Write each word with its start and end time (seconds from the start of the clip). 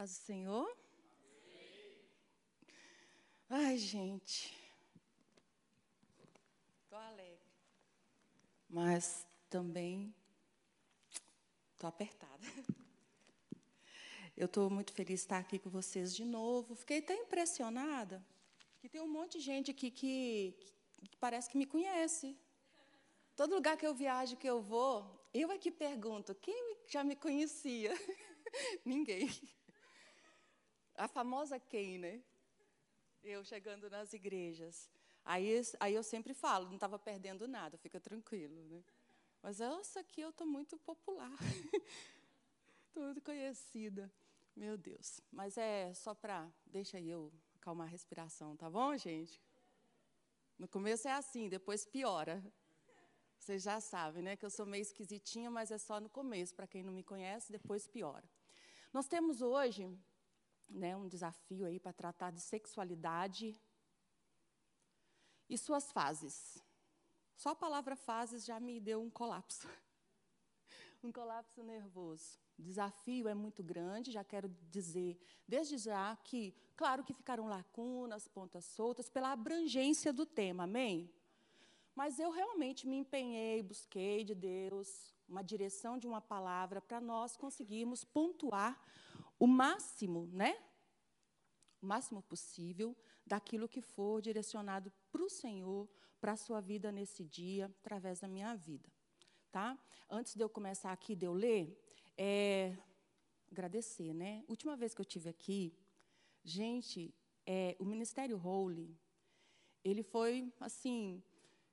Paz 0.00 0.12
do 0.12 0.24
Senhor. 0.24 0.78
Ai, 3.50 3.76
gente. 3.76 4.50
Estou 6.84 6.98
alegre. 6.98 7.52
Mas 8.66 9.26
também 9.50 10.14
estou 11.74 11.86
apertada. 11.86 12.46
Eu 14.34 14.46
estou 14.46 14.70
muito 14.70 14.94
feliz 14.94 15.20
de 15.20 15.24
estar 15.26 15.36
aqui 15.36 15.58
com 15.58 15.68
vocês 15.68 16.16
de 16.16 16.24
novo. 16.24 16.74
Fiquei 16.74 17.02
tão 17.02 17.16
impressionada 17.16 18.24
que 18.78 18.88
tem 18.88 19.02
um 19.02 19.06
monte 19.06 19.36
de 19.36 19.44
gente 19.44 19.70
aqui 19.70 19.90
que, 19.90 20.54
que 21.10 21.16
parece 21.18 21.50
que 21.50 21.58
me 21.58 21.66
conhece. 21.66 22.38
Todo 23.36 23.54
lugar 23.54 23.76
que 23.76 23.86
eu 23.86 23.94
viajo, 23.94 24.38
que 24.38 24.48
eu 24.48 24.62
vou, 24.62 25.28
eu 25.34 25.52
é 25.52 25.58
que 25.58 25.70
pergunto, 25.70 26.34
quem 26.36 26.78
já 26.86 27.04
me 27.04 27.16
conhecia? 27.16 27.92
Ninguém. 28.82 29.28
A 30.96 31.08
famosa 31.08 31.58
quem, 31.58 31.98
né? 31.98 32.22
Eu 33.22 33.44
chegando 33.44 33.88
nas 33.90 34.12
igrejas. 34.12 34.90
Aí, 35.24 35.60
aí 35.78 35.94
eu 35.94 36.02
sempre 36.02 36.34
falo, 36.34 36.66
não 36.66 36.74
estava 36.74 36.98
perdendo 36.98 37.46
nada, 37.46 37.76
fica 37.76 38.00
tranquilo. 38.00 38.62
Né? 38.64 38.82
Mas 39.42 39.60
essa 39.60 40.00
aqui 40.00 40.20
eu 40.20 40.30
estou 40.30 40.46
muito 40.46 40.78
popular. 40.78 41.30
Estou 42.88 43.04
muito 43.04 43.20
conhecida. 43.20 44.12
Meu 44.56 44.76
Deus. 44.76 45.20
Mas 45.30 45.56
é 45.56 45.94
só 45.94 46.12
para. 46.12 46.50
Deixa 46.66 47.00
eu 47.00 47.32
acalmar 47.54 47.86
a 47.86 47.90
respiração, 47.90 48.56
tá 48.56 48.68
bom, 48.68 48.96
gente? 48.96 49.40
No 50.58 50.66
começo 50.66 51.06
é 51.06 51.12
assim, 51.12 51.48
depois 51.48 51.86
piora. 51.86 52.42
Vocês 53.38 53.62
já 53.62 53.80
sabem, 53.80 54.22
né? 54.22 54.36
Que 54.36 54.44
eu 54.44 54.50
sou 54.50 54.66
meio 54.66 54.82
esquisitinha, 54.82 55.50
mas 55.50 55.70
é 55.70 55.78
só 55.78 56.00
no 56.00 56.10
começo. 56.10 56.54
Para 56.54 56.66
quem 56.66 56.82
não 56.82 56.92
me 56.92 57.04
conhece, 57.04 57.52
depois 57.52 57.86
piora. 57.86 58.28
Nós 58.92 59.06
temos 59.06 59.40
hoje 59.40 59.88
né, 60.70 60.96
um 60.96 61.08
desafio 61.08 61.66
aí 61.66 61.78
para 61.78 61.92
tratar 61.92 62.30
de 62.30 62.40
sexualidade 62.40 63.60
e 65.48 65.58
suas 65.58 65.90
fases. 65.90 66.62
Só 67.36 67.50
a 67.50 67.56
palavra 67.56 67.96
fases 67.96 68.44
já 68.44 68.60
me 68.60 68.80
deu 68.80 69.02
um 69.02 69.10
colapso. 69.10 69.68
um 71.02 71.10
colapso 71.10 71.62
nervoso. 71.62 72.38
O 72.58 72.62
desafio 72.62 73.26
é 73.26 73.34
muito 73.34 73.62
grande, 73.62 74.12
já 74.12 74.22
quero 74.22 74.48
dizer 74.70 75.18
desde 75.48 75.78
já 75.78 76.14
que, 76.16 76.54
claro 76.76 77.02
que 77.02 77.14
ficaram 77.14 77.46
lacunas, 77.48 78.28
pontas 78.28 78.64
soltas, 78.66 79.08
pela 79.08 79.32
abrangência 79.32 80.12
do 80.12 80.26
tema, 80.26 80.64
amém? 80.64 81.10
Mas 81.94 82.18
eu 82.18 82.30
realmente 82.30 82.86
me 82.86 82.96
empenhei, 82.96 83.62
busquei 83.62 84.22
de 84.24 84.34
Deus 84.34 85.14
uma 85.28 85.42
direção 85.42 85.96
de 85.96 86.06
uma 86.06 86.20
palavra 86.20 86.80
para 86.80 87.00
nós 87.00 87.36
conseguirmos 87.36 88.04
pontuar 88.04 88.78
o 89.40 89.46
máximo, 89.46 90.28
né? 90.32 90.56
O 91.80 91.86
máximo 91.86 92.22
possível 92.22 92.94
daquilo 93.26 93.66
que 93.66 93.80
for 93.80 94.20
direcionado 94.20 94.92
para 95.10 95.22
o 95.22 95.30
Senhor, 95.30 95.88
para 96.20 96.32
a 96.32 96.36
sua 96.36 96.60
vida 96.60 96.92
nesse 96.92 97.24
dia, 97.24 97.66
através 97.80 98.20
da 98.20 98.28
minha 98.28 98.54
vida. 98.54 98.88
Tá? 99.50 99.76
Antes 100.08 100.34
de 100.34 100.42
eu 100.44 100.48
começar 100.48 100.92
aqui, 100.92 101.16
de 101.16 101.24
eu 101.24 101.32
ler, 101.32 101.76
é, 102.18 102.76
agradecer, 103.50 104.12
né? 104.12 104.44
Última 104.46 104.76
vez 104.76 104.94
que 104.94 105.00
eu 105.00 105.04
tive 105.04 105.30
aqui, 105.30 105.74
gente, 106.44 107.14
é, 107.46 107.74
o 107.80 107.84
Ministério 107.84 108.38
Holy, 108.38 108.94
ele 109.82 110.02
foi 110.02 110.52
assim 110.60 111.22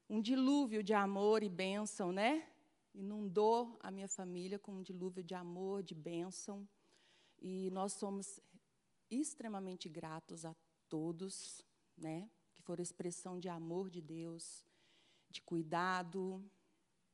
um 0.10 0.22
dilúvio 0.22 0.82
de 0.82 0.94
amor 0.94 1.44
e 1.44 1.50
bênção, 1.50 2.14
né? 2.14 2.48
Inundou 2.94 3.78
a 3.82 3.92
minha 3.92 4.08
família 4.08 4.58
com 4.58 4.72
um 4.76 4.82
dilúvio 4.82 5.22
de 5.24 5.36
amor, 5.36 5.84
de 5.84 5.94
bênção. 5.94 6.68
E 7.40 7.70
nós 7.72 7.94
somos 7.94 8.40
extremamente 9.10 9.88
gratos 9.88 10.46
a 10.46 10.56
todos, 10.90 11.64
né? 11.98 12.30
Que 12.54 12.62
foram 12.62 12.82
expressão 12.82 13.40
de 13.40 13.50
amor 13.50 13.90
de 13.90 14.02
Deus, 14.02 14.66
de 15.30 15.42
cuidado, 15.42 16.44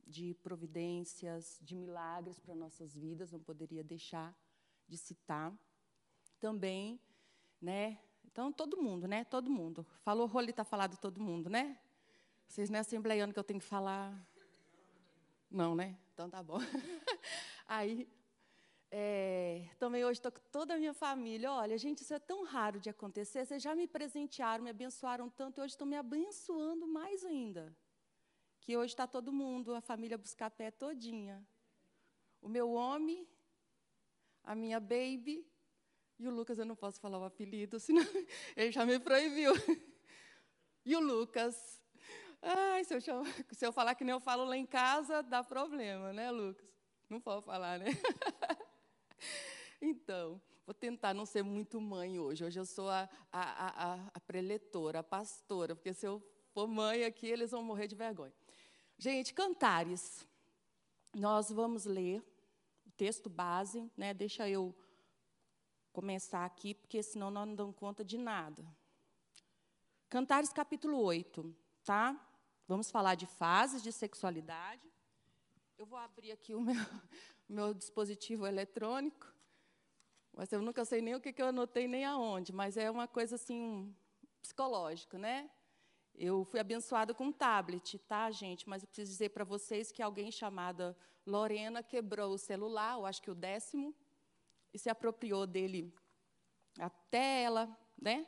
de 0.05 0.33
providências, 0.35 1.59
de 1.61 1.75
milagres 1.75 2.39
para 2.39 2.55
nossas 2.55 2.95
vidas, 2.95 3.31
não 3.31 3.39
poderia 3.39 3.83
deixar 3.83 4.35
de 4.87 4.97
citar. 4.97 5.53
Também, 6.39 6.99
né? 7.61 7.97
Então, 8.25 8.51
todo 8.51 8.81
mundo, 8.81 9.07
né? 9.07 9.23
Todo 9.23 9.49
mundo. 9.49 9.85
Falou 10.01 10.27
rolo 10.27 10.49
está 10.49 10.63
falado 10.63 10.97
todo 10.97 11.21
mundo, 11.21 11.49
né? 11.49 11.79
Vocês 12.47 12.69
não 12.69 12.77
é 12.77 12.79
assembleiano 12.81 13.31
que 13.31 13.39
eu 13.39 13.43
tenho 13.43 13.59
que 13.59 13.65
falar? 13.65 14.13
Não, 15.49 15.75
né? 15.75 15.97
Então 16.13 16.29
tá 16.29 16.43
bom. 16.43 16.57
Aí, 17.67 18.07
é, 18.95 19.67
também 19.79 20.05
hoje 20.05 20.19
estou 20.19 20.31
com 20.31 20.39
toda 20.51 20.75
a 20.75 20.77
minha 20.77 20.93
família. 20.93 21.51
Olha, 21.51 21.77
gente, 21.79 22.01
isso 22.01 22.13
é 22.13 22.19
tão 22.19 22.43
raro 22.43 22.79
de 22.79 22.89
acontecer. 22.89 23.43
Vocês 23.43 23.61
já 23.61 23.73
me 23.73 23.87
presentearam, 23.87 24.63
me 24.63 24.69
abençoaram 24.69 25.29
tanto, 25.29 25.59
e 25.59 25.61
hoje 25.61 25.73
estão 25.73 25.87
me 25.87 25.97
abençoando 25.97 26.87
mais 26.87 27.25
ainda 27.25 27.75
que 28.63 28.77
hoje 28.77 28.93
está 28.93 29.05
todo 29.05 29.33
mundo, 29.33 29.75
a 29.75 29.81
família 29.81 30.17
Buscapé 30.17 30.71
todinha. 30.71 31.45
O 32.41 32.47
meu 32.47 32.71
homem, 32.71 33.27
a 34.41 34.55
minha 34.55 34.79
baby 34.79 35.45
e 36.17 36.25
o 36.25 36.31
Lucas, 36.31 36.57
eu 36.57 36.65
não 36.65 36.75
posso 36.75 37.01
falar 37.01 37.19
o 37.19 37.25
apelido, 37.25 37.77
senão 37.77 38.01
ele 38.55 38.71
já 38.71 38.85
me 38.85 38.99
proibiu. 38.99 39.53
E 40.85 40.97
o 40.97 40.99
Lucas. 40.99 41.81
Ai, 42.41 42.83
se 42.83 42.93
eu, 42.93 42.99
se 43.53 43.65
eu 43.65 43.71
falar 43.71 43.95
que 43.95 44.03
nem 44.03 44.11
eu 44.11 44.19
falo 44.19 44.43
lá 44.43 44.57
em 44.57 44.65
casa, 44.65 45.23
dá 45.23 45.41
problema, 45.41 46.11
né, 46.11 46.29
Lucas? 46.29 46.67
Não 47.09 47.21
pode 47.21 47.45
falar, 47.45 47.79
né? 47.79 47.85
Então, 49.81 50.41
vou 50.65 50.73
tentar 50.73 51.13
não 51.13 51.25
ser 51.25 51.43
muito 51.43 51.81
mãe 51.81 52.19
hoje. 52.19 52.43
Hoje 52.43 52.59
eu 52.59 52.65
sou 52.65 52.89
a, 52.89 53.09
a, 53.31 53.93
a, 53.93 54.11
a 54.13 54.19
preletora, 54.21 54.99
a 54.99 55.03
pastora, 55.03 55.75
porque 55.75 55.93
se 55.93 56.05
eu 56.05 56.21
for 56.53 56.67
mãe 56.67 57.03
aqui, 57.03 57.27
eles 57.27 57.51
vão 57.51 57.63
morrer 57.63 57.87
de 57.87 57.95
vergonha. 57.95 58.33
Gente, 58.97 59.33
Cantares. 59.33 60.25
Nós 61.13 61.51
vamos 61.51 61.85
ler 61.85 62.23
o 62.85 62.91
texto 62.91 63.29
base, 63.29 63.91
né? 63.95 64.13
Deixa 64.13 64.49
eu 64.49 64.75
começar 65.91 66.43
aqui, 66.43 66.73
porque 66.73 67.03
senão 67.03 67.29
nós 67.29 67.47
não 67.47 67.55
damos 67.55 67.75
conta 67.75 68.03
de 68.03 68.17
nada. 68.17 68.65
Cantares 70.09 70.51
capítulo 70.51 70.97
8, 71.01 71.55
tá? 71.83 72.19
Vamos 72.67 72.89
falar 72.89 73.15
de 73.15 73.25
fases 73.25 73.83
de 73.83 73.91
sexualidade. 73.91 74.91
Eu 75.77 75.85
vou 75.85 75.99
abrir 75.99 76.31
aqui 76.31 76.55
o 76.55 76.61
meu, 76.61 76.75
meu 77.47 77.73
dispositivo 77.73 78.45
eletrônico. 78.47 79.33
Mas 80.33 80.51
eu 80.51 80.61
nunca 80.61 80.83
sei 80.83 81.01
nem 81.01 81.15
o 81.15 81.21
que 81.21 81.39
eu 81.41 81.47
anotei, 81.47 81.87
nem 81.87 82.05
aonde, 82.05 82.51
mas 82.51 82.75
é 82.75 82.89
uma 82.89 83.07
coisa 83.07 83.35
assim, 83.35 83.95
psicológica, 84.41 85.17
né? 85.17 85.49
Eu 86.15 86.43
fui 86.45 86.59
abençoada 86.59 87.13
com 87.13 87.25
um 87.25 87.31
tablet, 87.31 87.97
tá, 87.99 88.29
gente? 88.31 88.67
Mas 88.67 88.83
eu 88.83 88.87
preciso 88.87 89.11
dizer 89.11 89.29
para 89.29 89.43
vocês 89.43 89.91
que 89.91 90.01
alguém 90.01 90.31
chamada 90.31 90.95
Lorena 91.25 91.81
quebrou 91.81 92.33
o 92.33 92.37
celular, 92.37 92.95
eu 92.97 93.05
acho 93.05 93.21
que 93.21 93.31
o 93.31 93.35
décimo, 93.35 93.95
e 94.73 94.79
se 94.79 94.89
apropriou 94.89 95.45
dele 95.47 95.93
até 96.79 97.43
ela, 97.43 97.77
né? 97.99 98.27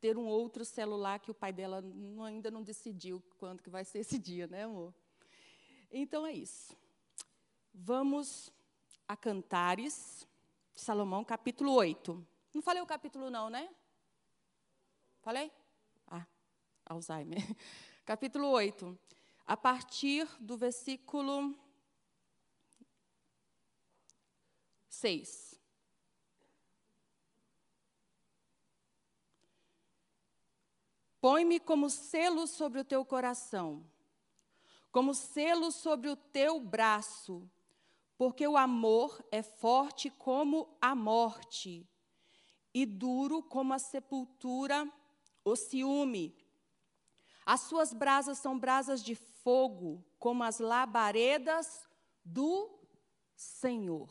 Ter 0.00 0.16
um 0.16 0.26
outro 0.26 0.64
celular 0.64 1.18
que 1.18 1.30
o 1.30 1.34
pai 1.34 1.52
dela 1.52 1.82
ainda 2.26 2.50
não 2.50 2.62
decidiu 2.62 3.22
quando 3.38 3.62
que 3.62 3.70
vai 3.70 3.84
ser 3.84 4.00
esse 4.00 4.18
dia, 4.18 4.46
né, 4.46 4.64
amor? 4.64 4.94
Então 5.90 6.26
é 6.26 6.32
isso. 6.32 6.76
Vamos 7.80 8.52
a 9.06 9.16
Cantares, 9.16 10.26
Salomão, 10.74 11.24
capítulo 11.24 11.72
8. 11.72 12.26
Não 12.52 12.60
falei 12.60 12.82
o 12.82 12.86
capítulo, 12.86 13.30
não, 13.30 13.48
né? 13.48 13.70
Falei? 15.22 15.50
Alzheimer. 16.88 17.38
Capítulo 18.04 18.48
8. 18.48 18.98
A 19.46 19.56
partir 19.56 20.26
do 20.40 20.56
versículo 20.56 21.54
6. 24.88 25.60
Põe-me 31.20 31.60
como 31.60 31.90
selo 31.90 32.46
sobre 32.46 32.80
o 32.80 32.84
teu 32.84 33.04
coração, 33.04 33.84
como 34.90 35.12
selo 35.12 35.70
sobre 35.70 36.08
o 36.08 36.16
teu 36.16 36.60
braço, 36.60 37.50
porque 38.18 38.46
o 38.48 38.56
amor 38.56 39.24
é 39.30 39.42
forte 39.42 40.10
como 40.10 40.76
a 40.82 40.92
morte, 40.92 41.88
e 42.74 42.84
duro 42.84 43.42
como 43.42 43.72
a 43.72 43.78
sepultura, 43.78 44.92
o 45.44 45.54
ciúme. 45.54 46.36
As 47.46 47.60
suas 47.60 47.94
brasas 47.94 48.38
são 48.38 48.58
brasas 48.58 49.02
de 49.02 49.14
fogo, 49.14 50.04
como 50.18 50.42
as 50.42 50.58
labaredas 50.58 51.88
do 52.24 52.78
Senhor. 53.34 54.10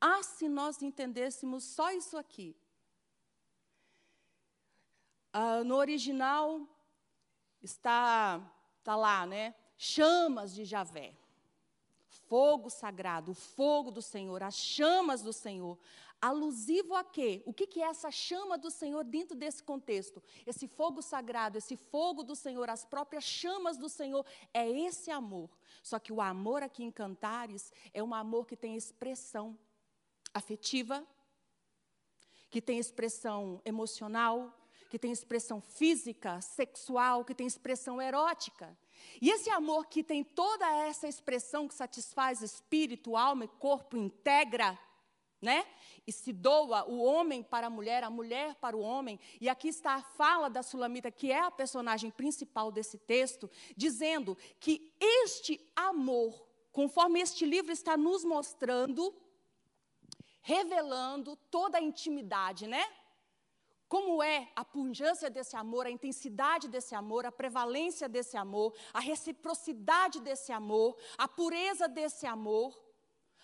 Ah, 0.00 0.22
se 0.22 0.48
nós 0.48 0.80
entendêssemos 0.82 1.64
só 1.64 1.90
isso 1.90 2.16
aqui. 2.16 2.54
Ah, 5.32 5.64
no 5.64 5.74
original 5.74 6.68
está, 7.60 8.40
está 8.78 8.94
lá, 8.94 9.26
né? 9.26 9.54
Chamas 9.76 10.54
de 10.54 10.64
Javé. 10.64 11.17
Fogo 12.28 12.68
sagrado, 12.70 13.32
o 13.32 13.34
fogo 13.34 13.90
do 13.90 14.02
Senhor, 14.02 14.42
as 14.42 14.54
chamas 14.54 15.22
do 15.22 15.32
Senhor, 15.32 15.78
Alusivo 16.20 16.96
a 16.96 17.04
quê? 17.04 17.42
O 17.46 17.52
que, 17.52 17.80
é 17.80 17.84
essa 17.84 18.10
chama 18.10 18.58
do 18.58 18.72
Senhor 18.72 19.04
dentro 19.04 19.36
desse 19.36 19.62
contexto? 19.62 20.20
Esse 20.44 20.66
fogo 20.66 21.00
sagrado, 21.00 21.56
esse 21.56 21.76
fogo 21.76 22.24
do 22.24 22.34
Senhor, 22.34 22.68
as 22.68 22.84
próprias 22.84 23.22
chamas 23.22 23.76
do 23.76 23.88
Senhor, 23.88 24.26
é 24.52 24.68
esse 24.68 25.12
amor. 25.12 25.48
Só 25.80 25.96
que 26.00 26.12
o 26.12 26.20
amor 26.20 26.60
aqui 26.60 26.82
em 26.82 26.90
Cantares 26.90 27.72
é 27.94 28.02
um 28.02 28.12
amor 28.12 28.46
que 28.46 28.56
tem 28.56 28.74
expressão 28.74 29.56
afetiva, 30.34 31.06
que 32.50 32.60
tem 32.60 32.80
expressão 32.80 33.62
emocional, 33.64 34.52
que 34.90 34.98
tem 34.98 35.12
expressão 35.12 35.60
física, 35.60 36.40
sexual, 36.40 37.24
que 37.24 37.34
tem 37.34 37.46
expressão 37.46 38.02
erótica. 38.02 38.76
E 39.20 39.30
esse 39.30 39.50
amor 39.50 39.86
que 39.86 40.02
tem 40.02 40.22
toda 40.22 40.66
essa 40.86 41.08
expressão 41.08 41.66
que 41.66 41.74
satisfaz 41.74 42.42
espírito, 42.42 43.16
alma 43.16 43.44
e 43.44 43.48
corpo, 43.48 43.96
integra, 43.96 44.78
né? 45.40 45.64
E 46.06 46.12
se 46.12 46.32
doa 46.32 46.84
o 46.88 47.02
homem 47.02 47.42
para 47.42 47.68
a 47.68 47.70
mulher, 47.70 48.02
a 48.02 48.10
mulher 48.10 48.54
para 48.56 48.76
o 48.76 48.80
homem. 48.80 49.20
E 49.40 49.48
aqui 49.48 49.68
está 49.68 49.94
a 49.94 50.02
fala 50.02 50.48
da 50.48 50.62
Sulamita, 50.62 51.10
que 51.10 51.30
é 51.30 51.38
a 51.38 51.50
personagem 51.50 52.10
principal 52.10 52.72
desse 52.72 52.98
texto, 52.98 53.50
dizendo 53.76 54.36
que 54.58 54.92
este 55.00 55.60
amor, 55.76 56.46
conforme 56.72 57.20
este 57.20 57.44
livro 57.44 57.72
está 57.72 57.96
nos 57.96 58.24
mostrando, 58.24 59.14
revelando 60.40 61.36
toda 61.50 61.78
a 61.78 61.82
intimidade, 61.82 62.66
né? 62.66 62.84
Como 63.88 64.22
é 64.22 64.48
a 64.54 64.64
pungência 64.64 65.30
desse 65.30 65.56
amor, 65.56 65.86
a 65.86 65.90
intensidade 65.90 66.68
desse 66.68 66.94
amor, 66.94 67.24
a 67.24 67.32
prevalência 67.32 68.08
desse 68.08 68.36
amor, 68.36 68.74
a 68.92 69.00
reciprocidade 69.00 70.20
desse 70.20 70.52
amor, 70.52 70.96
a 71.16 71.26
pureza 71.26 71.88
desse 71.88 72.26
amor, 72.26 72.78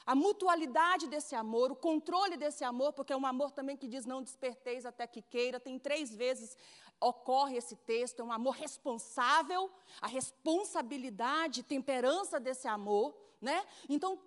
a 0.04 0.14
mutualidade 0.14 1.06
desse 1.08 1.34
amor, 1.34 1.72
o 1.72 1.76
controle 1.76 2.36
desse 2.36 2.62
amor, 2.62 2.92
porque 2.92 3.12
é 3.12 3.16
um 3.16 3.24
amor 3.24 3.52
também 3.52 3.74
que 3.74 3.88
diz 3.88 4.04
não 4.04 4.22
desperteis 4.22 4.84
até 4.84 5.06
que 5.06 5.22
queira, 5.22 5.58
tem 5.58 5.78
três 5.78 6.14
vezes 6.14 6.56
ocorre 7.00 7.56
esse 7.56 7.76
texto, 7.76 8.20
é 8.20 8.24
um 8.24 8.32
amor 8.32 8.52
responsável, 8.54 9.70
a 10.00 10.06
responsabilidade, 10.06 11.62
temperança 11.62 12.38
desse 12.38 12.68
amor, 12.68 13.14
né? 13.40 13.64
Então, 13.88 14.18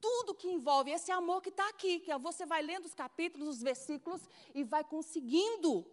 tudo 0.00 0.34
que 0.34 0.48
envolve 0.48 0.90
esse 0.90 1.10
amor 1.10 1.42
que 1.42 1.48
está 1.48 1.68
aqui, 1.68 2.00
que 2.00 2.10
é 2.10 2.18
você 2.18 2.44
vai 2.46 2.62
lendo 2.62 2.86
os 2.86 2.94
capítulos, 2.94 3.56
os 3.56 3.62
versículos 3.62 4.22
e 4.54 4.64
vai 4.64 4.84
conseguindo 4.84 5.86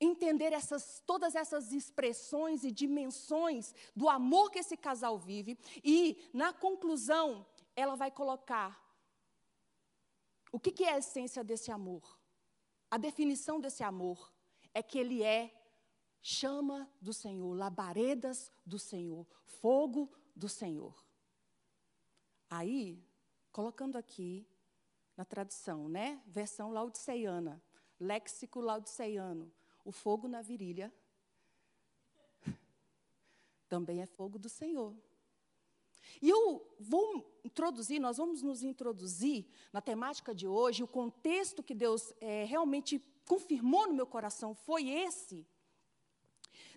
entender 0.00 0.52
essas, 0.52 1.02
todas 1.06 1.34
essas 1.34 1.72
expressões 1.72 2.64
e 2.64 2.70
dimensões 2.70 3.74
do 3.94 4.08
amor 4.08 4.50
que 4.50 4.58
esse 4.58 4.76
casal 4.76 5.18
vive. 5.18 5.58
E, 5.82 6.18
na 6.32 6.52
conclusão, 6.52 7.46
ela 7.76 7.94
vai 7.94 8.10
colocar 8.10 8.82
o 10.52 10.60
que, 10.60 10.70
que 10.70 10.84
é 10.84 10.94
a 10.94 10.98
essência 10.98 11.42
desse 11.42 11.70
amor. 11.70 12.18
A 12.90 12.98
definição 12.98 13.60
desse 13.60 13.82
amor 13.82 14.32
é 14.72 14.82
que 14.82 14.98
ele 14.98 15.22
é 15.22 15.52
chama 16.22 16.90
do 17.00 17.12
Senhor, 17.12 17.54
labaredas 17.54 18.50
do 18.64 18.78
Senhor, 18.78 19.26
fogo 19.44 20.10
do 20.34 20.48
Senhor. 20.48 20.94
Aí, 22.50 23.02
colocando 23.52 23.96
aqui 23.96 24.46
na 25.16 25.24
tradução, 25.24 25.88
né? 25.88 26.20
Versão 26.26 26.70
laodiceiana, 26.70 27.62
léxico 27.98 28.60
laodiceiano, 28.60 29.52
o 29.84 29.92
fogo 29.92 30.26
na 30.28 30.42
virilha 30.42 30.92
também 33.68 34.02
é 34.02 34.06
fogo 34.06 34.38
do 34.38 34.48
Senhor. 34.48 34.94
E 36.20 36.28
eu 36.28 36.66
vou 36.78 37.40
introduzir, 37.44 38.00
nós 38.00 38.16
vamos 38.16 38.42
nos 38.42 38.62
introduzir 38.62 39.46
na 39.72 39.80
temática 39.80 40.34
de 40.34 40.46
hoje, 40.46 40.82
o 40.82 40.88
contexto 40.88 41.62
que 41.62 41.74
Deus 41.74 42.12
é, 42.20 42.44
realmente 42.44 43.02
confirmou 43.26 43.86
no 43.86 43.94
meu 43.94 44.06
coração 44.06 44.54
foi 44.54 44.88
esse. 44.88 45.46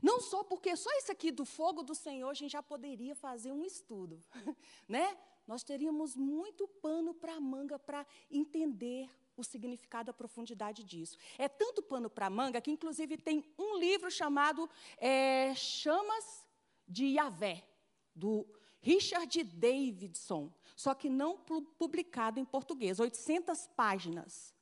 Não 0.02 0.22
só 0.22 0.44
porque 0.44 0.76
só 0.76 0.90
isso 0.98 1.12
aqui 1.12 1.32
do 1.32 1.46
fogo 1.46 1.84
do 1.84 1.96
Senhor 1.96 2.30
a 2.30 2.34
gente 2.34 2.52
já 2.52 2.64
poderia 2.64 3.16
fazer 3.16 3.52
um 3.52 3.64
estudo, 3.64 4.22
né? 4.88 5.18
Nós 5.48 5.64
teríamos 5.64 6.16
muito 6.16 6.68
pano 6.68 7.14
para 7.14 7.36
a 7.36 7.40
manga 7.40 7.80
para 7.80 8.06
entender 8.30 9.10
o 9.38 9.44
significado, 9.44 10.12
a 10.12 10.14
profundidade 10.14 10.84
disso. 10.84 11.18
É 11.38 11.48
tanto 11.48 11.82
pano 11.82 12.10
para 12.10 12.30
manga 12.30 12.60
que, 12.60 12.72
inclusive, 12.72 13.18
tem 13.18 13.46
um 13.58 13.78
livro 13.78 14.12
chamado 14.12 14.70
é, 14.98 15.54
Chamas 15.56 16.46
de 16.88 17.06
Yahvé, 17.06 17.64
do 18.14 18.46
Richard 18.82 19.44
Davidson, 19.44 20.52
só 20.76 20.94
que 20.94 21.10
não 21.10 21.38
publicado 21.78 22.40
em 22.40 22.46
português, 22.46 23.00
800 23.00 23.68
páginas. 23.68 24.54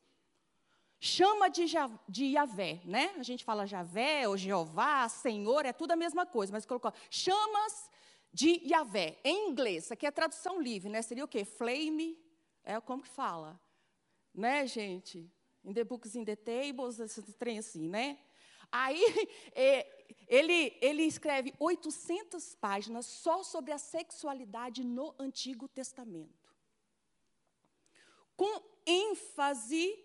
Chama 0.99 1.49
de, 1.49 1.65
de 2.07 2.25
Yahvé, 2.25 2.81
né? 2.85 3.13
A 3.17 3.23
gente 3.23 3.43
fala 3.43 3.67
Javé 3.67 4.27
ou 4.27 4.37
Jeová, 4.37 5.07
Senhor, 5.07 5.65
é 5.65 5.73
tudo 5.73 5.91
a 5.91 5.95
mesma 5.95 6.25
coisa, 6.25 6.51
mas 6.51 6.65
colocou 6.65 6.93
chamas 7.09 7.89
de 8.35 8.59
Yahvé, 8.67 9.17
em 9.23 9.49
inglês, 9.49 9.89
aqui 9.93 10.05
é 10.05 10.11
tradução 10.11 10.61
livre, 10.61 10.89
né? 10.89 11.01
Seria 11.01 11.23
o 11.23 11.27
quê? 11.27 11.45
Flame, 11.45 12.21
é 12.65 12.77
como 12.81 13.01
que 13.01 13.07
fala? 13.07 13.57
Né, 14.33 14.67
gente? 14.67 15.31
In 15.63 15.73
the 15.73 15.85
books, 15.85 16.15
in 16.15 16.25
the 16.25 16.35
tables, 16.35 16.99
esse 16.99 17.21
trem 17.31 17.59
assim, 17.59 17.87
né? 17.87 18.19
Aí, 18.69 18.99
é, 19.55 20.05
ele, 20.27 20.77
ele 20.81 21.03
escreve 21.03 21.53
800 21.57 22.55
páginas 22.55 23.05
só 23.05 23.41
sobre 23.41 23.71
a 23.71 23.77
sexualidade 23.77 24.83
no 24.83 25.15
Antigo 25.17 25.65
Testamento. 25.69 26.53
Com 28.35 28.61
ênfase 28.85 29.97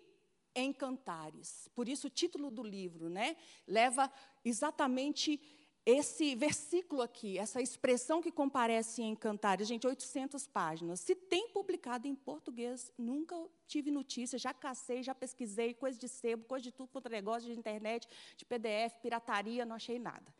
em 0.55 0.71
cantares. 0.71 1.67
Por 1.75 1.89
isso, 1.89 2.07
o 2.07 2.09
título 2.09 2.49
do 2.49 2.63
livro 2.63 3.09
né, 3.09 3.35
leva 3.67 4.09
exatamente 4.45 5.37
esse 5.85 6.35
versículo 6.35 7.01
aqui, 7.01 7.39
essa 7.39 7.59
expressão 7.59 8.21
que 8.21 8.31
comparece 8.31 9.01
em 9.01 9.15
Cantares, 9.15 9.67
gente, 9.67 9.87
800 9.87 10.45
páginas. 10.45 10.99
Se 10.99 11.15
tem 11.15 11.49
publicado 11.49 12.07
em 12.07 12.13
português, 12.13 12.91
nunca 12.97 13.35
tive 13.67 13.89
notícia, 13.89 14.37
já 14.37 14.53
cacei, 14.53 15.01
já 15.01 15.15
pesquisei, 15.15 15.73
coisa 15.73 15.97
de 15.97 16.07
sebo, 16.07 16.45
coisa 16.45 16.63
de 16.63 16.71
tudo 16.71 16.89
quanto 16.89 17.09
negócio, 17.09 17.51
de 17.51 17.57
internet, 17.57 18.07
de 18.37 18.45
PDF, 18.45 18.99
pirataria, 19.01 19.65
não 19.65 19.75
achei 19.75 19.97
nada. 19.97 20.33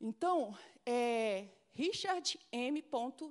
Então, 0.00 0.56
é, 0.84 1.48
Richard 1.72 2.38
M. 2.50 2.84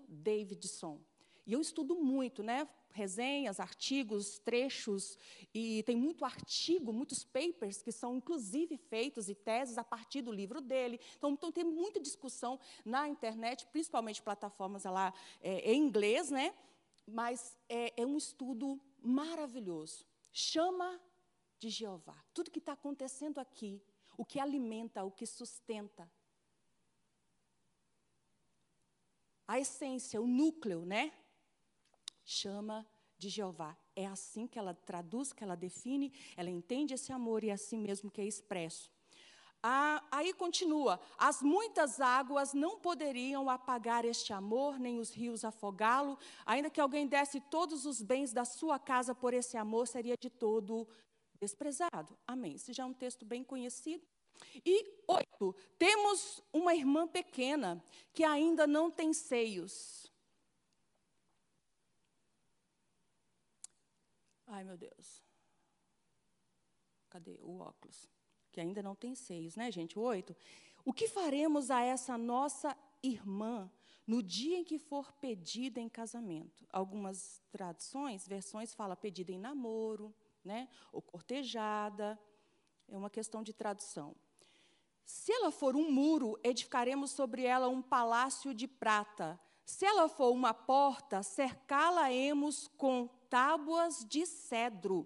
Davidson. 0.08 1.00
E 1.46 1.54
eu 1.54 1.62
estudo 1.62 1.96
muito, 1.96 2.42
né? 2.42 2.68
Resenhas, 2.96 3.60
artigos, 3.60 4.40
trechos, 4.40 5.18
e 5.54 5.84
tem 5.84 5.98
muito 5.98 6.24
artigo, 6.24 6.94
muitos 6.94 7.26
papers 7.26 7.82
que 7.82 7.92
são 7.92 8.16
inclusive 8.16 8.78
feitos 8.78 9.28
e 9.28 9.36
teses 9.36 9.78
a 9.78 9.84
partir 9.84 10.22
do 10.22 10.32
livro 10.32 10.62
dele. 10.62 11.00
Então, 11.18 11.32
então 11.32 11.52
tem 11.52 11.66
muita 11.66 12.00
discussão 12.00 12.58
na 12.86 13.08
internet, 13.08 13.68
principalmente 13.68 14.22
plataformas 14.22 14.86
lá 14.86 15.14
é, 15.42 15.74
em 15.74 15.82
inglês, 15.82 16.32
né? 16.32 16.56
Mas 17.06 17.58
é, 17.68 18.02
é 18.02 18.06
um 18.06 18.18
estudo 18.18 18.80
maravilhoso. 19.02 20.06
Chama 20.32 21.00
de 21.60 21.70
Jeová. 21.70 22.18
Tudo 22.34 22.50
que 22.50 22.60
está 22.60 22.72
acontecendo 22.74 23.40
aqui, 23.40 23.82
o 24.18 24.24
que 24.24 24.40
alimenta, 24.40 25.04
o 25.04 25.12
que 25.12 25.26
sustenta. 25.26 26.10
A 29.46 29.60
essência, 29.60 30.22
o 30.22 30.26
núcleo, 30.26 30.86
né? 30.86 31.12
Chama 32.26 32.86
de 33.18 33.30
Jeová. 33.30 33.78
É 33.96 34.06
assim 34.06 34.48
que 34.48 34.60
ela 34.60 34.74
traduz, 34.74 35.32
que 35.32 35.44
ela 35.44 35.56
define, 35.56 36.12
ela 36.36 36.50
entende 36.50 36.94
esse 36.94 37.12
amor 37.14 37.44
e 37.44 37.50
é 37.50 37.54
assim 37.54 37.78
mesmo 37.78 38.12
que 38.12 38.20
é 38.20 38.26
expresso. 38.26 38.92
Ah, 39.64 40.04
aí 40.12 40.34
continua: 40.34 41.00
as 41.18 41.42
muitas 41.42 42.00
águas 42.02 42.54
não 42.54 42.78
poderiam 42.80 43.50
apagar 43.50 44.06
este 44.06 44.34
amor, 44.34 44.78
nem 44.80 45.00
os 45.00 45.12
rios 45.12 45.46
afogá-lo, 45.46 46.18
ainda 46.46 46.70
que 46.70 46.82
alguém 46.82 47.08
desse 47.08 47.40
todos 47.40 47.86
os 47.86 48.02
bens 48.02 48.34
da 48.34 48.46
sua 48.46 48.78
casa 48.78 49.16
por 49.16 49.34
esse 49.34 49.58
amor, 49.58 49.88
seria 49.88 50.16
de 50.18 50.30
todo 50.30 50.88
desprezado. 51.40 52.18
Amém. 52.28 52.56
Esse 52.56 52.74
já 52.74 52.84
é 52.84 52.86
um 52.86 52.94
texto 52.94 53.26
bem 53.26 53.44
conhecido. 53.44 54.06
E 54.66 55.02
oito, 55.08 55.56
temos 55.80 56.44
uma 56.52 56.76
irmã 56.76 57.08
pequena 57.08 57.84
que 58.14 58.24
ainda 58.24 58.68
não 58.68 58.92
tem 58.92 59.14
seios. 59.14 60.12
Ai, 64.48 64.64
meu 64.64 64.78
Deus. 64.78 65.24
Cadê 67.10 67.40
o 67.42 67.60
óculos? 67.60 68.10
Que 68.52 68.62
ainda 68.62 68.82
não 68.84 68.96
tem 68.96 69.16
seios, 69.16 69.56
né, 69.56 69.72
gente? 69.72 69.98
Oito. 69.98 70.36
O 70.84 70.94
que 70.94 71.08
faremos 71.08 71.72
a 71.72 71.82
essa 71.82 72.18
nossa 72.18 72.78
irmã 73.02 73.72
no 74.06 74.22
dia 74.22 74.58
em 74.58 74.64
que 74.64 74.78
for 74.78 75.12
pedida 75.14 75.80
em 75.80 75.90
casamento? 75.90 76.66
Algumas 76.72 77.42
traduções, 77.52 78.28
versões, 78.28 78.74
fala 78.74 78.96
pedida 78.96 79.32
em 79.32 79.40
namoro, 79.40 80.14
né? 80.44 80.70
Ou 80.92 81.02
cortejada. 81.02 82.20
É 82.88 82.98
uma 82.98 83.10
questão 83.10 83.42
de 83.42 83.52
tradução. 83.52 84.16
Se 85.04 85.32
ela 85.32 85.52
for 85.52 85.76
um 85.76 85.92
muro, 85.92 86.40
edificaremos 86.44 87.12
sobre 87.12 87.46
ela 87.46 87.68
um 87.68 87.82
palácio 87.82 88.54
de 88.54 88.68
prata. 88.68 89.40
Se 89.64 89.86
ela 89.86 90.08
for 90.08 90.32
uma 90.32 90.54
porta, 90.54 91.24
cercá-la-emos 91.24 92.68
com 92.78 93.10
tábuas 93.36 94.06
de 94.08 94.26
cedro. 94.26 95.06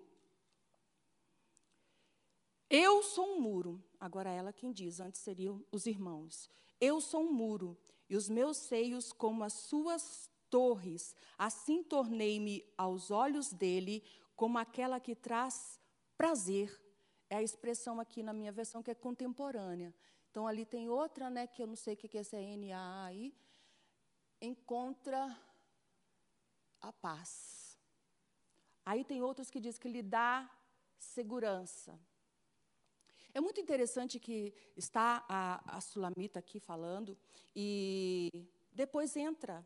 Eu 2.69 3.01
sou 3.01 3.25
um 3.25 3.41
muro. 3.41 3.83
Agora 3.99 4.29
ela 4.29 4.53
quem 4.53 4.71
diz, 4.71 4.99
antes 4.99 5.19
seriam 5.19 5.65
os 5.71 5.87
irmãos. 5.87 6.47
Eu 6.79 7.01
sou 7.01 7.23
um 7.23 7.33
muro, 7.33 7.75
e 8.07 8.15
os 8.15 8.29
meus 8.29 8.57
seios 8.57 9.11
como 9.11 9.43
as 9.43 9.53
suas 9.53 10.29
torres. 10.47 11.15
Assim 11.39 11.81
tornei-me 11.81 12.63
aos 12.77 13.09
olhos 13.09 13.51
dele 13.51 14.03
como 14.35 14.59
aquela 14.59 14.99
que 14.99 15.15
traz 15.15 15.79
prazer. 16.15 16.79
É 17.31 17.37
a 17.37 17.41
expressão 17.41 17.99
aqui 17.99 18.21
na 18.21 18.31
minha 18.31 18.51
versão 18.51 18.83
que 18.83 18.91
é 18.91 18.95
contemporânea. 18.95 19.91
Então 20.29 20.45
ali 20.45 20.67
tem 20.67 20.87
outra, 20.87 21.31
né, 21.31 21.47
que 21.47 21.63
eu 21.63 21.67
não 21.67 21.75
sei 21.75 21.95
o 21.95 21.97
que 21.97 22.15
é 22.15 22.21
essa 22.21 22.37
NA 22.37 23.05
aí. 23.05 23.35
Encontra 24.39 25.35
a 26.79 26.93
paz. 26.93 27.58
Aí 28.89 29.03
tem 29.03 29.21
outros 29.21 29.51
que 29.51 29.59
diz 29.59 29.77
que 29.77 29.87
lhe 29.87 30.01
dá 30.01 30.49
segurança. 30.97 31.91
É 33.35 33.39
muito 33.39 33.61
interessante 33.61 34.19
que 34.19 34.51
está 34.75 35.23
a, 35.29 35.77
a 35.77 35.79
Sulamita 35.79 36.39
aqui 36.39 36.59
falando, 36.59 37.15
e 37.55 38.49
depois 38.71 39.15
entra 39.15 39.63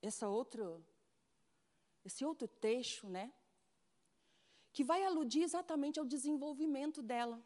essa 0.00 0.28
outro, 0.28 0.82
esse 2.06 2.24
outro 2.24 2.48
texto, 2.48 3.06
né? 3.06 3.30
Que 4.72 4.82
vai 4.82 5.04
aludir 5.04 5.42
exatamente 5.42 5.98
ao 5.98 6.06
desenvolvimento 6.06 7.02
dela. 7.02 7.44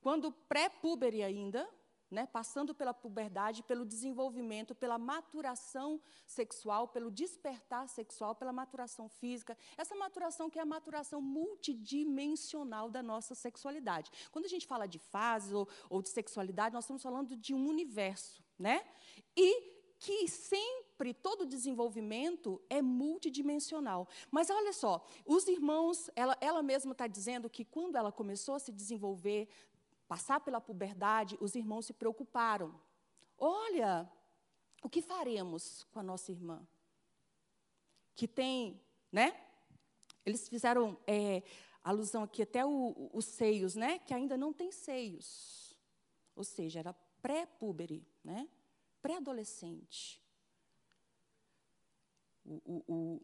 Quando 0.00 0.32
pré-púbere 0.32 1.22
ainda, 1.22 1.62
né, 2.10 2.26
passando 2.26 2.74
pela 2.74 2.94
puberdade, 2.94 3.62
pelo 3.62 3.84
desenvolvimento, 3.84 4.74
pela 4.74 4.98
maturação 4.98 6.00
sexual, 6.26 6.88
pelo 6.88 7.10
despertar 7.10 7.88
sexual, 7.88 8.34
pela 8.34 8.52
maturação 8.52 9.08
física. 9.08 9.56
Essa 9.76 9.94
maturação 9.94 10.48
que 10.48 10.58
é 10.58 10.62
a 10.62 10.66
maturação 10.66 11.20
multidimensional 11.20 12.90
da 12.90 13.02
nossa 13.02 13.34
sexualidade. 13.34 14.10
Quando 14.30 14.44
a 14.44 14.48
gente 14.48 14.66
fala 14.66 14.86
de 14.86 14.98
fases 14.98 15.52
ou, 15.52 15.68
ou 15.90 16.02
de 16.02 16.08
sexualidade, 16.08 16.74
nós 16.74 16.84
estamos 16.84 17.02
falando 17.02 17.36
de 17.36 17.54
um 17.54 17.68
universo, 17.68 18.42
né? 18.58 18.84
E 19.36 19.76
que 19.98 20.28
sempre 20.28 21.14
todo 21.14 21.46
desenvolvimento 21.46 22.62
é 22.68 22.82
multidimensional. 22.82 24.08
Mas 24.30 24.50
olha 24.50 24.72
só, 24.72 25.04
os 25.24 25.48
irmãos, 25.48 26.10
ela, 26.14 26.36
ela 26.40 26.62
mesma 26.62 26.92
está 26.92 27.06
dizendo 27.06 27.48
que 27.48 27.64
quando 27.64 27.96
ela 27.96 28.12
começou 28.12 28.54
a 28.54 28.58
se 28.58 28.72
desenvolver, 28.72 29.48
passar 30.08 30.40
pela 30.40 30.60
puberdade, 30.60 31.36
os 31.40 31.54
irmãos 31.54 31.86
se 31.86 31.92
preocuparam. 31.92 32.80
Olha, 33.38 34.10
o 34.82 34.88
que 34.88 35.02
faremos 35.02 35.84
com 35.84 35.98
a 35.98 36.02
nossa 36.02 36.30
irmã? 36.30 36.66
Que 38.14 38.26
tem, 38.26 38.80
né? 39.12 39.38
Eles 40.24 40.48
fizeram 40.48 40.98
é, 41.06 41.42
alusão 41.82 42.22
aqui 42.22 42.42
até 42.42 42.64
os 42.64 43.24
seios, 43.24 43.74
né? 43.74 43.98
Que 43.98 44.14
ainda 44.14 44.36
não 44.36 44.52
tem 44.52 44.72
seios. 44.72 45.78
Ou 46.34 46.44
seja, 46.44 46.80
era 46.80 46.92
pré-púbere, 47.20 48.06
né? 48.24 48.48
Pré-adolescente. 49.02 50.22
O, 52.44 52.62
o, 52.64 52.84
o, 52.86 53.22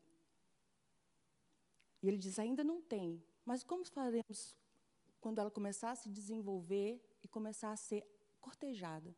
e 2.02 2.08
ele 2.08 2.18
diz: 2.18 2.38
ainda 2.38 2.64
não 2.64 2.80
tem. 2.80 3.22
Mas 3.44 3.62
como 3.62 3.84
faremos 3.84 4.56
quando 5.22 5.38
ela 5.38 5.50
começar 5.50 5.92
a 5.92 5.94
se 5.94 6.10
desenvolver 6.10 7.00
e 7.22 7.28
começar 7.28 7.70
a 7.70 7.76
ser 7.76 8.04
cortejada. 8.40 9.16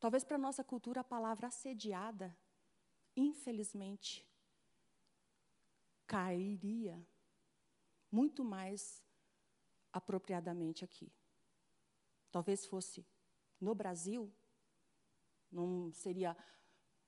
Talvez 0.00 0.24
para 0.24 0.36
a 0.36 0.38
nossa 0.46 0.64
cultura 0.64 1.02
a 1.02 1.04
palavra 1.04 1.48
assediada, 1.48 2.34
infelizmente, 3.14 4.26
cairia 6.06 7.06
muito 8.10 8.42
mais 8.42 9.04
apropriadamente 9.92 10.82
aqui. 10.82 11.12
Talvez 12.32 12.64
fosse 12.64 13.06
no 13.60 13.74
Brasil, 13.74 14.32
não 15.52 15.92
seria 15.92 16.34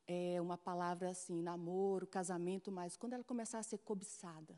é, 0.07 0.39
uma 0.39 0.59
palavra 0.59 1.11
assim, 1.11 1.41
namoro, 1.41 2.07
casamento, 2.07 2.71
mas 2.71 2.95
quando 2.95 3.15
ela 3.15 3.25
começar 3.25 3.59
a 3.59 3.63
ser 3.63 3.79
cobiçada, 3.79 4.55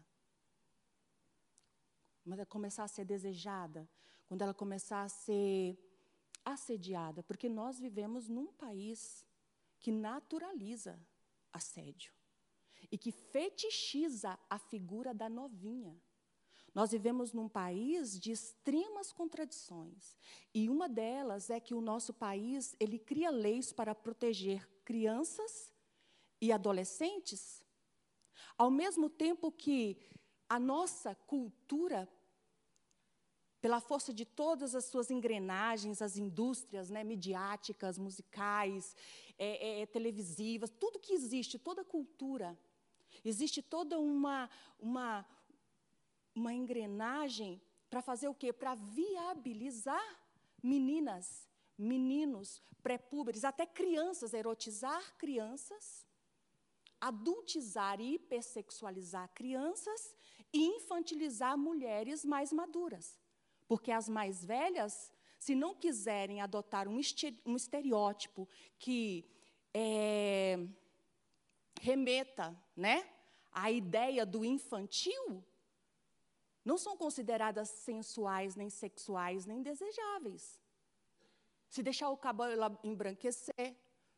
quando 2.30 2.38
ela 2.38 2.46
começar 2.46 2.84
a 2.84 2.88
ser 2.88 3.04
desejada, 3.04 3.90
quando 4.26 4.42
ela 4.42 4.54
começar 4.54 5.02
a 5.02 5.08
ser 5.08 5.76
assediada, 6.44 7.25
porque 7.25 7.49
nós 7.49 7.80
vivemos 7.80 8.28
num 8.28 8.52
país 8.52 9.26
que 9.80 9.90
naturaliza 9.90 10.96
assédio 11.52 12.12
e 12.88 12.96
que 12.96 13.10
fetichiza 13.10 14.38
a 14.49 14.58
figura 14.60 15.12
da 15.12 15.28
novinha. 15.28 16.00
Nós 16.72 16.92
vivemos 16.92 17.32
num 17.32 17.49
país 17.49 18.16
de 18.16 18.30
extremas 18.30 19.12
contradições. 19.12 20.16
E 20.54 20.70
uma 20.70 20.88
delas 20.88 21.50
é 21.50 21.58
que 21.58 21.75
o 21.75 21.80
nosso 21.80 22.14
país, 22.14 22.76
ele 22.78 22.96
cria 23.00 23.30
leis 23.30 23.72
para 23.72 23.92
proteger 23.92 24.68
crianças 24.84 25.72
e 26.40 26.52
adolescentes, 26.52 27.64
ao 28.56 28.70
mesmo 28.70 29.10
tempo 29.10 29.50
que 29.50 29.99
a 30.50 30.58
nossa 30.58 31.14
cultura, 31.14 32.08
pela 33.61 33.81
força 33.81 34.12
de 34.12 34.25
todas 34.25 34.75
as 34.75 34.87
suas 34.87 35.11
engrenagens, 35.11 36.00
as 36.00 36.17
indústrias 36.17 36.88
né, 36.88 37.05
midiáticas, 37.05 37.99
musicais, 37.99 38.97
é, 39.38 39.83
é, 39.83 39.87
televisivas, 39.87 40.71
tudo 40.71 40.99
que 40.99 41.12
existe, 41.12 41.59
toda 41.59 41.85
cultura, 41.85 42.59
existe 43.25 43.61
toda 43.61 43.99
uma, 43.99 44.49
uma, 44.79 45.26
uma 46.35 46.55
engrenagem 46.55 47.61
para 47.90 48.00
fazer 48.00 48.29
o 48.29 48.35
quê? 48.35 48.52
Para 48.52 48.75
viabilizar 48.75 50.21
meninas, 50.62 51.47
meninos, 51.76 52.62
pré-púberes, 52.83 53.45
até 53.45 53.67
crianças, 53.67 54.33
erotizar 54.33 55.17
crianças, 55.19 56.07
adultizar 56.99 58.00
e 58.00 58.14
hipersexualizar 58.14 59.29
crianças 59.35 60.14
e 60.52 60.64
infantilizar 60.76 61.59
mulheres 61.59 62.25
mais 62.25 62.52
maduras. 62.52 63.19
Porque 63.70 63.92
as 63.92 64.08
mais 64.08 64.44
velhas, 64.44 65.12
se 65.38 65.54
não 65.54 65.76
quiserem 65.76 66.40
adotar 66.40 66.88
um, 66.88 66.98
estereótipo 66.98 68.48
que 68.80 69.24
é, 69.72 70.58
remeta 71.80 72.60
né, 72.76 73.08
à 73.52 73.70
ideia 73.70 74.26
do 74.26 74.44
infantil, 74.44 75.44
não 76.64 76.76
são 76.76 76.96
consideradas 76.96 77.68
sensuais, 77.68 78.56
nem 78.56 78.68
sexuais, 78.68 79.46
nem 79.46 79.62
desejáveis. 79.62 80.60
Se 81.68 81.80
deixar 81.80 82.10
o 82.10 82.16
cabelo 82.16 82.76
embranquecer, 82.82 83.76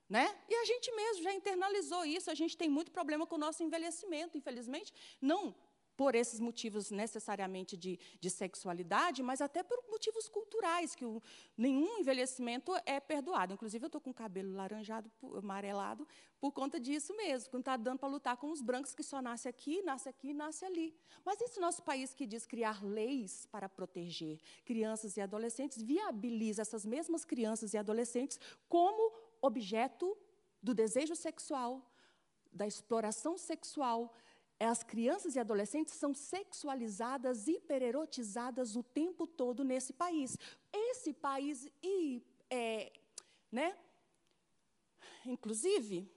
né? 0.08 0.34
E 0.48 0.54
a 0.54 0.64
gente 0.64 0.90
mesmo 0.92 1.24
já 1.24 1.34
internalizou 1.34 2.06
isso, 2.06 2.30
a 2.30 2.34
gente 2.34 2.56
tem 2.56 2.70
muito 2.70 2.90
problema 2.90 3.26
com 3.26 3.34
o 3.34 3.44
nosso 3.46 3.62
envelhecimento, 3.62 4.38
infelizmente. 4.38 4.94
Não 5.20 5.54
por 6.02 6.16
esses 6.16 6.40
motivos 6.40 6.90
necessariamente 6.90 7.76
de, 7.76 7.96
de 8.18 8.28
sexualidade, 8.28 9.22
mas 9.22 9.40
até 9.40 9.62
por 9.62 9.78
motivos 9.88 10.28
culturais, 10.28 10.96
que 10.96 11.04
o, 11.04 11.22
nenhum 11.56 12.00
envelhecimento 12.00 12.72
é 12.84 12.98
perdoado. 12.98 13.54
Inclusive, 13.54 13.84
eu 13.84 13.86
estou 13.86 14.00
com 14.00 14.10
o 14.10 14.14
cabelo 14.14 14.52
laranjado, 14.52 15.08
amarelado, 15.36 16.04
por 16.40 16.50
conta 16.50 16.80
disso 16.80 17.16
mesmo, 17.16 17.50
quando 17.50 17.60
está 17.60 17.76
dando 17.76 18.00
para 18.00 18.08
lutar 18.08 18.36
com 18.36 18.50
os 18.50 18.60
brancos 18.60 18.96
que 18.96 19.04
só 19.04 19.22
nasce 19.22 19.46
aqui, 19.48 19.80
nasce 19.82 20.08
aqui, 20.08 20.34
nasce 20.34 20.64
ali. 20.64 20.92
Mas 21.24 21.40
esse 21.40 21.60
nosso 21.60 21.84
país 21.84 22.12
que 22.12 22.26
diz 22.26 22.44
criar 22.46 22.82
leis 22.82 23.46
para 23.46 23.68
proteger 23.68 24.40
crianças 24.64 25.16
e 25.16 25.20
adolescentes, 25.20 25.80
viabiliza 25.80 26.62
essas 26.62 26.84
mesmas 26.84 27.24
crianças 27.24 27.74
e 27.74 27.78
adolescentes 27.78 28.40
como 28.68 29.12
objeto 29.40 30.18
do 30.60 30.74
desejo 30.74 31.14
sexual, 31.14 31.80
da 32.52 32.66
exploração 32.66 33.38
sexual, 33.38 34.12
as 34.64 34.82
crianças 34.82 35.34
e 35.34 35.40
adolescentes 35.40 35.94
são 35.94 36.14
sexualizadas, 36.14 37.48
hipererotizadas 37.48 38.76
o 38.76 38.82
tempo 38.82 39.26
todo 39.26 39.64
nesse 39.64 39.92
país. 39.92 40.38
Esse 40.72 41.12
país, 41.12 41.68
e, 41.82 42.22
é, 42.48 42.92
né? 43.50 43.76
inclusive, 45.26 46.08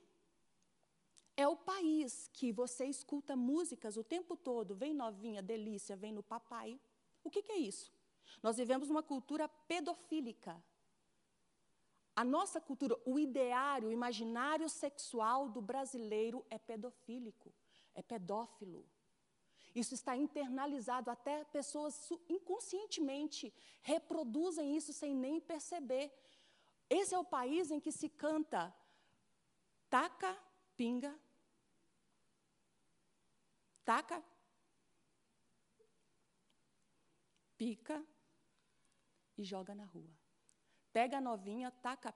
é 1.35 1.47
o 1.47 1.55
país 1.55 2.29
que 2.33 2.51
você 2.51 2.85
escuta 2.85 3.35
músicas 3.35 3.97
o 3.97 4.03
tempo 4.03 4.35
todo, 4.35 4.75
vem 4.75 4.93
novinha, 4.93 5.41
delícia, 5.41 5.95
vem 5.95 6.11
no 6.11 6.21
papai. 6.21 6.79
O 7.23 7.31
que, 7.31 7.41
que 7.41 7.51
é 7.51 7.57
isso? 7.57 7.91
Nós 8.43 8.57
vivemos 8.57 8.89
uma 8.89 9.01
cultura 9.01 9.47
pedofílica. 9.47 10.63
A 12.15 12.23
nossa 12.23 12.61
cultura, 12.61 12.97
o 13.05 13.17
ideário, 13.17 13.89
o 13.89 13.91
imaginário 13.91 14.69
sexual 14.69 15.49
do 15.49 15.61
brasileiro 15.61 16.45
é 16.49 16.57
pedofílico 16.57 17.51
é 17.95 18.01
pedófilo. 18.03 18.85
Isso 19.73 19.93
está 19.93 20.15
internalizado, 20.15 21.09
até 21.09 21.43
pessoas 21.45 22.09
inconscientemente 22.29 23.53
reproduzem 23.81 24.75
isso 24.77 24.93
sem 24.93 25.13
nem 25.15 25.39
perceber. 25.39 26.13
Esse 26.89 27.15
é 27.15 27.19
o 27.19 27.25
país 27.25 27.71
em 27.71 27.79
que 27.79 27.91
se 27.91 28.07
canta 28.07 28.73
taca, 29.89 30.37
pinga. 30.77 31.13
taca, 33.83 34.23
pica 37.57 38.03
e 39.37 39.43
joga 39.43 39.75
na 39.75 39.85
rua. 39.85 40.09
Pega 40.91 41.17
a 41.17 41.21
novinha, 41.21 41.69
taca. 41.69 42.13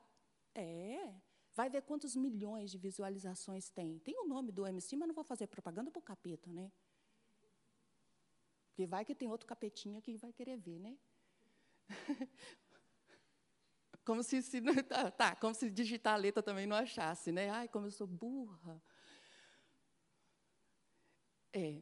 É. 0.56 1.14
Vai 1.60 1.70
ver 1.70 1.82
quantos 1.82 2.16
milhões 2.16 2.72
de 2.72 2.78
visualizações 2.78 3.70
tem. 3.70 4.00
Tem 4.00 4.18
o 4.18 4.26
nome 4.26 4.50
do 4.50 4.66
MC, 4.66 4.96
mas 4.96 5.10
não 5.10 5.14
vou 5.14 5.26
fazer 5.26 5.46
propaganda 5.48 5.92
para 5.92 6.00
o 6.00 6.02
capeta, 6.02 6.50
né? 6.54 6.72
Porque 8.70 8.88
vai 8.88 9.04
que 9.04 9.14
tem 9.14 9.30
outro 9.30 9.46
capetinha 9.46 10.02
que 10.02 10.16
vai 10.16 10.32
querer 10.32 10.56
ver, 10.56 10.80
né? 10.80 10.98
como 14.06 14.24
se, 14.24 14.42
se 14.42 14.62
tá, 14.84 15.12
tá, 15.12 15.36
como 15.36 15.54
se 15.54 15.70
digitar 15.70 16.14
a 16.14 16.18
letra 16.18 16.42
também 16.42 16.66
não 16.66 16.78
achasse, 16.78 17.30
né? 17.30 17.50
Ai, 17.50 17.68
como 17.68 17.88
eu 17.88 17.92
sou 17.92 18.08
burra. 18.08 18.82
É. 21.52 21.82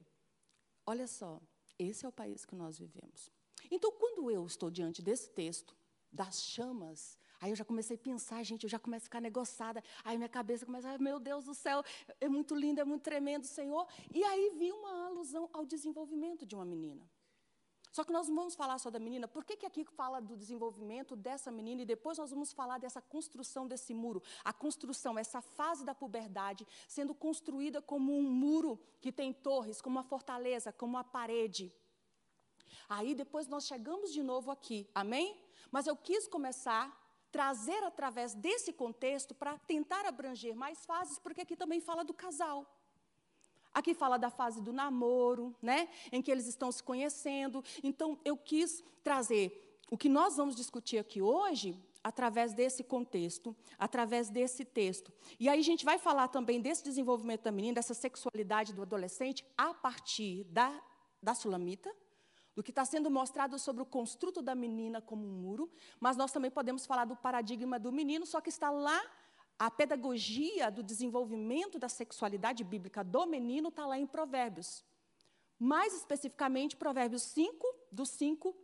Olha 0.88 1.06
só, 1.06 1.40
esse 1.78 2.04
é 2.04 2.10
o 2.10 2.12
país 2.12 2.46
que 2.46 2.56
nós 2.56 2.80
vivemos. 2.80 3.32
Então, 3.70 3.92
quando 3.92 4.32
eu 4.32 4.44
estou 4.44 4.72
diante 4.72 5.04
desse 5.04 5.30
texto, 5.30 5.78
das 6.12 6.42
chamas, 6.42 7.17
aí 7.40 7.52
eu 7.52 7.56
já 7.56 7.66
comecei 7.66 7.96
a 7.96 8.00
pensar, 8.00 8.44
gente, 8.44 8.64
eu 8.64 8.70
já 8.70 8.80
começo 8.80 9.04
a 9.04 9.08
ficar 9.08 9.22
negociada, 9.22 9.84
aí 10.04 10.18
minha 10.18 10.30
cabeça 10.30 10.66
começa, 10.66 10.98
meu 10.98 11.20
Deus 11.20 11.46
do 11.46 11.54
céu, 11.54 11.84
é 12.20 12.28
muito 12.28 12.56
lindo, 12.56 12.82
é 12.82 12.86
muito 12.86 13.04
tremendo, 13.04 13.46
Senhor. 13.46 13.88
E 14.14 14.24
aí 14.24 14.52
vi 14.58 14.72
uma 14.72 15.08
alusão 15.08 15.50
ao 15.54 15.66
desenvolvimento 15.66 16.46
de 16.46 16.56
uma 16.56 16.66
menina. 16.66 17.08
Só 17.98 18.04
que 18.04 18.14
nós 18.14 18.28
não 18.28 18.36
vamos 18.36 18.54
falar 18.54 18.78
só 18.78 18.92
da 18.92 19.00
menina. 19.00 19.28
Por 19.28 19.44
que, 19.44 19.58
que 19.58 19.66
aqui 19.66 19.84
fala 19.84 20.20
do 20.20 20.38
desenvolvimento 20.38 21.16
dessa 21.16 21.50
menina 21.50 21.82
e 21.82 21.86
depois 21.86 22.20
nós 22.20 22.30
vamos 22.30 22.54
falar 22.54 22.78
dessa 22.78 23.02
construção 23.02 23.68
desse 23.68 23.92
muro? 23.92 24.22
A 24.44 24.54
construção, 24.54 25.18
essa 25.18 25.42
fase 25.42 25.84
da 25.84 25.96
puberdade, 25.96 26.68
sendo 26.88 27.16
construída 27.16 27.82
como 27.82 28.16
um 28.16 28.22
muro 28.22 28.80
que 29.02 29.12
tem 29.12 29.34
torres, 29.34 29.82
como 29.82 29.98
uma 29.98 30.04
fortaleza, 30.04 30.72
como 30.72 30.94
uma 30.94 31.04
parede. 31.04 31.74
Aí 32.88 33.16
depois 33.16 33.48
nós 33.48 33.66
chegamos 33.66 34.14
de 34.14 34.22
novo 34.22 34.52
aqui, 34.52 34.88
amém? 34.94 35.36
Mas 35.72 35.88
eu 35.88 35.96
quis 35.96 36.28
começar 36.28 37.07
trazer 37.38 37.84
através 37.84 38.34
desse 38.34 38.74
contexto 38.74 39.36
para 39.36 39.60
tentar 39.60 40.08
abranger 40.08 40.56
mais 40.56 40.84
fases, 40.88 41.20
porque 41.20 41.42
aqui 41.42 41.56
também 41.56 41.80
fala 41.80 42.04
do 42.04 42.12
casal. 42.12 42.66
Aqui 43.72 43.94
fala 43.94 44.18
da 44.18 44.32
fase 44.32 44.60
do 44.60 44.74
namoro, 44.74 45.56
né, 45.62 45.88
em 46.12 46.20
que 46.20 46.32
eles 46.32 46.48
estão 46.48 46.72
se 46.72 46.82
conhecendo. 46.82 47.64
Então 47.84 48.18
eu 48.26 48.36
quis 48.36 48.84
trazer 49.04 49.80
o 49.92 49.96
que 49.96 50.10
nós 50.10 50.36
vamos 50.36 50.56
discutir 50.56 50.98
aqui 50.98 51.22
hoje 51.22 51.80
através 52.04 52.56
desse 52.56 52.84
contexto, 52.84 53.56
através 53.78 54.32
desse 54.32 54.66
texto. 54.66 55.14
E 55.40 55.48
aí 55.48 55.60
a 55.60 55.64
gente 55.64 55.86
vai 55.86 56.00
falar 56.00 56.30
também 56.30 56.60
desse 56.60 56.84
desenvolvimento 56.84 57.44
da 57.44 57.52
menina, 57.52 57.76
dessa 57.76 57.94
sexualidade 57.94 58.74
do 58.74 58.82
adolescente 58.82 59.46
a 59.56 59.76
partir 59.76 60.44
da 60.46 60.74
da 61.22 61.34
sulamita, 61.34 61.94
do 62.58 62.64
que 62.64 62.72
está 62.72 62.84
sendo 62.84 63.12
mostrado 63.12 63.60
sobre 63.60 63.84
o 63.84 63.86
construto 63.86 64.42
da 64.42 64.56
menina 64.56 65.00
como 65.00 65.24
um 65.24 65.32
muro, 65.44 65.70
mas 66.00 66.18
nós 66.18 66.32
também 66.32 66.50
podemos 66.50 66.88
falar 66.88 67.06
do 67.06 67.16
paradigma 67.16 67.78
do 67.78 67.92
menino, 67.92 68.26
só 68.26 68.42
que 68.42 68.50
está 68.50 68.72
lá 68.72 69.00
a 69.60 69.70
pedagogia 69.70 70.72
do 70.72 70.82
desenvolvimento 70.82 71.78
da 71.78 71.88
sexualidade 71.88 72.64
bíblica 72.64 73.04
do 73.04 73.28
menino 73.28 73.70
está 73.70 73.86
lá 73.86 74.00
em 74.00 74.08
Provérbios. 74.08 74.84
Mais 75.60 75.94
especificamente, 75.94 76.76
Provérbios 76.76 77.22
5, 77.22 77.64
do 77.92 78.08
5 78.08 78.56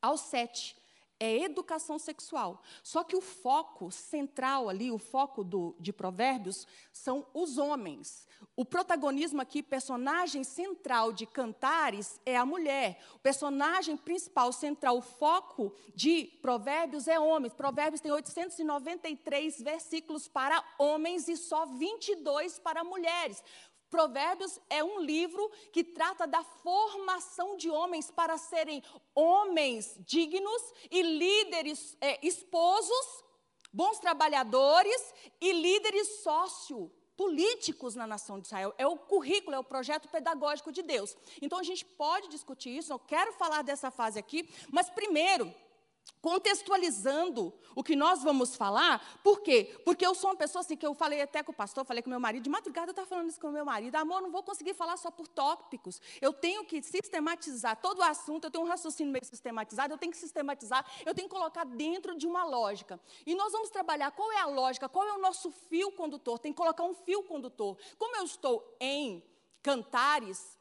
ao 0.00 0.16
7 0.16 0.79
é 1.20 1.44
educação 1.44 1.98
sexual. 1.98 2.62
Só 2.82 3.04
que 3.04 3.14
o 3.14 3.20
foco 3.20 3.92
central 3.92 4.70
ali, 4.70 4.90
o 4.90 4.98
foco 4.98 5.44
do, 5.44 5.76
de 5.78 5.92
Provérbios, 5.92 6.66
são 6.90 7.26
os 7.34 7.58
homens. 7.58 8.26
O 8.56 8.64
protagonismo 8.64 9.40
aqui, 9.40 9.62
personagem 9.62 10.42
central 10.42 11.12
de 11.12 11.26
Cantares, 11.26 12.18
é 12.24 12.36
a 12.36 12.46
mulher. 12.46 12.98
O 13.14 13.18
personagem 13.18 13.96
principal, 13.96 14.50
central, 14.52 14.96
o 14.96 15.02
foco 15.02 15.74
de 15.94 16.24
Provérbios 16.40 17.06
é 17.06 17.18
homens. 17.20 17.52
Provérbios 17.52 18.00
tem 18.00 18.10
893 18.10 19.60
versículos 19.60 20.26
para 20.26 20.64
homens 20.78 21.28
e 21.28 21.36
só 21.36 21.66
22 21.66 22.58
para 22.58 22.82
mulheres. 22.82 23.42
Provérbios 23.90 24.58
é 24.70 24.82
um 24.82 25.00
livro 25.00 25.50
que 25.72 25.82
trata 25.82 26.26
da 26.26 26.42
formação 26.42 27.56
de 27.56 27.68
homens 27.68 28.10
para 28.10 28.38
serem 28.38 28.82
homens 29.14 29.96
dignos 30.06 30.62
e 30.90 31.02
líderes, 31.02 31.96
é, 32.00 32.24
esposos, 32.24 33.24
bons 33.72 33.98
trabalhadores 33.98 35.14
e 35.40 35.52
líderes 35.52 36.22
sócio 36.22 36.90
políticos 37.16 37.94
na 37.94 38.06
nação 38.06 38.40
de 38.40 38.46
Israel. 38.46 38.72
É 38.78 38.86
o 38.86 38.96
currículo, 38.96 39.54
é 39.54 39.58
o 39.58 39.64
projeto 39.64 40.08
pedagógico 40.08 40.72
de 40.72 40.82
Deus. 40.82 41.14
Então 41.42 41.58
a 41.58 41.62
gente 41.62 41.84
pode 41.84 42.28
discutir 42.28 42.70
isso, 42.70 42.92
eu 42.92 42.98
quero 42.98 43.32
falar 43.34 43.62
dessa 43.62 43.90
fase 43.90 44.18
aqui, 44.18 44.48
mas 44.70 44.88
primeiro 44.88 45.52
contextualizando 46.20 47.52
o 47.74 47.82
que 47.82 47.96
nós 47.96 48.22
vamos 48.22 48.56
falar, 48.56 49.20
por 49.22 49.40
quê? 49.40 49.80
Porque 49.84 50.04
eu 50.04 50.14
sou 50.14 50.30
uma 50.30 50.36
pessoa 50.36 50.60
assim, 50.60 50.76
que 50.76 50.86
eu 50.86 50.94
falei 50.94 51.22
até 51.22 51.42
com 51.42 51.52
o 51.52 51.54
pastor, 51.54 51.84
falei 51.84 52.02
com 52.02 52.10
meu 52.10 52.20
marido, 52.20 52.42
de 52.42 52.50
madrugada 52.50 52.88
eu 52.88 52.92
estava 52.92 53.08
falando 53.08 53.28
isso 53.28 53.40
com 53.40 53.50
meu 53.50 53.64
marido, 53.64 53.96
amor, 53.96 54.20
não 54.20 54.30
vou 54.30 54.42
conseguir 54.42 54.74
falar 54.74 54.96
só 54.96 55.10
por 55.10 55.26
tópicos, 55.28 56.00
eu 56.20 56.32
tenho 56.32 56.64
que 56.64 56.82
sistematizar 56.82 57.80
todo 57.80 58.00
o 58.00 58.02
assunto, 58.02 58.44
eu 58.44 58.50
tenho 58.50 58.64
um 58.64 58.68
raciocínio 58.68 59.12
meio 59.12 59.24
sistematizado, 59.24 59.94
eu 59.94 59.98
tenho 59.98 60.12
que 60.12 60.18
sistematizar, 60.18 60.84
eu 61.06 61.14
tenho 61.14 61.28
que 61.28 61.34
colocar 61.34 61.64
dentro 61.64 62.16
de 62.16 62.26
uma 62.26 62.44
lógica. 62.44 63.00
E 63.24 63.34
nós 63.34 63.52
vamos 63.52 63.70
trabalhar 63.70 64.10
qual 64.10 64.30
é 64.32 64.40
a 64.40 64.46
lógica, 64.46 64.88
qual 64.88 65.06
é 65.06 65.12
o 65.12 65.18
nosso 65.18 65.50
fio 65.50 65.92
condutor, 65.92 66.38
tem 66.38 66.52
que 66.52 66.58
colocar 66.58 66.84
um 66.84 66.94
fio 66.94 67.22
condutor. 67.22 67.78
Como 67.98 68.16
eu 68.16 68.24
estou 68.24 68.76
em 68.80 69.22
Cantares, 69.62 70.58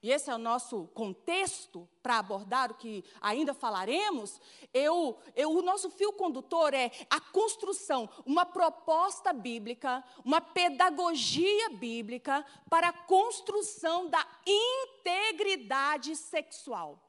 e 0.00 0.12
esse 0.12 0.30
é 0.30 0.34
o 0.34 0.38
nosso 0.38 0.86
contexto 0.94 1.88
para 2.00 2.18
abordar 2.18 2.70
o 2.70 2.76
que 2.76 3.04
ainda 3.20 3.52
falaremos, 3.52 4.40
eu, 4.72 5.18
eu, 5.34 5.50
o 5.50 5.60
nosso 5.60 5.90
fio 5.90 6.12
condutor 6.12 6.72
é 6.72 6.92
a 7.10 7.20
construção, 7.20 8.08
uma 8.24 8.46
proposta 8.46 9.32
bíblica, 9.32 10.04
uma 10.24 10.40
pedagogia 10.40 11.70
bíblica 11.70 12.46
para 12.70 12.90
a 12.90 12.92
construção 12.92 14.08
da 14.08 14.24
integridade 14.46 16.14
sexual. 16.14 17.02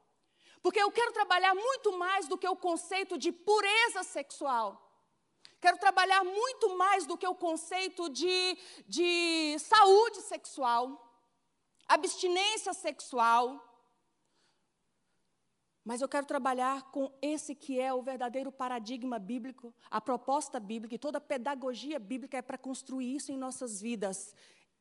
Porque 0.60 0.82
eu 0.82 0.90
quero 0.90 1.12
trabalhar 1.12 1.54
muito 1.54 1.96
mais 1.96 2.26
do 2.26 2.36
que 2.36 2.48
o 2.48 2.56
conceito 2.56 3.16
de 3.16 3.30
pureza 3.30 4.02
sexual. 4.02 4.88
Quero 5.60 5.78
trabalhar 5.78 6.24
muito 6.24 6.76
mais 6.76 7.06
do 7.06 7.16
que 7.16 7.26
o 7.26 7.36
conceito 7.36 8.08
de, 8.08 8.58
de 8.88 9.56
saúde 9.60 10.22
sexual 10.22 11.09
abstinência 11.90 12.72
sexual. 12.72 13.66
Mas 15.84 16.00
eu 16.00 16.08
quero 16.08 16.24
trabalhar 16.24 16.90
com 16.92 17.12
esse 17.20 17.52
que 17.54 17.80
é 17.80 17.92
o 17.92 18.02
verdadeiro 18.02 18.52
paradigma 18.52 19.18
bíblico, 19.18 19.74
a 19.90 20.00
proposta 20.00 20.60
bíblica 20.60 20.94
e 20.94 20.98
toda 20.98 21.18
a 21.18 21.20
pedagogia 21.20 21.98
bíblica 21.98 22.38
é 22.38 22.42
para 22.42 22.56
construir 22.56 23.16
isso 23.16 23.32
em 23.32 23.36
nossas 23.36 23.80
vidas. 23.80 24.34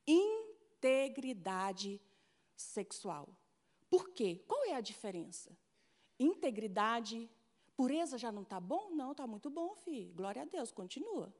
Integridade 0.06 2.00
sexual. 2.56 3.28
Por 3.90 4.10
quê? 4.10 4.44
Qual 4.48 4.66
é 4.66 4.76
a 4.76 4.82
diferença? 4.82 5.58
Integridade, 6.20 7.28
pureza 7.76 8.18
já 8.20 8.32
não 8.32 8.44
está 8.44 8.60
bom? 8.60 8.92
Não, 8.92 9.14
está 9.14 9.26
muito 9.26 9.50
bom, 9.50 9.74
filho. 9.74 10.14
Glória 10.14 10.44
a 10.44 10.46
Deus, 10.46 10.72
continua. 10.72 11.34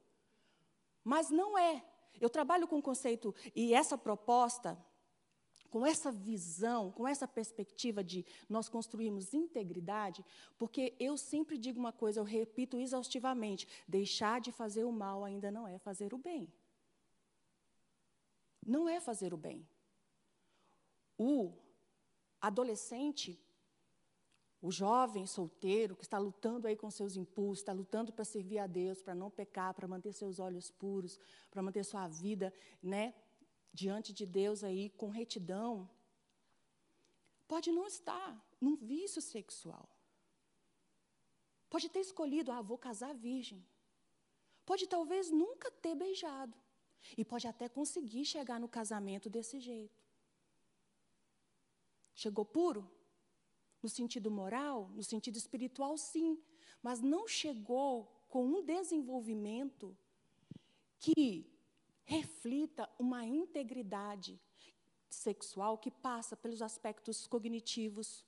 Mas 1.04 1.30
não 1.30 1.56
é. 1.56 1.84
Eu 2.20 2.28
trabalho 2.28 2.66
com 2.66 2.78
o 2.78 2.82
conceito, 2.82 3.32
e 3.54 3.72
essa 3.72 3.96
proposta, 3.96 4.76
com 5.70 5.86
essa 5.86 6.10
visão, 6.10 6.90
com 6.90 7.06
essa 7.06 7.26
perspectiva 7.26 8.02
de 8.02 8.26
nós 8.48 8.68
construirmos 8.68 9.32
integridade, 9.32 10.24
porque 10.58 10.94
eu 10.98 11.16
sempre 11.16 11.56
digo 11.56 11.78
uma 11.78 11.92
coisa, 11.92 12.20
eu 12.20 12.24
repito 12.24 12.76
exaustivamente: 12.76 13.66
deixar 13.86 14.40
de 14.40 14.50
fazer 14.50 14.84
o 14.84 14.92
mal 14.92 15.24
ainda 15.24 15.50
não 15.50 15.66
é 15.66 15.78
fazer 15.78 16.12
o 16.12 16.18
bem. 16.18 16.52
Não 18.66 18.88
é 18.88 19.00
fazer 19.00 19.32
o 19.32 19.36
bem. 19.36 19.66
O 21.16 21.52
adolescente, 22.40 23.38
o 24.60 24.70
jovem 24.70 25.26
solteiro 25.26 25.96
que 25.96 26.04
está 26.04 26.18
lutando 26.18 26.66
aí 26.66 26.76
com 26.76 26.90
seus 26.90 27.16
impulsos, 27.16 27.60
está 27.60 27.72
lutando 27.72 28.12
para 28.12 28.24
servir 28.24 28.58
a 28.58 28.66
Deus, 28.66 29.02
para 29.02 29.14
não 29.14 29.30
pecar, 29.30 29.72
para 29.72 29.88
manter 29.88 30.12
seus 30.12 30.38
olhos 30.38 30.70
puros, 30.70 31.18
para 31.50 31.62
manter 31.62 31.84
sua 31.84 32.08
vida, 32.08 32.52
né, 32.82 33.14
diante 33.72 34.12
de 34.12 34.26
Deus 34.26 34.62
aí 34.62 34.90
com 34.90 35.08
retidão, 35.08 35.88
pode 37.46 37.70
não 37.72 37.86
estar 37.86 38.30
num 38.60 38.76
vício 38.76 39.20
sexual. 39.20 39.88
Pode 41.68 41.88
ter 41.88 42.00
escolhido, 42.00 42.50
ah, 42.50 42.60
vou 42.60 42.76
casar 42.76 43.14
virgem. 43.14 43.64
Pode 44.66 44.86
talvez 44.86 45.30
nunca 45.30 45.70
ter 45.70 45.94
beijado. 45.94 46.56
E 47.16 47.24
pode 47.24 47.46
até 47.46 47.68
conseguir 47.68 48.24
chegar 48.24 48.60
no 48.60 48.68
casamento 48.68 49.30
desse 49.30 49.58
jeito. 49.58 50.04
Chegou 52.14 52.44
puro? 52.44 52.90
No 53.82 53.88
sentido 53.88 54.30
moral, 54.30 54.90
no 54.90 55.02
sentido 55.02 55.36
espiritual, 55.36 55.96
sim. 55.96 56.38
Mas 56.82 57.00
não 57.00 57.26
chegou 57.26 58.12
com 58.28 58.44
um 58.44 58.62
desenvolvimento 58.62 59.96
que 60.98 61.46
reflita 62.10 62.90
uma 62.98 63.24
integridade 63.24 64.40
sexual 65.08 65.78
que 65.78 65.92
passa 65.92 66.36
pelos 66.36 66.60
aspectos 66.60 67.24
cognitivos, 67.24 68.24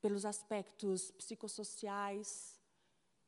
pelos 0.00 0.24
aspectos 0.24 1.10
psicossociais, 1.10 2.60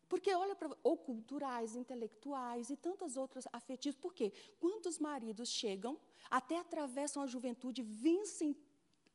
porque 0.08 0.32
olha 0.32 0.54
para 0.54 0.70
ou 0.84 0.96
culturais, 0.96 1.74
intelectuais 1.74 2.70
e 2.70 2.76
tantas 2.76 3.16
outras 3.16 3.48
afetivas. 3.52 3.98
Por 3.98 4.14
quê? 4.14 4.32
Quantos 4.60 5.00
maridos 5.00 5.48
chegam, 5.48 5.98
até 6.30 6.56
atravessam 6.56 7.24
a 7.24 7.26
juventude, 7.26 7.82
vencem 7.82 8.56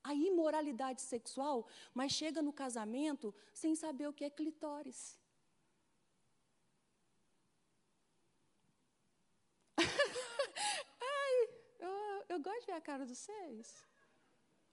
a 0.04 0.14
imoralidade 0.14 1.02
sexual, 1.02 1.66
mas 1.94 2.12
chega 2.12 2.42
no 2.42 2.52
casamento 2.52 3.34
sem 3.54 3.76
saber 3.76 4.08
o 4.08 4.14
que 4.14 4.26
é 4.26 4.30
clitóris. 4.30 5.18
Ai, 9.78 11.50
eu, 12.36 12.42
gosto 12.42 12.62
de 12.62 12.66
ver 12.68 12.74
a 12.74 12.82
cara 12.82 13.06
dos 13.06 13.18
seis. 13.18 13.88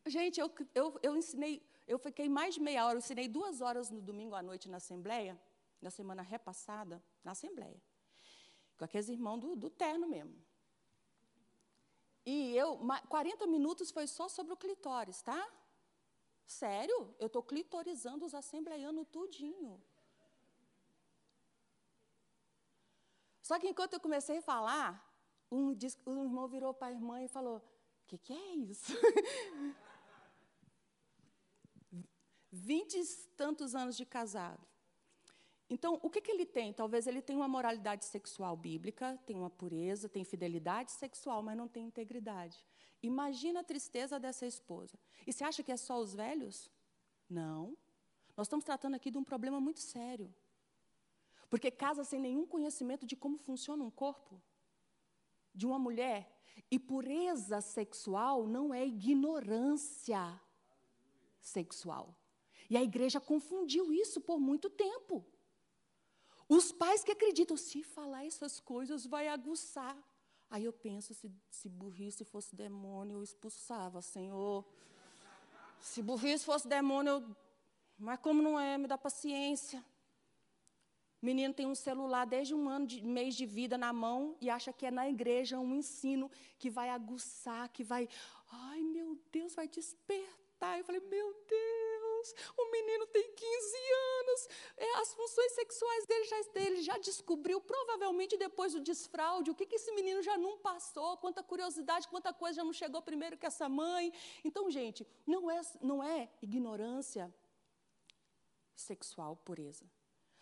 Gente, 0.07 0.41
eu, 0.41 0.51
eu, 0.75 0.99
eu 1.03 1.17
ensinei, 1.17 1.65
eu 1.87 1.99
fiquei 1.99 2.29
mais 2.29 2.55
de 2.55 2.61
meia 2.61 2.85
hora, 2.85 2.95
eu 2.95 2.99
ensinei 2.99 3.29
duas 3.29 3.61
horas 3.61 3.91
no 3.91 4.01
domingo 4.01 4.35
à 4.35 4.43
noite 4.43 4.69
na 4.69 4.79
Assembleia, 4.79 5.41
na 5.81 5.91
semana 5.91 6.23
repassada, 6.23 7.03
na 7.23 7.33
Assembleia. 7.33 7.81
Com 8.77 8.85
aqueles 8.85 9.09
irmãos 9.09 9.39
do, 9.39 9.55
do 9.55 9.71
terno 9.71 10.09
mesmo. 10.09 10.35
E 12.25 12.57
eu, 12.57 12.79
40 13.09 13.47
minutos 13.47 13.91
foi 13.91 14.07
só 14.07 14.29
sobre 14.29 14.53
o 14.53 14.57
clitóris, 14.57 15.23
tá? 15.23 15.49
Sério? 16.47 17.15
Eu 17.19 17.27
estou 17.27 17.43
clitorizando 17.43 18.25
os 18.25 18.35
assembleianos 18.35 19.07
tudinho. 19.11 19.83
Só 23.41 23.59
que 23.59 23.69
enquanto 23.69 23.95
eu 23.95 24.01
comecei 24.01 24.39
a 24.39 24.43
falar, 24.43 25.12
um, 25.53 25.77
um 26.07 26.25
irmão 26.25 26.49
virou 26.49 26.73
para 26.73 26.89
a 26.89 26.93
irmã 26.93 27.23
e 27.23 27.29
falou: 27.29 27.59
O 27.59 27.63
que, 28.07 28.17
que 28.17 28.33
é 28.33 28.55
isso? 28.55 28.93
Vinte 32.51 32.95
e 32.95 33.05
tantos 33.37 33.75
anos 33.75 33.97
de 33.97 34.07
casado. 34.07 34.67
Então, 35.69 35.99
o 36.03 36.11
que, 36.11 36.21
que 36.21 36.31
ele 36.31 36.45
tem? 36.45 36.73
Talvez 36.73 37.07
ele 37.07 37.23
tenha 37.23 37.39
uma 37.39 37.49
moralidade 37.49 38.05
sexual 38.05 38.55
bíblica, 38.57 39.19
tem 39.25 39.37
uma 39.37 39.49
pureza, 39.49 40.07
tem 40.09 40.23
fidelidade 40.23 40.93
sexual, 40.93 41.43
mas 41.43 41.57
não 41.57 41.67
tem 41.67 41.87
integridade. 41.87 42.63
Imagina 43.03 43.61
a 43.61 43.65
tristeza 43.65 44.21
dessa 44.21 44.47
esposa. 44.47 44.99
E 45.27 45.33
você 45.33 45.45
acha 45.45 45.63
que 45.63 45.73
é 45.73 45.77
só 45.77 45.99
os 45.99 46.15
velhos? 46.15 46.71
Não. 47.29 47.75
Nós 48.37 48.47
estamos 48.47 48.67
tratando 48.67 48.97
aqui 48.97 49.11
de 49.11 49.17
um 49.17 49.25
problema 49.25 49.61
muito 49.61 49.81
sério. 49.81 50.35
Porque 51.49 51.71
casa 51.71 52.05
sem 52.05 52.21
nenhum 52.21 52.47
conhecimento 52.47 53.07
de 53.07 53.17
como 53.17 53.39
funciona 53.39 53.83
um 53.83 53.91
corpo 53.91 54.43
de 55.55 55.67
uma 55.67 55.79
mulher. 55.79 56.31
E 56.71 56.79
pureza 56.79 57.61
sexual 57.61 58.47
não 58.47 58.73
é 58.73 58.87
ignorância 58.87 60.41
sexual. 61.41 62.17
E 62.71 62.77
a 62.77 62.83
igreja 62.83 63.21
confundiu 63.21 63.93
isso 63.93 64.21
por 64.21 64.41
muito 64.41 64.71
tempo. 64.71 65.25
Os 66.49 66.73
pais 66.73 67.03
que 67.05 67.13
acreditam, 67.13 67.57
se 67.57 67.83
falar 67.83 68.25
essas 68.27 68.61
coisas, 68.61 69.07
vai 69.07 69.29
aguçar. 69.29 69.97
Aí 70.51 70.65
eu 70.65 70.73
penso, 70.73 71.15
se, 71.15 71.31
se 71.51 71.69
burrice 71.69 72.25
fosse 72.25 72.55
demônio, 72.55 73.17
eu 73.17 73.23
expulsava, 73.23 74.03
Senhor. 74.03 74.65
Se 75.81 76.03
burrice 76.03 76.45
fosse 76.45 76.69
demônio, 76.69 77.13
eu... 77.13 77.37
mas 77.99 78.21
como 78.21 78.43
não 78.43 78.59
é, 78.61 78.77
me 78.77 78.87
dá 78.87 78.99
paciência. 78.99 79.85
Menino 81.23 81.55
tem 81.55 81.67
um 81.67 81.75
celular 81.75 82.27
desde 82.27 82.55
um 82.55 82.69
ano, 82.69 82.87
de 82.87 83.01
mês 83.01 83.37
de 83.37 83.47
vida 83.47 83.79
na 83.79 83.93
mão 83.93 84.37
e 84.41 84.51
acha 84.51 84.73
que 84.73 84.85
é 84.85 84.91
na 84.91 85.09
igreja 85.09 85.59
um 85.59 85.77
ensino 85.77 86.31
que 86.59 86.69
vai 86.69 86.89
aguçar, 86.91 87.69
que 87.69 87.85
vai, 87.85 88.09
ai 88.51 88.83
meu 88.83 89.17
Deus, 89.31 89.55
vai 89.55 89.69
despertar. 89.69 90.79
Eu 90.79 90.85
falei, 90.85 91.01
meu 91.01 91.33
Deus 91.49 92.03
o 92.57 92.71
menino 92.71 93.07
tem 93.07 93.33
15 93.35 93.77
anos, 94.21 94.49
é, 94.77 94.95
as 95.01 95.13
funções 95.15 95.53
sexuais 95.53 96.07
dele 96.07 96.25
já, 96.25 96.37
ele 96.55 96.83
já 96.83 96.99
descobriu, 96.99 97.61
provavelmente 97.61 98.37
depois 98.37 98.73
do 98.73 98.81
desfraude, 98.81 99.51
o 99.51 99.55
que, 99.55 99.67
que 99.67 99.77
esse 99.77 99.93
menino 99.93 100.23
já 100.23 100.39
não 100.39 100.59
passou, 100.59 101.17
quanta 101.17 101.43
curiosidade, 101.43 102.09
quanta 102.09 102.33
coisa 102.33 102.57
já 102.57 102.65
não 102.65 102.73
chegou 102.73 103.03
primeiro 103.03 103.37
que 103.37 103.47
essa 103.47 103.69
mãe. 103.69 104.13
Então, 104.45 104.71
gente, 104.71 105.07
não 105.27 105.51
é, 105.51 105.61
não 105.81 106.03
é 106.03 106.29
ignorância 106.41 107.33
sexual 108.75 109.37
pureza. 109.37 109.85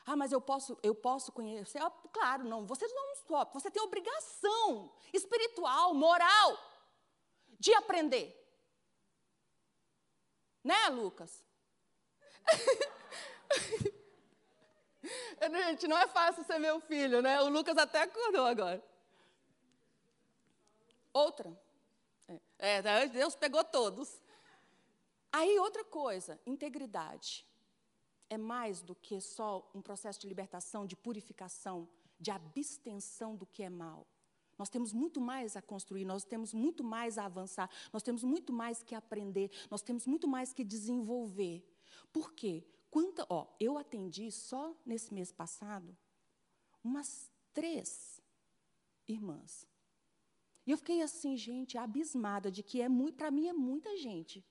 Ah, 0.07 0.17
mas 0.17 0.33
eu 0.33 0.41
posso, 0.41 0.79
eu 0.83 0.95
posso 0.95 1.31
conhecer. 1.33 1.81
Ah, 1.83 1.91
claro, 2.13 2.45
não. 2.45 2.67
Você 2.67 2.87
não 2.89 3.13
stop. 3.15 3.53
Você 3.55 3.71
tem 3.71 3.83
obrigação 3.83 4.93
espiritual, 5.13 5.95
moral, 5.95 6.59
de 7.59 7.73
aprender. 7.75 8.37
Né, 10.65 10.89
Lucas? 10.89 11.45
Gente, 15.71 15.89
não 15.89 15.97
é 15.97 16.07
fácil 16.07 16.45
ser 16.45 16.59
meu 16.59 16.81
filho, 16.81 17.23
né? 17.23 17.41
O 17.41 17.49
Lucas 17.49 17.79
até 17.79 18.03
acordou 18.03 18.45
agora. 18.45 18.83
Outra. 21.13 21.51
É, 22.59 22.77
é, 22.77 23.07
Deus 23.09 23.35
pegou 23.35 23.65
todos. 23.65 24.21
Aí, 25.33 25.59
outra 25.59 25.85
coisa, 25.85 26.41
integridade. 26.45 27.47
É 28.31 28.39
mais 28.39 28.81
do 28.81 28.95
que 28.95 29.21
só 29.21 29.71
um 29.75 29.83
processo 29.83 30.21
de 30.21 30.29
libertação, 30.29 30.87
de 30.87 30.97
purificação, 30.97 31.87
de 32.19 32.31
abstenção 32.31 33.37
do 33.37 33.45
que 33.45 33.63
é 33.63 33.69
mal. 33.69 34.07
Nós 34.57 34.69
temos 34.69 34.93
muito 34.93 35.21
mais 35.21 35.57
a 35.57 35.63
construir, 35.63 36.05
nós 36.05 36.23
temos 36.23 36.55
muito 36.55 36.85
mais 36.85 37.19
a 37.19 37.25
avançar, 37.25 37.69
nós 37.93 38.03
temos 38.03 38.23
muito 38.23 38.53
mais 38.53 38.83
que 38.83 38.95
aprender, 38.95 39.51
nós 39.71 39.83
temos 39.83 40.07
muito 40.07 40.29
mais 40.29 40.53
que 40.53 40.63
desenvolver. 40.63 41.67
Por 42.13 42.33
quê? 42.33 42.65
Quanta, 42.91 43.27
ó, 43.29 43.47
eu 43.59 43.79
atendi 43.79 44.31
só 44.31 44.75
nesse 44.85 45.13
mês 45.13 45.33
passado 45.33 45.97
umas 46.85 47.31
três 47.53 48.21
irmãs. 49.07 49.67
E 50.67 50.71
eu 50.71 50.79
fiquei 50.79 51.03
assim, 51.03 51.37
gente, 51.37 51.79
abismada 51.79 52.51
de 52.51 52.63
que 52.63 52.81
é 52.81 52.89
muito, 52.89 53.17
para 53.17 53.31
mim 53.31 53.49
é 53.49 53.53
muita 53.53 53.97
gente. 53.97 54.45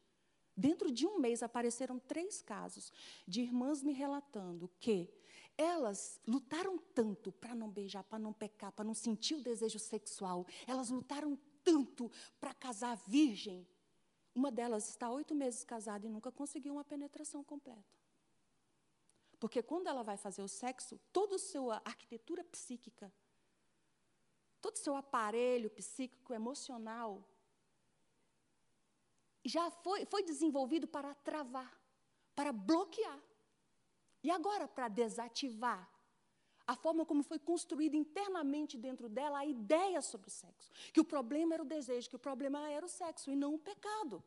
Dentro 0.60 0.92
de 0.92 1.08
um 1.08 1.20
mês 1.20 1.42
apareceram 1.42 1.98
três 1.98 2.42
casos 2.42 2.92
de 3.26 3.40
irmãs 3.42 3.82
me 3.82 3.94
relatando 3.94 4.70
que 4.78 5.10
elas 5.58 6.20
lutaram 6.28 6.78
tanto 6.78 7.32
para 7.32 7.56
não 7.56 7.70
beijar, 7.70 8.04
para 8.04 8.20
não 8.20 8.34
pecar, 8.34 8.74
para 8.74 8.84
não 8.84 8.94
sentir 8.94 9.36
o 9.36 9.42
desejo 9.42 9.80
sexual. 9.80 10.46
Elas 10.68 10.90
lutaram 10.90 11.40
tanto 11.64 12.12
para 12.42 12.54
casar 12.54 12.98
virgem 13.08 13.66
uma 14.36 14.52
delas 14.52 14.90
está 14.90 15.10
oito 15.10 15.34
meses 15.34 15.64
casada 15.64 16.06
e 16.06 16.10
nunca 16.10 16.30
conseguiu 16.30 16.74
uma 16.74 16.84
penetração 16.84 17.42
completa. 17.42 17.98
Porque 19.40 19.64
quando 19.64 19.88
ela 19.88 20.04
vai 20.04 20.18
fazer 20.18 20.42
o 20.42 20.48
sexo, 20.48 21.00
toda 21.14 21.36
a 21.36 21.40
sua 21.40 21.82
arquitetura 21.86 22.44
psíquica, 22.44 23.10
todo 24.60 24.76
o 24.76 24.80
seu 24.80 24.96
aparelho 24.98 25.70
psíquico, 25.70 26.34
emocional, 26.34 27.26
já 29.56 29.70
foi, 29.84 30.06
foi 30.06 30.24
desenvolvido 30.24 30.88
para 30.88 31.14
travar, 31.16 31.74
para 32.36 32.52
bloquear. 32.52 33.20
E 34.24 34.30
agora, 34.30 34.68
para 34.68 34.88
desativar 34.88 35.90
a 36.68 36.76
forma 36.76 37.04
como 37.04 37.24
foi 37.24 37.40
construída 37.40 37.98
internamente 37.98 38.78
dentro 38.78 39.10
dela 39.10 39.40
a 39.40 39.46
ideia 39.46 40.02
sobre 40.02 40.28
o 40.28 40.32
sexo. 40.32 40.72
Que 40.94 41.02
o 41.02 41.06
problema 41.14 41.56
era 41.56 41.64
o 41.64 41.66
desejo, 41.66 42.10
que 42.12 42.16
o 42.16 42.26
problema 42.28 42.70
era 42.70 42.86
o 42.86 42.90
sexo 42.90 43.32
e 43.32 43.36
não 43.36 43.56
o 43.56 43.60
pecado. 43.60 44.24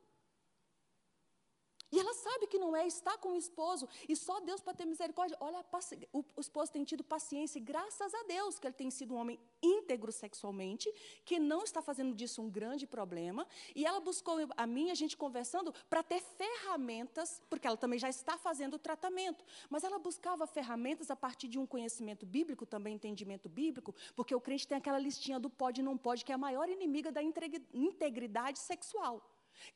E 1.93 2.01
ela 2.01 2.15
sabe 2.15 2.47
que 2.47 2.59
não 2.59 2.75
é, 2.75 2.87
está 2.87 3.19
com 3.19 3.33
o 3.33 3.37
esposo, 3.37 3.87
e 4.09 4.17
só 4.17 4.41
Deus 4.41 4.63
para 4.63 4.73
ter 4.73 4.87
misericórdia. 4.87 5.37
Olha, 5.39 5.63
o, 6.11 6.25
esposo 6.41 6.73
tem 6.73 6.85
tido 6.85 7.05
paciência, 7.05 7.59
e 7.59 7.61
graças 7.61 8.15
a 8.15 8.23
Deus 8.23 8.59
que 8.59 8.67
ele 8.67 8.75
tem 8.75 8.91
sido 8.91 9.15
um 9.15 9.19
homem 9.19 9.39
íntegro 9.63 10.11
sexualmente, 10.11 10.91
que 11.23 11.39
não 11.39 11.63
está 11.63 11.83
fazendo 11.83 12.15
disso 12.15 12.41
um 12.41 12.49
grande 12.49 12.87
problema. 12.87 13.47
E 13.77 13.85
ela 13.85 14.01
buscou 14.01 14.39
a 14.57 14.67
mim, 14.67 14.91
a 14.91 14.95
gente 14.95 15.19
conversando, 15.19 15.75
para 15.91 16.03
ter 16.03 16.21
ferramentas, 16.23 17.43
porque 17.51 17.67
ela 17.67 17.77
também 17.77 17.99
já 17.99 18.09
está 18.09 18.39
fazendo 18.39 18.75
o 18.75 18.79
tratamento. 18.79 19.45
Mas 19.69 19.85
ela 19.85 19.99
buscava 19.99 20.47
ferramentas 20.47 21.11
a 21.11 21.17
partir 21.17 21.47
de 21.47 21.59
um 21.59 21.67
conhecimento 21.67 22.25
bíblico, 22.25 22.65
também 22.65 22.95
entendimento 22.95 23.51
bíblico, 23.51 23.95
porque 24.17 24.35
o 24.35 24.41
crente 24.41 24.67
tem 24.67 24.79
aquela 24.79 24.99
listinha 24.99 25.39
do 25.39 25.51
pode 25.51 25.83
e 25.83 25.85
não 25.85 25.99
pode, 25.99 26.25
que 26.25 26.33
é 26.33 26.35
a 26.35 26.39
maior 26.39 26.71
inimiga 26.71 27.13
da 27.13 27.21
integridade 27.23 28.59
sexual. 28.59 29.21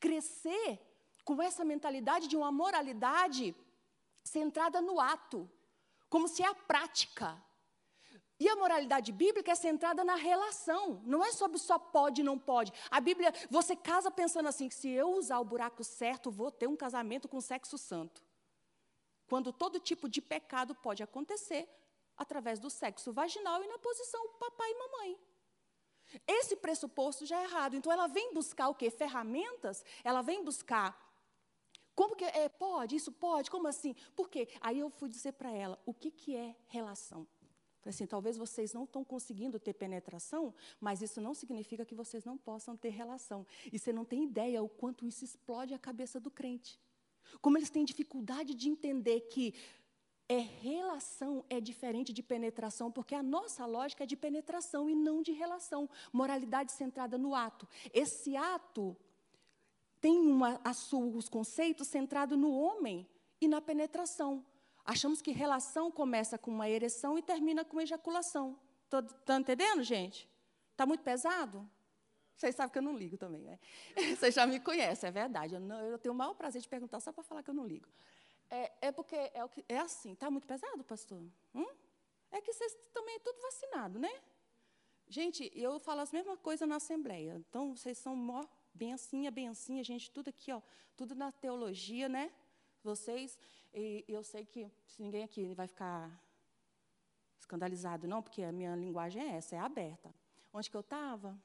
Crescer 0.00 0.80
com 1.26 1.42
essa 1.42 1.64
mentalidade 1.64 2.28
de 2.28 2.36
uma 2.36 2.52
moralidade 2.52 3.52
centrada 4.22 4.80
no 4.80 5.00
ato, 5.00 5.50
como 6.08 6.28
se 6.28 6.40
é 6.40 6.46
a 6.46 6.54
prática. 6.54 7.36
E 8.38 8.48
a 8.48 8.54
moralidade 8.54 9.10
bíblica 9.10 9.50
é 9.50 9.54
centrada 9.56 10.04
na 10.04 10.14
relação, 10.14 11.02
não 11.04 11.24
é 11.24 11.32
sobre 11.32 11.58
só 11.58 11.78
pode 11.80 12.20
e 12.20 12.24
não 12.24 12.38
pode. 12.38 12.72
A 12.88 13.00
Bíblia, 13.00 13.32
você 13.50 13.74
casa 13.74 14.08
pensando 14.08 14.48
assim, 14.48 14.68
que 14.68 14.74
se 14.76 14.88
eu 14.88 15.14
usar 15.14 15.40
o 15.40 15.44
buraco 15.44 15.82
certo, 15.82 16.30
vou 16.30 16.52
ter 16.52 16.68
um 16.68 16.76
casamento 16.76 17.26
com 17.26 17.40
sexo 17.40 17.76
santo. 17.76 18.22
Quando 19.26 19.52
todo 19.52 19.80
tipo 19.80 20.08
de 20.08 20.22
pecado 20.22 20.76
pode 20.76 21.02
acontecer 21.02 21.68
através 22.16 22.60
do 22.60 22.70
sexo 22.70 23.12
vaginal 23.12 23.64
e 23.64 23.66
na 23.66 23.78
posição 23.78 24.28
papai 24.38 24.70
e 24.70 24.78
mamãe. 24.78 25.18
Esse 26.24 26.54
pressuposto 26.54 27.26
já 27.26 27.40
é 27.40 27.44
errado. 27.44 27.74
Então 27.74 27.90
ela 27.90 28.06
vem 28.06 28.32
buscar 28.32 28.68
o 28.68 28.74
quê? 28.76 28.90
Ferramentas, 28.90 29.84
ela 30.04 30.22
vem 30.22 30.44
buscar. 30.44 31.05
Como 31.96 32.14
que 32.14 32.24
é? 32.24 32.48
Pode, 32.48 32.94
isso 32.94 33.10
pode, 33.10 33.50
como 33.50 33.66
assim? 33.66 33.96
Por 34.14 34.28
quê? 34.28 34.46
Aí 34.60 34.78
eu 34.78 34.90
fui 34.90 35.08
dizer 35.08 35.32
para 35.32 35.50
ela 35.50 35.80
o 35.86 35.94
que, 35.94 36.10
que 36.10 36.36
é 36.36 36.54
relação. 36.68 37.26
Falei 37.80 37.94
assim, 37.94 38.06
talvez 38.06 38.36
vocês 38.36 38.74
não 38.74 38.84
estão 38.84 39.02
conseguindo 39.02 39.58
ter 39.58 39.72
penetração, 39.72 40.52
mas 40.78 41.00
isso 41.00 41.20
não 41.20 41.32
significa 41.32 41.86
que 41.86 41.94
vocês 41.94 42.24
não 42.24 42.36
possam 42.36 42.76
ter 42.76 42.90
relação. 42.90 43.46
E 43.72 43.78
você 43.78 43.92
não 43.92 44.04
tem 44.04 44.24
ideia 44.24 44.62
o 44.62 44.68
quanto 44.68 45.06
isso 45.06 45.24
explode 45.24 45.72
a 45.72 45.78
cabeça 45.78 46.20
do 46.20 46.30
crente. 46.30 46.78
Como 47.40 47.56
eles 47.56 47.70
têm 47.70 47.84
dificuldade 47.84 48.54
de 48.54 48.68
entender 48.68 49.20
que 49.22 49.54
é 50.28 50.38
relação 50.38 51.44
é 51.48 51.60
diferente 51.60 52.12
de 52.12 52.22
penetração, 52.22 52.90
porque 52.90 53.14
a 53.14 53.22
nossa 53.22 53.64
lógica 53.64 54.02
é 54.02 54.06
de 54.06 54.16
penetração 54.16 54.90
e 54.90 54.94
não 54.94 55.22
de 55.22 55.32
relação. 55.32 55.88
Moralidade 56.12 56.72
centrada 56.72 57.16
no 57.16 57.34
ato. 57.34 57.66
Esse 57.94 58.36
ato 58.36 58.96
tem 60.06 60.20
uma, 60.20 60.60
a, 60.62 60.70
os 61.16 61.28
conceitos 61.28 61.88
centrados 61.88 62.38
no 62.38 62.56
homem 62.56 63.04
e 63.40 63.48
na 63.48 63.60
penetração. 63.60 64.46
Achamos 64.84 65.20
que 65.20 65.32
relação 65.32 65.90
começa 65.90 66.38
com 66.38 66.48
uma 66.48 66.70
ereção 66.70 67.18
e 67.18 67.22
termina 67.22 67.64
com 67.64 67.80
ejaculação. 67.80 68.56
Estão 68.84 69.02
tá 69.24 69.36
entendendo, 69.36 69.82
gente? 69.82 70.30
Está 70.70 70.86
muito 70.86 71.02
pesado? 71.02 71.68
Vocês 72.36 72.54
sabem 72.54 72.70
que 72.70 72.78
eu 72.78 72.82
não 72.82 72.96
ligo 72.96 73.16
também, 73.18 73.42
né? 73.42 73.58
Vocês 74.16 74.32
já 74.32 74.46
me 74.46 74.60
conhecem, 74.60 75.08
é 75.08 75.10
verdade. 75.10 75.54
Eu, 75.54 75.60
não, 75.60 75.80
eu 75.80 75.98
tenho 75.98 76.14
o 76.14 76.16
maior 76.16 76.34
prazer 76.34 76.62
de 76.62 76.68
perguntar 76.68 77.00
só 77.00 77.10
para 77.10 77.24
falar 77.24 77.42
que 77.42 77.50
eu 77.50 77.54
não 77.54 77.66
ligo. 77.66 77.88
É, 78.48 78.72
é 78.82 78.92
porque 78.92 79.16
é, 79.16 79.44
o 79.44 79.48
que, 79.48 79.64
é 79.68 79.78
assim, 79.78 80.12
está 80.12 80.30
muito 80.30 80.46
pesado, 80.46 80.84
pastor? 80.84 81.20
Hum? 81.52 81.66
É 82.30 82.40
que 82.40 82.52
vocês 82.52 82.76
também 82.94 83.16
é 83.16 83.18
tudo 83.18 83.40
vacinado, 83.40 83.98
né? 83.98 84.22
Gente, 85.08 85.50
eu 85.52 85.80
falo 85.80 86.00
as 86.00 86.12
mesmas 86.12 86.38
coisas 86.38 86.68
na 86.68 86.76
Assembleia. 86.76 87.42
Então, 87.48 87.74
vocês 87.74 87.98
são 87.98 88.14
mó, 88.14 88.44
bem 88.76 88.92
assim, 88.92 89.26
é 89.26 89.30
bem 89.30 89.48
assim, 89.48 89.82
gente, 89.82 90.10
tudo 90.10 90.28
aqui, 90.28 90.52
ó, 90.52 90.60
tudo 90.96 91.14
na 91.14 91.32
teologia, 91.32 92.08
né? 92.08 92.32
Vocês, 92.84 93.38
e 93.74 94.04
eu 94.06 94.22
sei 94.22 94.44
que 94.44 94.70
se 94.86 95.02
ninguém 95.02 95.24
aqui 95.24 95.52
vai 95.54 95.66
ficar 95.66 96.10
escandalizado, 97.38 98.06
não, 98.06 98.22
porque 98.22 98.42
a 98.42 98.52
minha 98.52 98.76
linguagem 98.76 99.22
é 99.22 99.36
essa, 99.36 99.56
é 99.56 99.58
aberta. 99.58 100.14
Onde 100.52 100.70
que 100.70 100.76
eu 100.76 100.80
estava? 100.80 101.36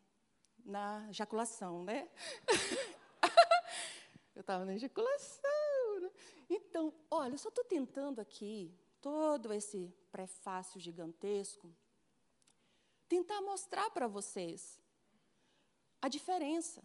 Na 0.63 1.07
ejaculação, 1.09 1.83
né? 1.83 2.07
eu 4.35 4.41
estava 4.41 4.63
na 4.65 4.75
ejaculação. 4.75 6.11
Então, 6.49 6.93
olha, 7.09 7.33
eu 7.33 7.37
só 7.37 7.49
estou 7.49 7.63
tentando 7.63 8.19
aqui, 8.19 8.73
todo 8.99 9.51
esse 9.53 9.91
prefácio 10.11 10.79
gigantesco, 10.79 11.73
tentar 13.07 13.41
mostrar 13.41 13.89
para 13.89 14.07
vocês 14.07 14.79
a 16.01 16.07
diferença. 16.07 16.83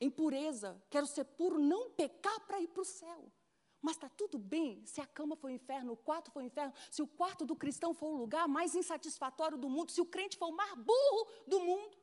Em 0.00 0.10
pureza, 0.10 0.80
quero 0.90 1.06
ser 1.06 1.24
puro, 1.24 1.58
não 1.58 1.90
pecar 1.90 2.38
para 2.40 2.60
ir 2.60 2.68
para 2.68 2.82
o 2.82 2.84
céu. 2.84 3.32
Mas 3.80 3.96
está 3.96 4.08
tudo 4.08 4.38
bem 4.38 4.84
se 4.84 5.00
a 5.00 5.06
cama 5.06 5.36
foi 5.36 5.52
o 5.52 5.54
inferno, 5.54 5.92
o 5.92 5.96
quarto 5.96 6.30
foi 6.30 6.42
o 6.42 6.46
inferno, 6.46 6.74
se 6.90 7.02
o 7.02 7.06
quarto 7.06 7.44
do 7.44 7.54
cristão 7.54 7.94
for 7.94 8.08
o 8.08 8.16
lugar 8.16 8.48
mais 8.48 8.74
insatisfatório 8.74 9.56
do 9.56 9.68
mundo, 9.68 9.90
se 9.92 10.00
o 10.00 10.06
crente 10.06 10.36
for 10.36 10.48
o 10.48 10.56
mais 10.56 10.74
burro 10.74 11.28
do 11.46 11.60
mundo, 11.60 11.96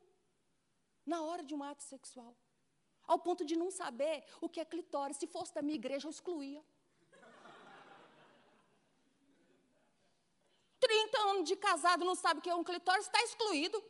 na 1.04 1.22
hora 1.22 1.42
de 1.42 1.54
um 1.54 1.62
ato 1.62 1.82
sexual. 1.82 2.34
Ao 3.06 3.18
ponto 3.18 3.44
de 3.44 3.54
não 3.54 3.70
saber 3.70 4.24
o 4.40 4.48
que 4.48 4.60
é 4.60 4.64
clitóris. 4.64 5.18
Se 5.18 5.26
fosse 5.26 5.52
da 5.54 5.60
minha 5.60 5.74
igreja, 5.74 6.06
eu 6.06 6.10
excluía. 6.10 6.64
30 10.80 11.18
anos 11.18 11.48
de 11.48 11.56
casado, 11.56 12.04
não 12.04 12.14
sabe 12.14 12.40
o 12.40 12.42
que 12.42 12.50
é 12.50 12.54
um 12.54 12.64
clitóris, 12.64 13.06
está 13.06 13.22
excluído. 13.22 13.82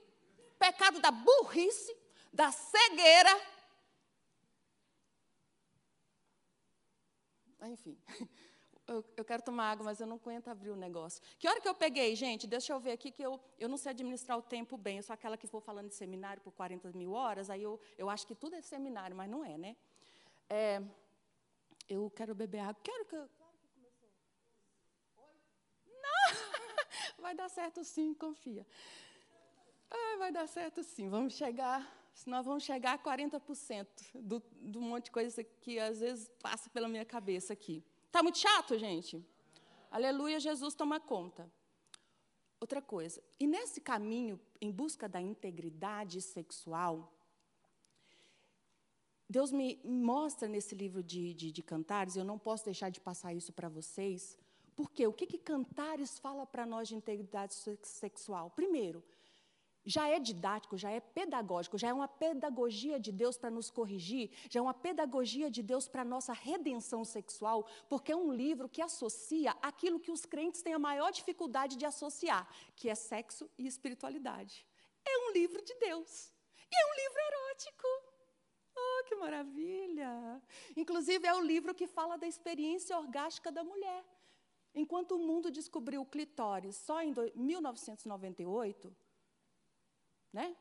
Pecado 0.59 1.01
da 1.01 1.11
burrice, 1.11 1.97
da 2.33 2.51
cegueira. 2.51 3.54
Enfim. 7.68 7.96
eu, 8.87 9.05
eu, 9.16 9.24
quero 9.24 9.42
tomar 9.42 9.70
água, 9.70 9.85
mas 9.85 10.00
eu 10.00 10.07
não 10.07 10.16
aguento 10.16 10.48
abrir 10.48 10.70
o 10.70 10.77
negócio. 10.77 11.22
Que 11.38 11.48
hora 11.48 11.61
que 11.61 11.68
eu 11.68 11.74
peguei, 11.74 12.14
gente? 12.14 12.46
Deixa 12.46 12.72
eu 12.72 12.81
ver 12.81 12.92
aqui 12.92 13.11
que 13.11 13.22
eu, 13.22 13.40
eu 13.59 13.68
não 13.68 13.77
sei 13.77 13.90
administrar 13.90 14.38
o 14.38 14.42
tempo 14.42 14.77
bem. 14.77 14.98
Eu 14.98 15.03
sou 15.03 15.14
aquela 15.14 15.37
que 15.37 15.46
vou 15.46 15.61
falando 15.61 15.88
de 15.88 15.94
seminário 15.94 16.42
por 16.42 16.53
40 16.53 16.92
mil 16.92 17.12
horas, 17.12 17.50
aí 17.50 17.62
eu, 17.62 17.81
eu 17.96 18.11
acho 18.11 18.27
que 18.27 18.35
tudo 18.35 18.55
é 18.55 18.62
seminário, 18.62 19.16
mas 19.16 19.31
não 19.31 19.44
é, 19.44 19.57
né? 19.57 19.77
É, 20.48 20.83
eu 21.88 22.11
quero 22.11 22.35
beber 22.35 22.61
água. 22.61 22.81
Quero 22.83 23.05
que. 23.07 23.16
Não! 23.16 23.29
Vai 27.18 27.35
dar 27.35 27.48
certo 27.48 27.83
sim, 27.85 28.12
confia. 28.14 28.66
Ah, 29.90 30.16
vai 30.18 30.33
dar 30.33 30.46
certo 30.48 30.83
sim. 30.83 31.09
Vamos 31.09 31.35
chegar 31.35 32.04
senão 32.14 32.42
vamos 32.42 32.62
chegar 32.62 32.94
a 32.94 32.98
40% 32.98 33.87
do, 34.14 34.42
do 34.61 34.81
monte 34.81 35.07
de 35.07 35.11
coisa 35.11 35.42
que 35.42 35.79
às 35.79 36.00
vezes 36.00 36.31
passa 36.40 36.70
pela 36.70 36.88
minha 36.88 37.05
cabeça 37.05 37.53
aqui. 37.53 37.85
Está 38.07 38.22
muito 38.22 38.38
chato, 38.38 38.79
gente? 38.79 39.22
Aleluia, 39.90 40.38
Jesus 40.38 40.74
toma 40.74 41.00
conta. 41.00 41.50
Outra 42.61 42.81
coisa, 42.81 43.22
e 43.38 43.46
nesse 43.46 43.81
caminho 43.81 44.40
em 44.59 44.70
busca 44.70 45.07
da 45.07 45.20
integridade 45.20 46.22
sexual, 46.22 47.12
Deus 49.29 49.53
me 49.53 49.81
mostra 49.85 50.48
nesse 50.48 50.74
livro 50.74 51.03
de, 51.03 51.35
de, 51.35 51.50
de 51.50 51.62
Cantares, 51.62 52.16
eu 52.16 52.24
não 52.24 52.38
posso 52.38 52.64
deixar 52.64 52.90
de 52.90 53.00
passar 53.00 53.35
isso 53.35 53.53
para 53.53 53.68
vocês, 53.68 54.38
porque 54.77 55.07
o 55.07 55.12
que, 55.12 55.27
que 55.27 55.38
Cantares 55.38 56.18
fala 56.18 56.46
para 56.46 56.64
nós 56.64 56.88
de 56.88 56.94
integridade 56.94 57.55
sexual? 57.83 58.50
Primeiro, 58.50 59.03
já 59.85 60.09
é 60.09 60.18
didático, 60.18 60.77
já 60.77 60.90
é 60.90 61.01
pedagógico, 61.01 61.77
já 61.77 61.88
é 61.88 61.92
uma 61.92 62.09
pedagogia 62.09 62.99
de 62.99 63.12
Deus 63.12 63.37
para 63.37 63.51
nos 63.51 63.70
corrigir, 63.70 64.31
já 64.51 64.61
é 64.61 64.62
uma 64.62 64.75
pedagogia 64.75 65.51
de 65.51 65.62
Deus 65.62 65.87
para 65.87 66.03
a 66.03 66.05
nossa 66.05 66.33
redenção 66.33 67.05
sexual, 67.05 67.66
porque 67.88 68.12
é 68.12 68.16
um 68.16 68.33
livro 68.33 68.68
que 68.68 68.81
associa 68.81 69.55
aquilo 69.61 70.01
que 70.01 70.11
os 70.11 70.25
crentes 70.25 70.62
têm 70.62 70.75
a 70.75 70.79
maior 70.79 71.11
dificuldade 71.12 71.77
de 71.77 71.85
associar, 71.85 72.49
que 72.75 72.88
é 72.88 72.94
sexo 72.94 73.51
e 73.59 73.66
espiritualidade. 73.66 74.66
É 75.05 75.18
um 75.29 75.33
livro 75.33 75.62
de 75.62 75.75
Deus. 75.75 76.33
E 76.70 76.75
é 76.75 76.87
um 76.87 76.94
livro 76.97 77.18
erótico. 77.29 77.87
Oh, 78.77 79.05
que 79.05 79.14
maravilha! 79.16 80.42
Inclusive, 80.77 81.27
é 81.27 81.35
o 81.35 81.40
livro 81.40 81.75
que 81.75 81.87
fala 81.87 82.16
da 82.16 82.27
experiência 82.27 82.99
orgástica 82.99 83.53
da 83.53 83.62
mulher. 83.62 84.05
Enquanto 84.75 85.12
o 85.12 85.18
mundo 85.18 85.51
descobriu 85.51 86.03
o 86.03 86.07
clitóris 86.07 86.75
só 86.75 87.01
em 87.01 87.14
1998, 87.37 88.97
né? 90.35 90.55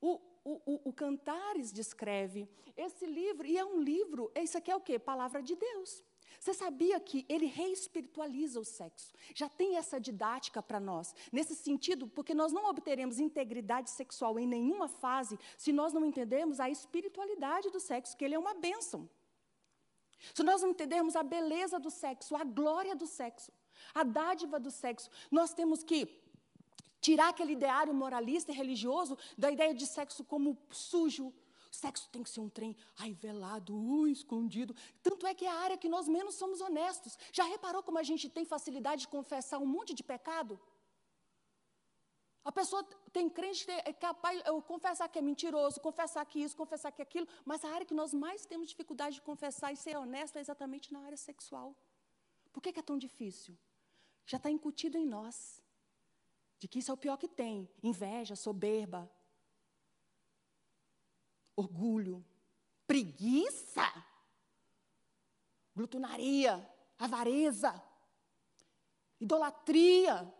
O, 0.00 0.18
o, 0.44 0.88
o, 0.88 0.92
Cantares 0.92 1.70
descreve 1.70 2.48
esse 2.76 3.04
livro, 3.04 3.46
e 3.46 3.58
é 3.58 3.64
um 3.64 3.80
livro, 3.80 4.32
isso 4.34 4.56
aqui 4.56 4.70
é 4.70 4.76
o 4.76 4.80
quê? 4.80 4.98
Palavra 4.98 5.42
de 5.42 5.54
Deus. 5.54 6.02
Você 6.40 6.54
sabia 6.54 6.98
que 7.00 7.26
ele 7.28 7.46
reespiritualiza 7.46 8.60
o 8.60 8.64
sexo? 8.64 9.12
Já 9.34 9.48
tem 9.48 9.76
essa 9.76 10.00
didática 10.00 10.62
para 10.62 10.78
nós. 10.78 11.14
Nesse 11.32 11.54
sentido, 11.54 12.06
porque 12.06 12.32
nós 12.32 12.52
não 12.52 12.70
obteremos 12.70 13.18
integridade 13.18 13.90
sexual 13.90 14.38
em 14.38 14.46
nenhuma 14.46 14.88
fase 14.88 15.38
se 15.56 15.72
nós 15.72 15.92
não 15.92 16.04
entendermos 16.04 16.60
a 16.60 16.70
espiritualidade 16.70 17.70
do 17.70 17.80
sexo, 17.80 18.16
que 18.16 18.24
ele 18.24 18.36
é 18.36 18.38
uma 18.38 18.54
bênção. 18.54 19.10
Se 20.32 20.44
nós 20.44 20.62
não 20.62 20.70
entendermos 20.70 21.16
a 21.16 21.24
beleza 21.24 21.78
do 21.78 21.90
sexo, 21.90 22.36
a 22.36 22.44
glória 22.44 22.94
do 22.94 23.06
sexo, 23.06 23.52
a 23.92 24.04
dádiva 24.04 24.60
do 24.60 24.70
sexo, 24.70 25.10
nós 25.30 25.52
temos 25.52 25.82
que 25.82 26.27
Tirar 27.00 27.28
aquele 27.28 27.52
ideário 27.52 27.94
moralista 27.94 28.52
e 28.52 28.54
religioso 28.54 29.16
da 29.36 29.50
ideia 29.50 29.74
de 29.74 29.86
sexo 29.86 30.24
como 30.24 30.58
sujo. 30.70 31.32
Sexo 31.70 32.08
tem 32.10 32.22
que 32.22 32.30
ser 32.30 32.40
um 32.40 32.48
trem 32.48 32.76
ai, 32.96 33.12
velado, 33.12 33.76
uh, 33.76 34.08
escondido. 34.08 34.74
Tanto 35.02 35.26
é 35.26 35.34
que 35.34 35.44
é 35.44 35.50
a 35.50 35.60
área 35.60 35.76
que 35.76 35.88
nós 35.88 36.08
menos 36.08 36.34
somos 36.34 36.60
honestos. 36.60 37.18
Já 37.32 37.44
reparou 37.44 37.82
como 37.82 37.98
a 37.98 38.02
gente 38.02 38.28
tem 38.28 38.44
facilidade 38.44 39.02
de 39.02 39.08
confessar 39.08 39.58
um 39.58 39.66
monte 39.66 39.94
de 39.94 40.02
pecado? 40.02 40.58
A 42.44 42.50
pessoa 42.50 42.82
tem 43.12 43.28
crente 43.28 43.70
é 43.70 43.92
capaz 43.92 44.42
de 44.42 44.62
confessar 44.62 45.06
que 45.08 45.18
é 45.18 45.22
mentiroso, 45.22 45.80
confessar 45.80 46.24
que 46.24 46.40
isso, 46.40 46.56
confessar 46.56 46.90
que 46.90 47.02
aquilo, 47.02 47.28
mas 47.44 47.62
a 47.62 47.68
área 47.68 47.84
que 47.84 47.92
nós 47.92 48.14
mais 48.14 48.46
temos 48.46 48.70
dificuldade 48.70 49.16
de 49.16 49.22
confessar 49.22 49.70
e 49.70 49.76
ser 49.76 49.98
honesto 49.98 50.36
é 50.36 50.40
exatamente 50.40 50.90
na 50.90 51.00
área 51.00 51.16
sexual. 51.16 51.76
Por 52.50 52.62
que, 52.62 52.72
que 52.72 52.80
é 52.80 52.82
tão 52.82 52.96
difícil? 52.96 53.54
Já 54.24 54.38
está 54.38 54.50
incutido 54.50 54.96
em 54.96 55.04
nós 55.04 55.62
de 56.58 56.66
que 56.66 56.80
isso 56.80 56.90
é 56.90 56.94
o 56.94 56.98
pior 56.98 57.16
que 57.16 57.28
tem: 57.28 57.68
inveja, 57.82 58.34
soberba, 58.34 59.10
orgulho, 61.54 62.24
preguiça, 62.86 63.82
glutonaria, 65.74 66.68
avareza, 66.98 67.82
idolatria, 69.20 70.32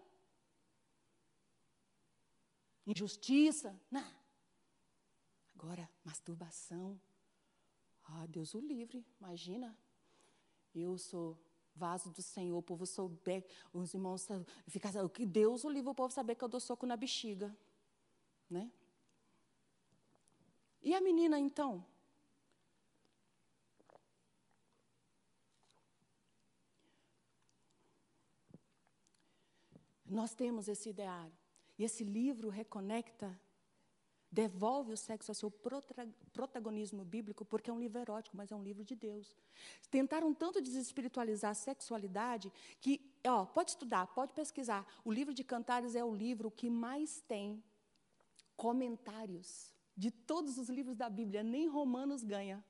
injustiça. 2.87 3.79
Não. 3.91 4.19
Agora, 5.55 5.91
masturbação. 6.05 7.01
Ah, 8.05 8.27
Deus 8.27 8.55
o 8.55 8.61
livre, 8.61 9.05
imagina. 9.21 9.77
Eu 10.75 10.97
sou 10.97 11.39
vaso 11.85 12.11
do 12.11 12.23
Senhor, 12.23 12.59
o 12.59 12.63
povo 12.71 12.85
souber, 12.85 13.45
os 13.73 13.95
irmãos 13.95 14.27
ficam, 14.69 15.09
que 15.09 15.25
Deus 15.25 15.65
o 15.65 15.71
livre 15.71 15.91
o 15.91 15.95
povo 15.95 16.13
saber 16.13 16.35
que 16.35 16.45
eu 16.45 16.49
dou 16.49 16.61
soco 16.61 16.85
na 16.87 16.97
bexiga. 16.97 17.49
né? 18.51 18.71
E 20.83 20.95
a 20.95 21.01
menina 21.01 21.39
então? 21.39 21.85
Nós 30.05 30.35
temos 30.35 30.69
esse 30.69 30.89
ideário. 30.89 31.37
E 31.79 31.85
esse 31.85 32.03
livro 32.03 32.49
reconecta, 32.49 33.39
devolve 34.31 34.93
o 34.93 34.97
sexo 34.97 35.31
ao 35.31 35.35
seu 35.35 35.51
protagonismo 36.33 37.05
bíblico, 37.05 37.45
porque 37.45 37.71
é 37.71 37.73
um 37.73 37.81
livro 37.81 38.01
erótico, 38.01 38.37
mas 38.37 38.53
é 38.53 38.57
um 38.57 38.63
livro 38.63 38.85
de 38.85 38.95
Deus. 38.95 39.37
Tentaram 39.91 40.35
tanto 40.35 40.61
desespiritualizar 40.61 41.53
a 41.53 41.55
sexualidade 41.55 42.53
que, 42.81 43.01
ó, 43.27 43.47
pode 43.47 43.71
estudar, 43.71 44.07
pode 44.09 44.33
pesquisar. 44.33 44.87
O 45.05 45.11
livro 45.11 45.33
de 45.33 45.43
Cantares 45.43 45.95
é 45.95 46.05
o 46.05 46.15
livro 46.15 46.51
que 46.51 46.69
mais 46.69 47.21
tem 47.23 47.63
comentários 48.57 49.75
de 49.97 50.11
todos 50.11 50.59
os 50.59 50.69
livros 50.69 50.97
da 50.97 51.09
Bíblia. 51.09 51.43
Nem 51.43 51.67
Romanos 51.67 52.23
ganha. 52.23 52.63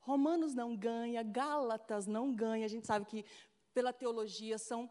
Romanos 0.00 0.54
não 0.54 0.76
ganha, 0.76 1.22
Gálatas 1.22 2.06
não 2.06 2.34
ganha. 2.34 2.66
A 2.66 2.68
gente 2.68 2.86
sabe 2.86 3.06
que 3.06 3.24
pela 3.72 3.92
teologia 3.92 4.58
são 4.58 4.90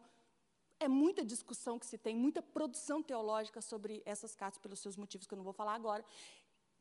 é 0.80 0.88
muita 0.88 1.26
discussão 1.26 1.80
que 1.80 1.86
se 1.86 1.98
tem, 1.98 2.16
muita 2.16 2.42
produção 2.42 3.02
teológica 3.02 3.62
sobre 3.62 4.02
essas 4.06 4.36
cartas, 4.36 4.60
pelos 4.60 4.80
seus 4.80 4.96
motivos 4.96 5.28
que 5.28 5.34
eu 5.34 5.38
não 5.38 5.44
vou 5.44 5.54
falar 5.54 5.74
agora. 5.74 6.06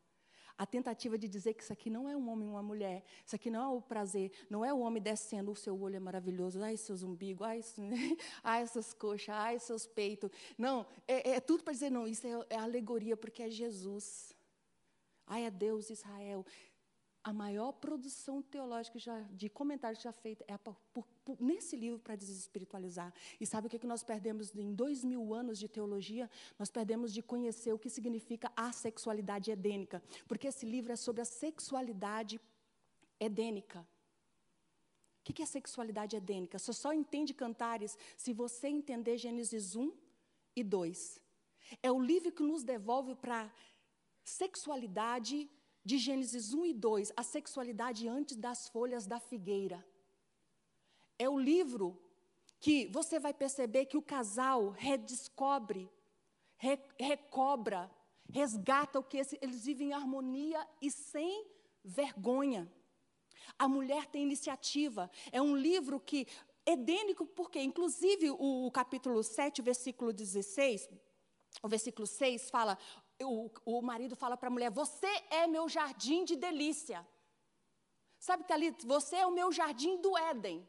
A 0.57 0.65
tentativa 0.65 1.17
de 1.17 1.27
dizer 1.27 1.53
que 1.53 1.63
isso 1.63 1.73
aqui 1.73 1.89
não 1.89 2.09
é 2.09 2.15
um 2.15 2.29
homem 2.29 2.47
e 2.47 2.51
uma 2.51 2.63
mulher, 2.63 3.03
isso 3.25 3.35
aqui 3.35 3.49
não 3.49 3.61
é 3.61 3.67
o 3.75 3.81
prazer, 3.81 4.31
não 4.49 4.63
é 4.63 4.73
o 4.73 4.79
homem 4.79 5.01
descendo, 5.01 5.51
o 5.51 5.55
seu 5.55 5.79
olho 5.79 5.97
é 5.97 5.99
maravilhoso, 5.99 6.61
ai, 6.61 6.77
seus 6.77 7.03
umbigos, 7.03 7.45
ai, 7.45 7.61
ai 8.43 8.61
essas 8.61 8.93
coxas, 8.93 9.29
ai, 9.29 9.59
seus 9.59 9.85
peitos. 9.85 10.31
Não, 10.57 10.85
é, 11.07 11.31
é 11.31 11.39
tudo 11.39 11.63
para 11.63 11.73
dizer, 11.73 11.89
não, 11.89 12.07
isso 12.07 12.25
é, 12.25 12.55
é 12.55 12.57
alegoria, 12.57 13.17
porque 13.17 13.43
é 13.43 13.49
Jesus. 13.49 14.33
Ai, 15.27 15.45
é 15.45 15.51
Deus, 15.51 15.89
Israel 15.89 16.45
a 17.25 17.33
maior 17.33 17.71
produção 17.71 18.39
teológica 18.39 18.99
já, 18.99 19.19
de 19.31 19.49
comentários 19.49 19.99
já 19.99 20.11
feita 20.11 20.45
é 20.47 20.55
por, 20.59 20.77
por, 20.93 21.41
nesse 21.41 21.75
livro 21.75 21.97
para 21.97 22.15
desespiritualizar. 22.15 23.11
E 23.41 23.47
sabe 23.47 23.65
o 23.65 23.69
que, 23.69 23.79
que 23.79 23.87
nós 23.87 24.03
perdemos 24.03 24.55
em 24.55 24.75
dois 24.75 25.03
mil 25.03 25.33
anos 25.33 25.57
de 25.57 25.67
teologia? 25.67 26.29
Nós 26.59 26.69
perdemos 26.69 27.11
de 27.11 27.23
conhecer 27.23 27.73
o 27.73 27.79
que 27.79 27.89
significa 27.89 28.51
a 28.55 28.71
sexualidade 28.71 29.49
edênica. 29.49 30.03
Porque 30.27 30.49
esse 30.49 30.67
livro 30.67 30.93
é 30.93 30.95
sobre 30.95 31.23
a 31.23 31.25
sexualidade 31.25 32.39
edênica. 33.19 33.79
O 33.79 35.23
que, 35.23 35.33
que 35.33 35.41
é 35.41 35.47
sexualidade 35.47 36.15
edênica? 36.15 36.59
Você 36.59 36.73
só 36.73 36.93
entende 36.93 37.33
cantares 37.33 37.97
se 38.15 38.33
você 38.33 38.67
entender 38.67 39.17
Gênesis 39.17 39.75
1 39.75 39.91
e 40.55 40.63
2. 40.63 41.19
É 41.81 41.91
o 41.91 41.99
livro 41.99 42.31
que 42.31 42.43
nos 42.43 42.63
devolve 42.63 43.15
para 43.15 43.51
sexualidade 44.23 45.49
de 45.85 45.99
Gênesis 45.99 46.51
1 46.51 46.65
e 46.65 46.73
2, 46.73 47.13
a 47.15 47.21
sexualidade 47.21 48.07
antes 48.07 48.35
das 48.35 48.67
folhas 48.67 49.05
da 49.05 49.19
figueira. 49.19 49.85
É 51.19 51.29
o 51.29 51.37
livro 51.37 52.01
que 52.59 52.87
você 52.87 53.19
vai 53.19 53.33
perceber 53.33 53.85
que 53.85 53.95
o 53.95 54.01
casal 54.01 54.71
redescobre, 54.71 55.87
re, 56.57 56.79
recobra, 56.99 57.91
resgata 58.33 58.97
o 58.97 59.03
que 59.03 59.21
eles 59.39 59.63
vivem 59.63 59.89
em 59.89 59.93
harmonia 59.93 60.67
e 60.81 60.89
sem 60.89 61.45
vergonha. 61.83 62.67
A 63.59 63.67
mulher 63.67 64.07
tem 64.07 64.23
iniciativa. 64.23 65.11
É 65.31 65.39
um 65.39 65.55
livro 65.55 65.99
que 65.99 66.25
edênico, 66.65 67.27
porque 67.27 67.61
inclusive 67.61 68.31
o, 68.31 68.65
o 68.65 68.71
capítulo 68.71 69.21
7, 69.21 69.61
versículo 69.61 70.11
16, 70.11 70.89
o 71.61 71.67
versículo 71.67 72.07
6 72.07 72.49
fala: 72.49 72.77
o, 73.23 73.49
o 73.65 73.81
marido 73.81 74.15
fala 74.15 74.35
para 74.35 74.47
a 74.47 74.51
mulher: 74.51 74.71
Você 74.71 75.07
é 75.29 75.47
meu 75.47 75.67
jardim 75.69 76.23
de 76.25 76.35
delícia. 76.35 77.05
Sabe, 78.19 78.43
Thalita, 78.43 78.87
você 78.87 79.17
é 79.17 79.27
o 79.27 79.31
meu 79.31 79.51
jardim 79.51 80.01
do 80.01 80.17
Éden. 80.17 80.67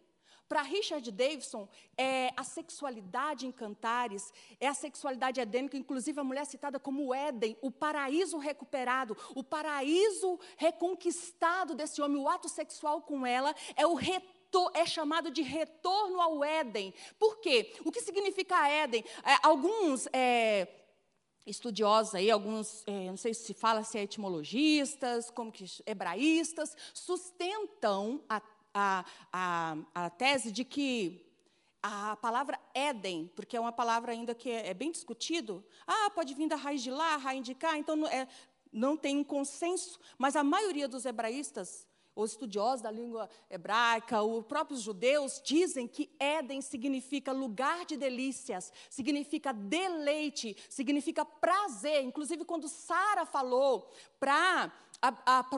Para 0.48 0.62
Richard 0.62 1.10
Davidson, 1.10 1.68
é, 1.96 2.32
a 2.36 2.44
sexualidade 2.44 3.46
em 3.46 3.50
Cantares 3.50 4.32
é 4.60 4.68
a 4.68 4.74
sexualidade 4.74 5.40
edênica, 5.40 5.76
inclusive 5.76 6.20
a 6.20 6.24
mulher 6.24 6.46
citada 6.46 6.78
como 6.78 7.04
o 7.04 7.14
Éden, 7.14 7.58
o 7.60 7.70
paraíso 7.70 8.38
recuperado, 8.38 9.16
o 9.34 9.42
paraíso 9.42 10.38
reconquistado 10.56 11.74
desse 11.74 12.00
homem, 12.00 12.22
o 12.22 12.28
ato 12.28 12.48
sexual 12.48 13.02
com 13.02 13.26
ela 13.26 13.52
é 13.74 13.84
o 13.86 13.94
retorno 13.94 14.36
é 14.72 14.86
chamado 14.86 15.30
de 15.30 15.42
retorno 15.42 16.20
ao 16.20 16.42
Éden. 16.42 16.94
Por 17.18 17.40
quê? 17.40 17.74
O 17.84 17.92
que 17.92 18.00
significa 18.00 18.68
Éden? 18.68 19.04
É, 19.22 19.36
alguns 19.42 20.08
é, 20.12 20.66
estudiosos 21.46 22.14
aí, 22.14 22.30
alguns, 22.30 22.82
é, 22.86 23.06
não 23.08 23.16
sei 23.16 23.32
se 23.32 23.54
fala 23.54 23.84
se 23.84 23.98
é 23.98 24.02
etimologistas, 24.02 25.30
como 25.30 25.52
que 25.52 25.64
hebraístas, 25.86 26.76
sustentam 26.92 28.20
a, 28.28 28.42
a, 28.74 29.04
a, 29.32 29.76
a 29.94 30.10
tese 30.10 30.50
de 30.50 30.64
que 30.64 31.24
a 31.82 32.16
palavra 32.16 32.58
Éden, 32.74 33.30
porque 33.36 33.56
é 33.56 33.60
uma 33.60 33.70
palavra 33.70 34.10
ainda 34.10 34.34
que 34.34 34.50
é, 34.50 34.68
é 34.68 34.74
bem 34.74 34.90
discutido, 34.90 35.64
ah, 35.86 36.10
pode 36.10 36.34
vir 36.34 36.48
da 36.48 36.56
raiz 36.56 36.82
de 36.82 36.90
lá, 36.90 37.16
raiz 37.16 37.44
de 37.44 37.54
cá, 37.54 37.78
então 37.78 38.06
é, 38.08 38.26
não 38.72 38.96
tem 38.96 39.18
um 39.18 39.24
consenso, 39.24 40.00
mas 40.18 40.34
a 40.34 40.42
maioria 40.42 40.88
dos 40.88 41.04
hebraístas 41.04 41.85
os 42.16 42.32
estudiosos 42.32 42.80
da 42.80 42.90
língua 42.90 43.28
hebraica, 43.48 44.22
os 44.22 44.44
próprios 44.46 44.80
judeus, 44.80 45.40
dizem 45.44 45.86
que 45.86 46.10
Éden 46.18 46.62
significa 46.62 47.30
lugar 47.30 47.84
de 47.84 47.96
delícias, 47.96 48.72
significa 48.88 49.52
deleite, 49.52 50.56
significa 50.68 51.24
prazer. 51.24 52.02
Inclusive, 52.02 52.44
quando 52.44 52.68
Sara 52.68 53.26
falou 53.26 53.90
para 54.18 54.72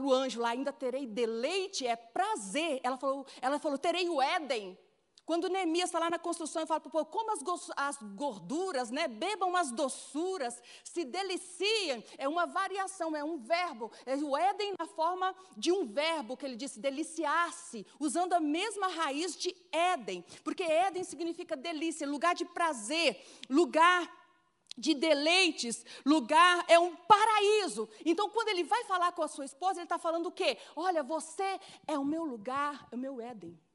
o 0.03 0.13
anjo 0.13 0.41
lá, 0.41 0.51
ainda 0.51 0.73
terei 0.73 1.07
deleite, 1.07 1.87
é 1.87 1.95
prazer. 1.95 2.81
Ela 2.83 2.99
falou, 2.99 3.25
ela 3.41 3.59
falou 3.61 3.79
terei 3.79 4.09
o 4.09 4.21
Éden. 4.21 4.77
Quando 5.29 5.51
Neemias 5.51 5.91
está 5.91 5.99
lá 5.99 6.09
na 6.09 6.19
construção 6.19 6.63
e 6.63 6.67
fala 6.67 6.81
para 6.81 6.89
o 6.89 6.91
povo, 6.91 7.05
como 7.05 7.31
as, 7.33 7.43
as 7.77 7.99
gorduras, 8.15 8.89
né? 8.89 9.07
bebam 9.07 9.55
as 9.55 9.71
doçuras, 9.71 10.59
se 10.83 11.05
deliciem, 11.05 12.03
é 12.17 12.27
uma 12.27 12.47
variação, 12.47 13.15
é 13.15 13.23
um 13.23 13.37
verbo. 13.37 13.93
É 14.07 14.17
o 14.17 14.35
Éden 14.35 14.73
na 14.79 14.87
forma 14.87 15.35
de 15.55 15.71
um 15.71 15.85
verbo 15.85 16.35
que 16.35 16.47
ele 16.47 16.57
disse, 16.57 16.81
deliciar-se, 16.81 17.87
usando 18.01 18.33
a 18.33 18.41
mesma 18.41 18.89
raiz 18.89 19.37
de 19.37 19.55
Éden, 19.71 20.25
porque 20.43 20.63
Éden 20.63 21.05
significa 21.05 21.55
delícia, 21.55 22.09
lugar 22.09 22.35
de 22.35 22.47
prazer, 22.47 23.23
lugar 23.51 24.11
de 24.79 24.95
deleites, 24.95 25.85
lugar, 26.07 26.65
é 26.69 26.79
um 26.79 26.97
paraíso. 26.97 27.87
Então, 28.03 28.31
quando 28.31 28.49
ele 28.49 28.65
vai 28.65 28.83
falar 28.85 29.13
com 29.13 29.23
a 29.23 29.29
sua 29.29 29.45
esposa, 29.45 29.81
ele 29.81 29.83
está 29.83 29.99
falando 29.99 30.29
o 30.29 30.33
quê? 30.33 30.57
Olha, 30.75 31.03
você 31.03 31.61
é 31.87 31.99
o 31.99 32.05
meu 32.05 32.25
lugar, 32.25 32.89
é 32.91 32.97
o 32.97 32.99
meu 32.99 33.21
Éden. 33.21 33.68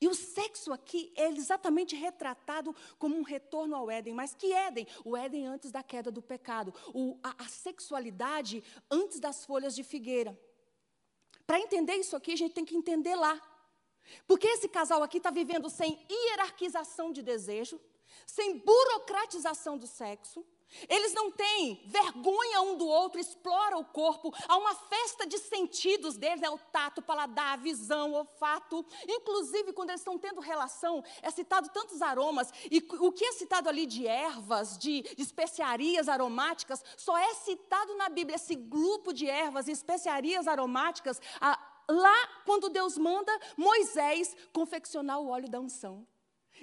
E 0.00 0.06
o 0.06 0.14
sexo 0.14 0.72
aqui 0.72 1.12
é 1.16 1.28
exatamente 1.28 1.96
retratado 1.96 2.74
como 2.98 3.16
um 3.16 3.22
retorno 3.22 3.74
ao 3.74 3.90
Éden. 3.90 4.14
Mas 4.14 4.34
que 4.34 4.52
Éden? 4.52 4.86
O 5.04 5.16
Éden 5.16 5.46
antes 5.46 5.72
da 5.72 5.82
queda 5.82 6.10
do 6.10 6.22
pecado. 6.22 6.72
O, 6.94 7.18
a, 7.22 7.44
a 7.44 7.48
sexualidade 7.48 8.62
antes 8.90 9.18
das 9.18 9.44
folhas 9.44 9.74
de 9.74 9.82
figueira. 9.82 10.38
Para 11.46 11.60
entender 11.60 11.94
isso 11.94 12.14
aqui, 12.14 12.32
a 12.32 12.36
gente 12.36 12.54
tem 12.54 12.64
que 12.64 12.76
entender 12.76 13.16
lá. 13.16 13.40
Porque 14.26 14.46
esse 14.46 14.68
casal 14.68 15.02
aqui 15.02 15.18
está 15.18 15.30
vivendo 15.30 15.68
sem 15.68 15.98
hierarquização 16.10 17.12
de 17.12 17.22
desejo, 17.22 17.80
sem 18.26 18.58
burocratização 18.58 19.76
do 19.76 19.86
sexo, 19.86 20.46
eles 20.88 21.12
não 21.14 21.30
têm 21.30 21.82
vergonha 21.86 22.60
um 22.60 22.76
do 22.76 22.86
outro, 22.86 23.20
exploram 23.20 23.80
o 23.80 23.84
corpo. 23.84 24.32
Há 24.46 24.56
uma 24.56 24.74
festa 24.74 25.26
de 25.26 25.38
sentidos 25.38 26.16
deles, 26.16 26.42
é 26.42 26.50
o 26.50 26.58
tato, 26.58 26.98
o 26.98 27.02
paladar, 27.02 27.54
a 27.54 27.56
visão, 27.56 28.12
o 28.12 28.16
olfato. 28.16 28.84
Inclusive, 29.06 29.72
quando 29.72 29.90
eles 29.90 30.00
estão 30.00 30.18
tendo 30.18 30.40
relação, 30.40 31.02
é 31.22 31.30
citado 31.30 31.68
tantos 31.70 32.02
aromas. 32.02 32.52
E 32.70 32.86
o 33.00 33.10
que 33.10 33.24
é 33.24 33.32
citado 33.32 33.68
ali 33.68 33.86
de 33.86 34.06
ervas, 34.06 34.76
de, 34.78 35.02
de 35.02 35.22
especiarias 35.22 36.08
aromáticas, 36.08 36.82
só 36.96 37.16
é 37.16 37.34
citado 37.34 37.96
na 37.96 38.08
Bíblia 38.08 38.36
esse 38.36 38.54
grupo 38.54 39.12
de 39.12 39.28
ervas 39.28 39.68
e 39.68 39.72
especiarias 39.72 40.46
aromáticas 40.46 41.20
a, 41.40 41.58
lá 41.88 42.28
quando 42.44 42.68
Deus 42.68 42.98
manda 42.98 43.32
Moisés 43.56 44.36
confeccionar 44.52 45.18
o 45.20 45.28
óleo 45.28 45.48
da 45.48 45.60
unção. 45.60 46.06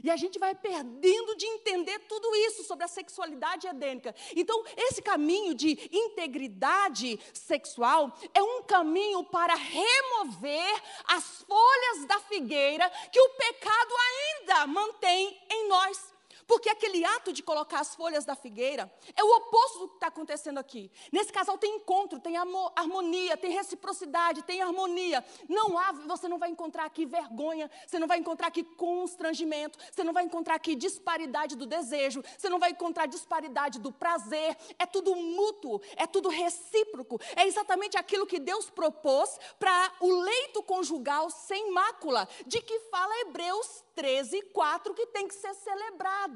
E 0.03 0.09
a 0.09 0.15
gente 0.15 0.39
vai 0.39 0.53
perdendo 0.55 1.35
de 1.35 1.45
entender 1.45 1.99
tudo 2.07 2.35
isso 2.35 2.63
sobre 2.63 2.85
a 2.85 2.87
sexualidade 2.87 3.67
edênica. 3.67 4.15
Então, 4.35 4.63
esse 4.77 5.01
caminho 5.01 5.53
de 5.53 5.89
integridade 5.91 7.19
sexual 7.33 8.17
é 8.33 8.41
um 8.41 8.63
caminho 8.63 9.23
para 9.25 9.55
remover 9.55 10.81
as 11.07 11.43
folhas 11.43 12.05
da 12.07 12.19
figueira 12.21 12.89
que 13.11 13.19
o 13.19 13.29
pecado 13.29 13.93
ainda 14.09 14.67
mantém 14.67 15.39
em 15.49 15.67
nós. 15.67 16.14
Porque 16.47 16.69
aquele 16.69 17.03
ato 17.03 17.33
de 17.33 17.41
colocar 17.41 17.79
as 17.79 17.95
folhas 17.95 18.25
da 18.25 18.35
figueira 18.35 18.91
é 19.15 19.23
o 19.23 19.35
oposto 19.37 19.79
do 19.79 19.87
que 19.89 19.95
está 19.95 20.07
acontecendo 20.07 20.57
aqui. 20.57 20.91
Nesse 21.11 21.31
casal 21.31 21.57
tem 21.57 21.77
encontro, 21.77 22.19
tem 22.19 22.35
harmonia, 22.37 23.35
tem 23.35 23.51
reciprocidade, 23.51 24.43
tem 24.43 24.61
harmonia. 24.61 25.25
Não 25.49 25.77
há, 25.77 25.91
você 25.91 26.27
não 26.27 26.37
vai 26.37 26.49
encontrar 26.49 26.85
aqui 26.85 27.05
vergonha, 27.05 27.69
você 27.85 27.97
não 27.97 28.07
vai 28.07 28.19
encontrar 28.19 28.47
aqui 28.47 28.63
constrangimento, 28.63 29.79
você 29.91 30.03
não 30.03 30.13
vai 30.13 30.23
encontrar 30.23 30.55
aqui 30.55 30.75
disparidade 30.75 31.55
do 31.55 31.65
desejo, 31.65 32.23
você 32.37 32.49
não 32.49 32.59
vai 32.59 32.71
encontrar 32.71 33.07
disparidade 33.07 33.79
do 33.79 33.91
prazer. 33.91 34.55
É 34.77 34.85
tudo 34.85 35.15
mútuo, 35.15 35.81
é 35.95 36.05
tudo 36.05 36.29
recíproco. 36.29 37.19
É 37.35 37.47
exatamente 37.47 37.97
aquilo 37.97 38.27
que 38.27 38.39
Deus 38.39 38.69
propôs 38.69 39.37
para 39.59 39.91
o 39.99 40.11
leito 40.11 40.61
conjugal 40.63 41.29
sem 41.29 41.71
mácula, 41.71 42.27
de 42.45 42.61
que 42.61 42.79
fala 42.91 43.21
Hebreus 43.21 43.83
13, 43.95 44.41
4, 44.53 44.93
que 44.93 45.07
tem 45.07 45.27
que 45.27 45.33
ser 45.33 45.53
celebrado. 45.55 46.34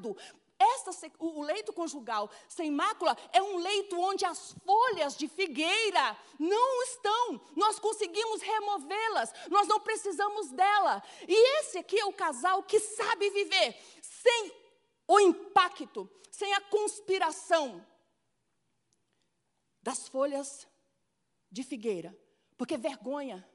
Esta, 0.58 0.91
o 1.20 1.41
leito 1.41 1.72
conjugal 1.72 2.30
sem 2.47 2.70
mácula 2.70 3.18
é 3.32 3.41
um 3.41 3.58
leito 3.58 3.97
onde 3.97 4.26
as 4.26 4.52
folhas 4.66 5.16
de 5.16 5.28
figueira 5.28 6.18
não 6.38 6.84
estão. 6.84 7.41
Nós 7.56 7.80
conseguimos 7.80 8.41
removê-las, 8.41 9.34
nós 9.50 9.68
não 9.68 9.80
precisamos 9.80 10.52
dela. 10.52 11.02
E 11.28 11.60
esse 11.60 11.78
aqui 11.78 11.97
é 11.97 12.06
o 12.06 12.14
casal 12.14 12.62
que 12.64 12.80
sabe 12.80 13.30
viver 13.30 13.78
sem 14.02 14.52
o 15.08 15.20
impacto, 15.22 16.10
sem 16.30 16.54
a 16.54 16.62
conspiração 16.62 17.86
das 19.82 20.10
folhas 20.10 20.68
de 21.50 21.64
figueira. 21.64 22.18
Porque 22.58 22.76
vergonha, 22.76 23.47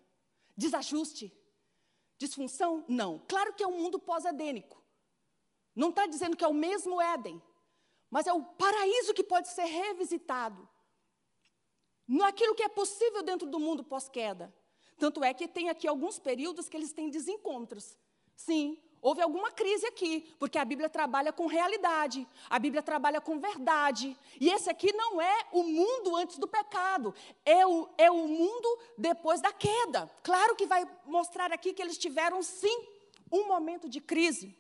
desajuste, 0.56 1.30
Disfunção? 2.18 2.84
Não. 2.88 3.20
Claro 3.28 3.52
que 3.54 3.62
é 3.62 3.66
um 3.66 3.78
mundo 3.82 3.98
pós-edênico. 3.98 4.82
Não 5.74 5.90
está 5.90 6.06
dizendo 6.06 6.36
que 6.36 6.44
é 6.44 6.48
o 6.48 6.54
mesmo 6.54 7.00
Éden, 7.00 7.42
mas 8.10 8.26
é 8.26 8.32
o 8.32 8.42
paraíso 8.42 9.12
que 9.12 9.24
pode 9.24 9.48
ser 9.48 9.64
revisitado. 9.64 10.68
Naquilo 12.06 12.54
que 12.54 12.62
é 12.62 12.68
possível 12.68 13.22
dentro 13.22 13.48
do 13.48 13.58
mundo 13.58 13.82
pós-queda. 13.82 14.54
Tanto 14.98 15.24
é 15.24 15.34
que 15.34 15.48
tem 15.48 15.68
aqui 15.68 15.88
alguns 15.88 16.18
períodos 16.18 16.68
que 16.68 16.76
eles 16.76 16.92
têm 16.92 17.10
desencontros. 17.10 17.96
Sim, 18.36 18.78
houve 19.00 19.20
alguma 19.20 19.50
crise 19.50 19.86
aqui, 19.86 20.32
porque 20.38 20.58
a 20.58 20.64
Bíblia 20.64 20.88
trabalha 20.88 21.32
com 21.32 21.46
realidade, 21.46 22.26
a 22.48 22.58
Bíblia 22.58 22.82
trabalha 22.82 23.20
com 23.20 23.38
verdade. 23.38 24.16
E 24.40 24.48
esse 24.48 24.70
aqui 24.70 24.92
não 24.92 25.20
é 25.20 25.46
o 25.52 25.62
mundo 25.62 26.16
antes 26.16 26.38
do 26.38 26.46
pecado, 26.46 27.14
é 27.44 27.66
o, 27.66 27.88
é 27.98 28.10
o 28.10 28.28
mundo 28.28 28.78
depois 28.96 29.40
da 29.40 29.52
queda. 29.52 30.08
Claro 30.22 30.54
que 30.54 30.66
vai 30.66 30.88
mostrar 31.04 31.52
aqui 31.52 31.72
que 31.72 31.82
eles 31.82 31.98
tiveram, 31.98 32.42
sim, 32.42 32.86
um 33.32 33.48
momento 33.48 33.88
de 33.88 34.00
crise. 34.00 34.56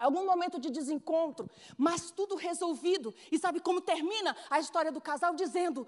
Algum 0.00 0.24
momento 0.24 0.58
de 0.58 0.70
desencontro, 0.70 1.48
mas 1.76 2.10
tudo 2.10 2.34
resolvido. 2.34 3.14
E 3.30 3.38
sabe 3.38 3.60
como 3.60 3.82
termina 3.82 4.34
a 4.48 4.58
história 4.58 4.90
do 4.90 5.00
casal? 5.00 5.34
Dizendo: 5.34 5.86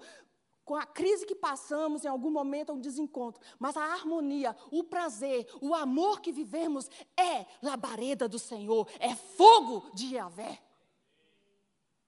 com 0.63 0.75
a 0.75 0.85
crise 0.85 1.25
que 1.25 1.33
passamos, 1.35 2.05
em 2.05 2.07
algum 2.07 2.29
momento 2.29 2.71
é 2.71 2.75
um 2.75 2.79
desencontro, 2.79 3.41
mas 3.59 3.75
a 3.75 3.83
harmonia, 3.83 4.55
o 4.71 4.83
prazer, 4.83 5.47
o 5.59 5.73
amor 5.73 6.21
que 6.21 6.31
vivemos 6.31 6.89
é 7.17 7.45
labareda 7.61 8.29
do 8.29 8.37
Senhor, 8.37 8.87
é 8.99 9.15
fogo 9.15 9.89
de 9.95 10.15
Yahvé. 10.15 10.61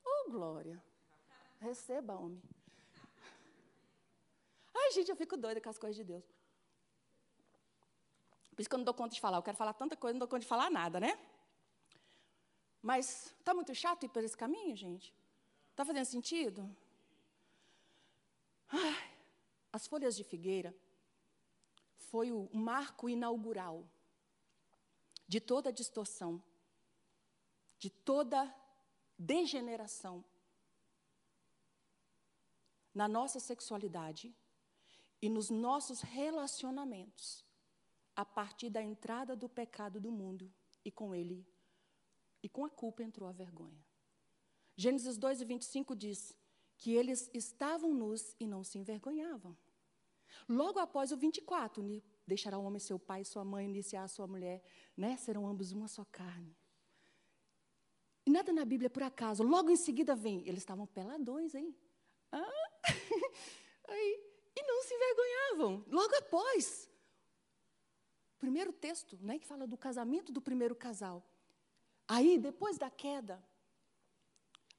Oh, 0.06 0.32
glória. 0.32 0.82
Receba, 1.60 2.14
homem. 2.14 2.41
Ai, 4.78 4.91
gente, 4.91 5.10
eu 5.10 5.16
fico 5.16 5.36
doida 5.36 5.60
com 5.60 5.70
as 5.70 5.80
coisas 5.80 5.95
de 5.95 6.03
Deus. 6.03 6.24
Por 8.56 8.62
isso 8.62 8.70
que 8.70 8.76
eu 8.76 8.78
não 8.78 8.86
dou 8.86 8.93
conta 8.93 9.16
de 9.16 9.20
falar. 9.20 9.38
Eu 9.38 9.43
quero 9.43 9.58
falar 9.58 9.74
tanta 9.74 9.97
coisa, 9.97 10.14
não 10.14 10.20
dou 10.20 10.28
conta 10.28 10.41
de 10.41 10.47
falar 10.47 10.70
nada, 10.70 10.99
né? 10.99 11.20
Mas 12.86 13.33
está 13.39 13.51
muito 13.51 13.73
chato 13.73 14.05
ir 14.05 14.09
por 14.09 14.23
esse 14.23 14.38
caminho, 14.38 14.75
gente? 14.75 15.11
Está 15.71 15.83
fazendo 15.83 16.05
sentido? 16.05 16.69
Ai, 18.69 19.11
as 19.73 19.88
folhas 19.88 20.15
de 20.15 20.23
figueira 20.23 20.71
foi 21.97 22.31
o 22.31 22.47
marco 22.53 23.09
inaugural 23.09 23.83
de 25.27 25.41
toda 25.41 25.69
a 25.69 25.71
distorção, 25.71 26.39
de 27.79 27.89
toda 27.89 28.55
degeneração 29.17 30.23
na 32.93 33.07
nossa 33.07 33.39
sexualidade 33.39 34.31
e 35.23 35.27
nos 35.27 35.49
nossos 35.49 36.01
relacionamentos, 36.01 37.43
a 38.15 38.23
partir 38.23 38.69
da 38.69 38.83
entrada 38.83 39.36
do 39.36 39.49
pecado 39.49 39.99
do 39.99 40.11
mundo 40.11 40.53
e 40.86 40.91
com 40.91 41.15
ele, 41.15 41.43
e 42.45 42.49
com 42.49 42.63
a 42.63 42.69
culpa 42.69 43.01
entrou 43.01 43.27
a 43.27 43.31
vergonha. 43.31 43.83
Gênesis 44.77 45.17
2 45.17 45.41
e 45.41 45.45
25 45.45 45.95
diz: 45.95 46.35
que 46.77 46.93
eles 46.93 47.29
estavam 47.33 47.93
nus 47.93 48.35
e 48.39 48.45
não 48.45 48.63
se 48.63 48.77
envergonhavam. 48.77 49.57
Logo 50.47 50.77
após 50.79 51.11
o 51.11 51.17
24, 51.17 51.81
deixará 52.27 52.59
o 52.59 52.63
homem 52.63 52.79
seu 52.79 52.99
pai 52.99 53.21
e 53.21 53.25
sua 53.25 53.43
mãe, 53.43 53.65
iniciar 53.65 54.07
sua 54.07 54.27
mulher, 54.27 54.61
né? 54.95 55.17
serão 55.17 55.47
ambos 55.47 55.71
uma 55.71 55.87
só 55.87 56.05
carne. 56.05 56.55
E 58.25 58.29
nada 58.29 58.51
na 58.51 58.65
Bíblia 58.65 58.89
por 58.89 59.01
acaso. 59.01 59.43
Logo 59.43 59.71
em 59.71 59.75
seguida 59.75 60.15
vem, 60.15 60.47
eles 60.47 60.61
estavam 60.61 60.85
peladões, 60.85 61.55
hein? 61.55 61.75
Ah, 62.31 62.81
aí, 63.87 64.19
e 64.55 64.63
não 64.63 64.83
se 64.83 64.93
envergonhavam. 64.93 65.85
Logo 65.87 66.15
após. 66.15 66.89
Primeiro 68.37 68.73
texto, 68.73 69.17
né, 69.21 69.39
que 69.39 69.45
fala 69.45 69.65
do 69.65 69.77
casamento 69.77 70.31
do 70.31 70.41
primeiro 70.41 70.75
casal. 70.75 71.23
Aí, 72.08 72.38
depois 72.38 72.78
da 72.78 72.89
queda, 72.89 73.43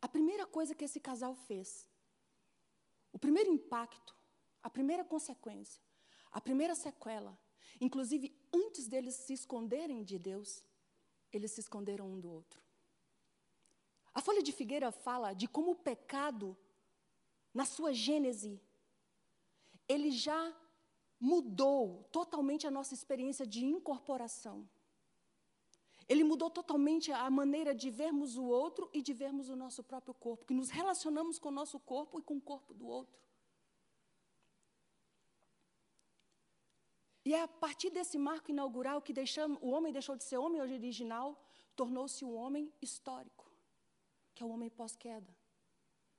a 0.01 0.09
primeira 0.09 0.47
coisa 0.47 0.74
que 0.74 0.85
esse 0.85 1.01
casal 1.01 1.35
fez, 1.35 1.89
o 3.12 3.18
primeiro 3.18 3.51
impacto, 3.51 4.14
a 4.62 4.70
primeira 4.70 5.05
consequência, 5.05 5.83
a 6.31 6.41
primeira 6.41 6.74
sequela, 6.74 7.37
inclusive 7.81 8.35
antes 8.53 8.87
deles 8.87 9.14
se 9.14 9.33
esconderem 9.33 10.05
de 10.05 10.18
Deus, 10.18 10.62
eles 11.33 11.51
se 11.51 11.61
esconderam 11.61 12.12
um 12.12 12.20
do 12.20 12.31
outro. 12.31 12.61
A 14.14 14.20
folha 14.20 14.43
de 14.43 14.53
figueira 14.53 14.91
fala 14.91 15.35
de 15.35 15.47
como 15.49 15.72
o 15.72 15.77
pecado, 15.77 16.57
na 17.53 17.64
sua 17.64 17.93
gênese, 17.93 18.61
ele 19.89 20.11
já 20.11 20.55
mudou 21.18 22.05
totalmente 22.12 22.66
a 22.66 22.70
nossa 22.70 22.95
experiência 22.95 23.47
de 23.47 23.64
incorporação. 23.64 24.68
Ele 26.09 26.22
mudou 26.22 26.48
totalmente 26.48 27.11
a 27.11 27.28
maneira 27.28 27.74
de 27.74 27.90
vermos 27.90 28.36
o 28.36 28.44
outro 28.44 28.88
e 28.92 29.02
de 29.02 29.12
vermos 29.12 29.48
o 29.48 29.57
nosso 29.57 29.82
próprio 29.82 30.14
corpo, 30.14 30.46
que 30.46 30.54
nos 30.54 30.70
relacionamos 30.70 31.38
com 31.38 31.48
o 31.48 31.52
nosso 31.52 31.80
corpo 31.80 32.18
e 32.18 32.22
com 32.22 32.36
o 32.36 32.40
corpo 32.40 32.72
do 32.72 32.86
outro. 32.86 33.20
E 37.24 37.34
é 37.34 37.42
a 37.42 37.48
partir 37.48 37.90
desse 37.90 38.16
marco 38.16 38.52
inaugural 38.52 39.02
que 39.02 39.12
deixamos, 39.12 39.59
o 39.61 39.70
homem 39.70 39.92
deixou 39.92 40.14
de 40.14 40.22
ser 40.22 40.36
homem 40.36 40.61
original, 40.61 41.36
tornou-se 41.74 42.24
um 42.24 42.36
homem 42.36 42.72
histórico, 42.80 43.50
que 44.32 44.44
é 44.44 44.46
o 44.46 44.50
homem 44.50 44.70
pós-queda. 44.70 45.36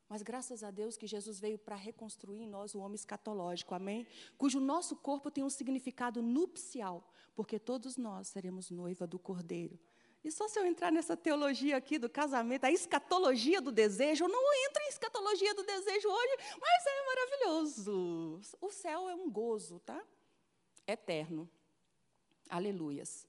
Mas 0.10 0.22
graças 0.22 0.64
a 0.64 0.72
Deus 0.72 0.95
que 0.95 1.05
Jesus 1.05 1.39
veio 1.39 1.58
para 1.58 1.76
reconstruir 1.76 2.41
em 2.41 2.47
nós 2.47 2.74
o 2.74 2.80
homem 2.80 2.95
escatológico, 2.95 3.76
amém? 3.76 4.08
Cujo 4.38 4.60
nosso 4.60 4.95
corpo 4.95 5.30
tem 5.30 5.43
um 5.43 5.49
significado 5.49 6.22
nupcial, 6.22 7.12
porque 7.36 7.60
todos 7.60 7.97
nós 7.97 8.30
seremos 8.30 8.70
noiva 8.70 9.05
do 9.05 9.20
Cordeiro. 9.20 9.78
E 10.24 10.32
só 10.32 10.47
se 10.47 10.60
eu 10.60 10.66
entrar 10.66 10.91
nessa 10.91 11.16
teologia 11.16 11.78
aqui 11.78 11.97
do 11.97 12.10
casamento, 12.10 12.66
a 12.66 12.72
escatologia 12.72 13.62
do 13.62 13.72
desejo, 13.72 14.26
eu 14.26 14.30
não 14.30 14.53
entro 14.66 14.82
em 14.84 14.89
escatologia 14.89 15.53
do 15.53 15.64
desejo 15.64 16.10
hoje, 16.10 16.38
mas 16.60 16.86
é 16.86 17.05
maravilhoso. 17.05 18.41
O 18.60 18.72
céu 18.72 19.10
é 19.10 19.16
um 19.16 19.30
gozo, 19.30 19.80
tá? 19.80 20.01
Eterno. 20.86 21.49
Aleluias. 22.49 23.28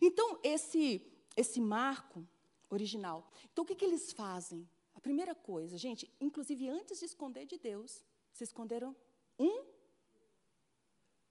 Então, 0.00 0.38
esse, 0.42 1.02
esse 1.36 1.60
marco 1.60 2.26
original. 2.68 3.30
Então, 3.52 3.64
o 3.64 3.66
que, 3.66 3.74
que 3.74 3.84
eles 3.84 4.12
fazem? 4.12 4.68
A 5.00 5.02
primeira 5.02 5.34
coisa, 5.34 5.78
gente, 5.78 6.12
inclusive 6.20 6.68
antes 6.68 6.98
de 6.98 7.06
esconder 7.06 7.46
de 7.46 7.56
Deus, 7.56 8.04
se 8.30 8.44
esconderam 8.44 8.94
um 9.38 9.64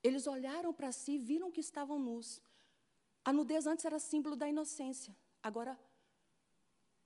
eles 0.01 0.25
olharam 0.25 0.73
para 0.73 0.91
si 0.91 1.11
e 1.11 1.17
viram 1.19 1.51
que 1.51 1.59
estavam 1.59 1.99
nus. 1.99 2.41
A 3.23 3.31
nudez 3.31 3.67
antes 3.67 3.85
era 3.85 3.99
símbolo 3.99 4.35
da 4.35 4.49
inocência. 4.49 5.15
Agora, 5.43 5.79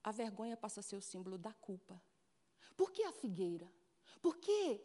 a 0.02 0.10
vergonha 0.12 0.56
passa 0.56 0.80
a 0.80 0.84
ser 0.84 0.96
o 0.96 1.02
símbolo 1.02 1.38
da 1.38 1.52
culpa. 1.52 2.02
Por 2.78 2.94
que 2.94 3.04
a 3.04 3.12
figueira? 3.12 3.70
Por 4.22 4.38
que, 4.38 4.80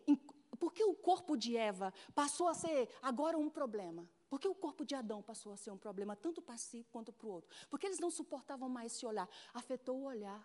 por 0.58 0.72
que 0.72 0.82
o 0.82 0.96
corpo 0.96 1.36
de 1.36 1.56
Eva 1.56 1.94
passou 2.12 2.48
a 2.48 2.54
ser 2.54 2.88
agora 3.00 3.38
um 3.38 3.48
problema? 3.48 4.08
Por 4.28 4.40
que 4.40 4.48
o 4.48 4.54
corpo 4.54 4.84
de 4.84 4.96
Adão 4.96 5.22
passou 5.22 5.52
a 5.52 5.56
ser 5.56 5.70
um 5.70 5.78
problema, 5.78 6.16
tanto 6.16 6.42
para 6.42 6.56
si 6.56 6.84
quanto 6.90 7.12
para 7.12 7.28
o 7.28 7.30
outro? 7.30 7.48
Porque 7.70 7.86
eles 7.86 8.00
não 8.00 8.10
suportavam 8.10 8.68
mais 8.68 8.90
se 8.92 9.06
olhar. 9.06 9.28
Afetou 9.54 9.98
o 10.00 10.04
olhar. 10.04 10.44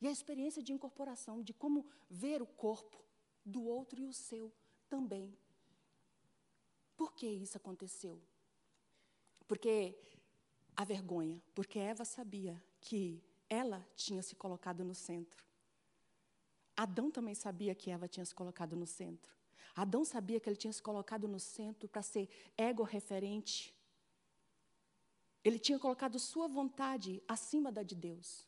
E 0.00 0.08
a 0.08 0.10
experiência 0.10 0.62
de 0.62 0.72
incorporação, 0.72 1.42
de 1.42 1.52
como 1.52 1.86
ver 2.08 2.40
o 2.40 2.46
corpo 2.46 2.98
do 3.44 3.64
outro 3.64 4.00
e 4.00 4.06
o 4.06 4.12
seu 4.12 4.52
também 4.88 5.36
por 7.00 7.14
que 7.14 7.26
isso 7.26 7.56
aconteceu? 7.56 8.20
Porque 9.48 9.98
a 10.76 10.84
vergonha, 10.84 11.42
porque 11.54 11.78
Eva 11.78 12.04
sabia 12.04 12.62
que 12.78 13.24
ela 13.48 13.82
tinha 13.96 14.22
se 14.22 14.36
colocado 14.36 14.84
no 14.84 14.94
centro. 14.94 15.42
Adão 16.76 17.10
também 17.10 17.34
sabia 17.34 17.74
que 17.74 17.90
Eva 17.90 18.06
tinha 18.06 18.26
se 18.26 18.34
colocado 18.34 18.76
no 18.76 18.86
centro. 18.86 19.34
Adão 19.74 20.04
sabia 20.04 20.38
que 20.38 20.46
ele 20.46 20.58
tinha 20.58 20.74
se 20.74 20.82
colocado 20.82 21.26
no 21.26 21.40
centro 21.40 21.88
para 21.88 22.02
ser 22.02 22.28
ego-referente. 22.54 23.74
Ele 25.42 25.58
tinha 25.58 25.78
colocado 25.78 26.18
sua 26.18 26.46
vontade 26.48 27.22
acima 27.26 27.72
da 27.72 27.82
de 27.82 27.94
Deus. 27.94 28.46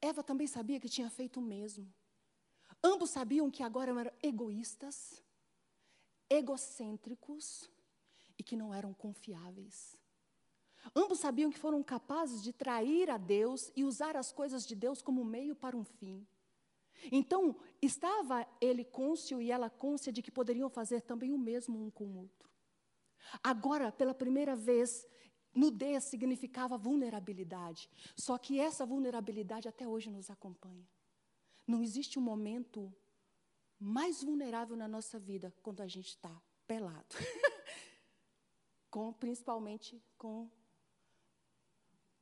Eva 0.00 0.22
também 0.22 0.46
sabia 0.46 0.80
que 0.80 0.88
tinha 0.88 1.10
feito 1.10 1.40
o 1.40 1.42
mesmo. 1.42 1.92
Ambos 2.82 3.10
sabiam 3.10 3.50
que 3.50 3.62
agora 3.62 3.90
eram 3.90 4.12
egoístas, 4.22 5.22
egocêntricos 6.28 7.70
e 8.38 8.42
que 8.42 8.56
não 8.56 8.72
eram 8.72 8.94
confiáveis. 8.94 9.98
Ambos 10.96 11.18
sabiam 11.18 11.50
que 11.50 11.58
foram 11.58 11.82
capazes 11.82 12.42
de 12.42 12.52
trair 12.52 13.10
a 13.10 13.18
Deus 13.18 13.70
e 13.76 13.84
usar 13.84 14.16
as 14.16 14.32
coisas 14.32 14.66
de 14.66 14.74
Deus 14.74 15.02
como 15.02 15.24
meio 15.24 15.54
para 15.54 15.76
um 15.76 15.84
fim. 15.84 16.26
Então, 17.12 17.56
estava 17.80 18.46
ele 18.60 18.84
cônscio 18.84 19.40
e 19.40 19.50
ela 19.50 19.70
cônscia 19.70 20.12
de 20.12 20.22
que 20.22 20.30
poderiam 20.30 20.68
fazer 20.68 21.02
também 21.02 21.32
o 21.32 21.38
mesmo 21.38 21.84
um 21.84 21.90
com 21.90 22.04
o 22.04 22.18
outro. 22.18 22.50
Agora, 23.42 23.92
pela 23.92 24.14
primeira 24.14 24.56
vez, 24.56 25.06
nudez 25.54 26.04
significava 26.04 26.78
vulnerabilidade. 26.78 27.88
Só 28.16 28.38
que 28.38 28.58
essa 28.58 28.86
vulnerabilidade 28.86 29.68
até 29.68 29.86
hoje 29.86 30.10
nos 30.10 30.30
acompanha. 30.30 30.86
Não 31.66 31.82
existe 31.82 32.18
um 32.18 32.22
momento 32.22 32.92
mais 33.78 34.22
vulnerável 34.22 34.76
na 34.76 34.88
nossa 34.88 35.18
vida 35.18 35.54
quando 35.62 35.80
a 35.80 35.86
gente 35.86 36.08
está 36.08 36.34
pelado. 36.66 37.16
com, 38.90 39.12
principalmente 39.12 40.02
com. 40.18 40.50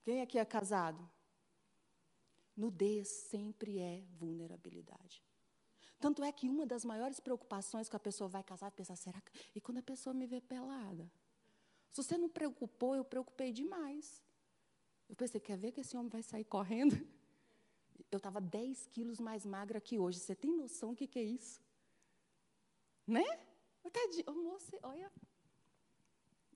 Quem 0.03 0.20
aqui 0.20 0.39
é 0.39 0.45
casado? 0.45 1.09
Nudez 2.57 3.09
sempre 3.09 3.79
é 3.79 4.05
vulnerabilidade. 4.18 5.22
Tanto 6.01 6.22
é 6.22 6.31
que 6.31 6.49
uma 6.49 6.64
das 6.64 6.85
maiores 6.85 7.18
preocupações 7.18 7.89
que 7.89 7.97
a 7.97 8.01
pessoa 8.01 8.29
vai 8.29 8.43
casar 8.43 8.70
pensar, 8.70 8.97
será 8.97 9.20
que. 9.20 9.33
E 9.55 9.61
quando 9.61 9.79
a 9.79 9.83
pessoa 9.83 10.14
me 10.14 10.26
vê 10.26 10.41
pelada? 10.41 11.11
Se 11.93 12.03
você 12.03 12.16
não 12.16 12.28
preocupou, 12.28 12.95
eu 12.95 13.05
preocupei 13.05 13.53
demais. 13.53 14.22
Eu 15.09 15.16
pensei, 15.16 15.41
quer 15.41 15.57
ver 15.57 15.72
que 15.72 15.80
esse 15.80 15.97
homem 15.97 16.11
vai 16.11 16.22
sair 16.22 16.45
correndo? 16.45 16.95
Eu 18.11 18.16
estava 18.16 18.41
10 18.41 18.86
quilos 18.86 19.20
mais 19.20 19.45
magra 19.45 19.80
que 19.80 19.99
hoje. 19.99 20.18
Você 20.18 20.34
tem 20.34 20.51
noção 20.57 20.91
do 20.91 20.97
que, 20.97 21.07
que 21.07 21.18
é 21.18 21.22
isso? 21.22 21.61
Né? 23.07 23.24
Tadinho, 23.91 24.24
oh, 24.28 24.32
moça, 24.32 24.78
olha. 24.82 25.11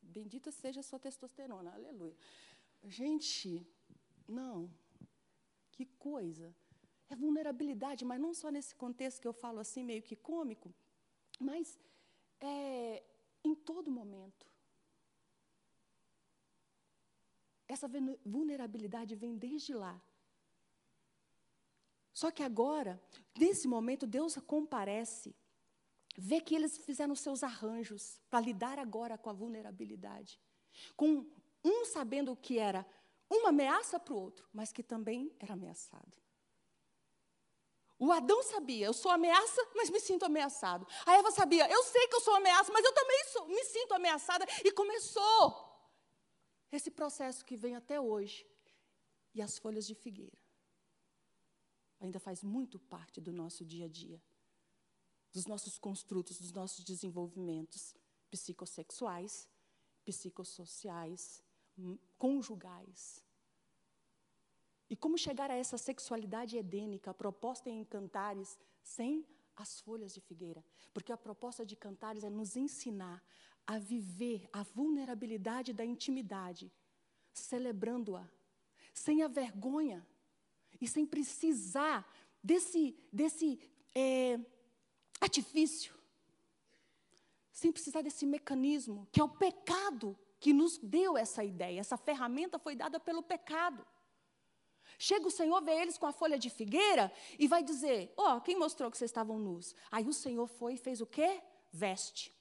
Bendita 0.00 0.50
seja 0.50 0.80
a 0.80 0.82
sua 0.82 0.98
testosterona, 0.98 1.72
aleluia. 1.72 2.14
Gente, 2.84 3.66
não. 4.28 4.70
Que 5.70 5.86
coisa. 5.86 6.54
É 7.08 7.16
vulnerabilidade, 7.16 8.04
mas 8.04 8.20
não 8.20 8.34
só 8.34 8.50
nesse 8.50 8.74
contexto 8.74 9.20
que 9.20 9.28
eu 9.28 9.32
falo 9.32 9.58
assim, 9.60 9.82
meio 9.82 10.02
que 10.02 10.16
cômico, 10.16 10.72
mas 11.38 11.78
é, 12.40 13.02
em 13.44 13.54
todo 13.54 13.90
momento. 13.90 14.51
Essa 17.72 17.88
vulnerabilidade 18.24 19.14
vem 19.14 19.34
desde 19.34 19.72
lá. 19.72 19.98
Só 22.12 22.30
que 22.30 22.42
agora, 22.42 23.02
nesse 23.34 23.66
momento, 23.66 24.06
Deus 24.06 24.36
comparece, 24.46 25.34
vê 26.14 26.38
que 26.38 26.54
eles 26.54 26.76
fizeram 26.76 27.14
seus 27.14 27.42
arranjos 27.42 28.20
para 28.28 28.40
lidar 28.40 28.78
agora 28.78 29.16
com 29.16 29.30
a 29.30 29.32
vulnerabilidade. 29.32 30.38
Com 30.94 31.24
um 31.64 31.86
sabendo 31.86 32.36
que 32.36 32.58
era 32.58 32.86
uma 33.30 33.48
ameaça 33.48 33.98
para 33.98 34.12
o 34.12 34.18
outro, 34.18 34.46
mas 34.52 34.70
que 34.70 34.82
também 34.82 35.34
era 35.40 35.54
ameaçado. 35.54 36.20
O 37.98 38.12
Adão 38.12 38.42
sabia, 38.42 38.84
eu 38.84 38.92
sou 38.92 39.10
ameaça, 39.10 39.66
mas 39.74 39.88
me 39.88 39.98
sinto 39.98 40.26
ameaçado. 40.26 40.86
A 41.06 41.14
Eva 41.14 41.30
sabia, 41.30 41.70
eu 41.70 41.82
sei 41.84 42.06
que 42.06 42.16
eu 42.16 42.20
sou 42.20 42.34
ameaça, 42.34 42.70
mas 42.70 42.84
eu 42.84 42.92
também 42.92 43.24
sou, 43.32 43.48
me 43.48 43.64
sinto 43.64 43.94
ameaçada. 43.94 44.44
E 44.62 44.72
começou 44.72 45.71
esse 46.72 46.90
processo 46.90 47.44
que 47.44 47.56
vem 47.56 47.76
até 47.76 48.00
hoje. 48.00 48.46
E 49.34 49.40
as 49.40 49.58
folhas 49.58 49.86
de 49.86 49.94
figueira. 49.94 50.36
Ainda 52.00 52.18
faz 52.18 52.42
muito 52.42 52.78
parte 52.78 53.20
do 53.20 53.32
nosso 53.32 53.64
dia 53.64 53.86
a 53.86 53.88
dia. 53.88 54.20
Dos 55.32 55.46
nossos 55.46 55.78
construtos, 55.78 56.38
dos 56.38 56.52
nossos 56.52 56.84
desenvolvimentos 56.84 57.94
psicossexuais, 58.30 59.48
psicossociais, 60.04 61.42
conjugais. 62.18 63.24
E 64.90 64.96
como 64.96 65.16
chegar 65.16 65.50
a 65.50 65.54
essa 65.54 65.78
sexualidade 65.78 66.56
edênica 66.56 67.14
proposta 67.14 67.70
em 67.70 67.84
Cantares 67.84 68.58
sem 68.82 69.26
as 69.56 69.80
folhas 69.80 70.12
de 70.12 70.20
figueira? 70.20 70.62
Porque 70.92 71.12
a 71.12 71.16
proposta 71.16 71.64
de 71.64 71.76
Cantares 71.76 72.24
é 72.24 72.28
nos 72.28 72.56
ensinar 72.56 73.24
a 73.66 73.78
viver 73.78 74.48
a 74.52 74.62
vulnerabilidade 74.62 75.72
da 75.72 75.84
intimidade, 75.84 76.72
celebrando-a, 77.32 78.28
sem 78.92 79.22
a 79.22 79.28
vergonha 79.28 80.06
e 80.80 80.86
sem 80.86 81.06
precisar 81.06 82.06
desse, 82.42 82.96
desse 83.12 83.58
é, 83.94 84.38
artifício, 85.20 85.94
sem 87.52 87.70
precisar 87.70 88.02
desse 88.02 88.26
mecanismo, 88.26 89.06
que 89.12 89.20
é 89.20 89.24
o 89.24 89.28
pecado 89.28 90.18
que 90.40 90.52
nos 90.52 90.76
deu 90.78 91.16
essa 91.16 91.44
ideia. 91.44 91.78
Essa 91.78 91.96
ferramenta 91.96 92.58
foi 92.58 92.74
dada 92.74 92.98
pelo 92.98 93.22
pecado. 93.22 93.86
Chega 94.98 95.26
o 95.26 95.30
Senhor, 95.30 95.62
vê 95.62 95.72
eles 95.72 95.96
com 95.96 96.06
a 96.06 96.12
folha 96.12 96.38
de 96.38 96.50
figueira 96.50 97.12
e 97.38 97.46
vai 97.46 97.62
dizer: 97.62 98.12
Ó, 98.16 98.36
oh, 98.36 98.40
quem 98.40 98.58
mostrou 98.58 98.90
que 98.90 98.98
vocês 98.98 99.10
estavam 99.10 99.38
nus? 99.38 99.74
Aí 99.90 100.06
o 100.06 100.12
Senhor 100.12 100.46
foi 100.46 100.74
e 100.74 100.78
fez 100.78 101.00
o 101.00 101.06
quê? 101.06 101.40
Veste. 101.72 102.34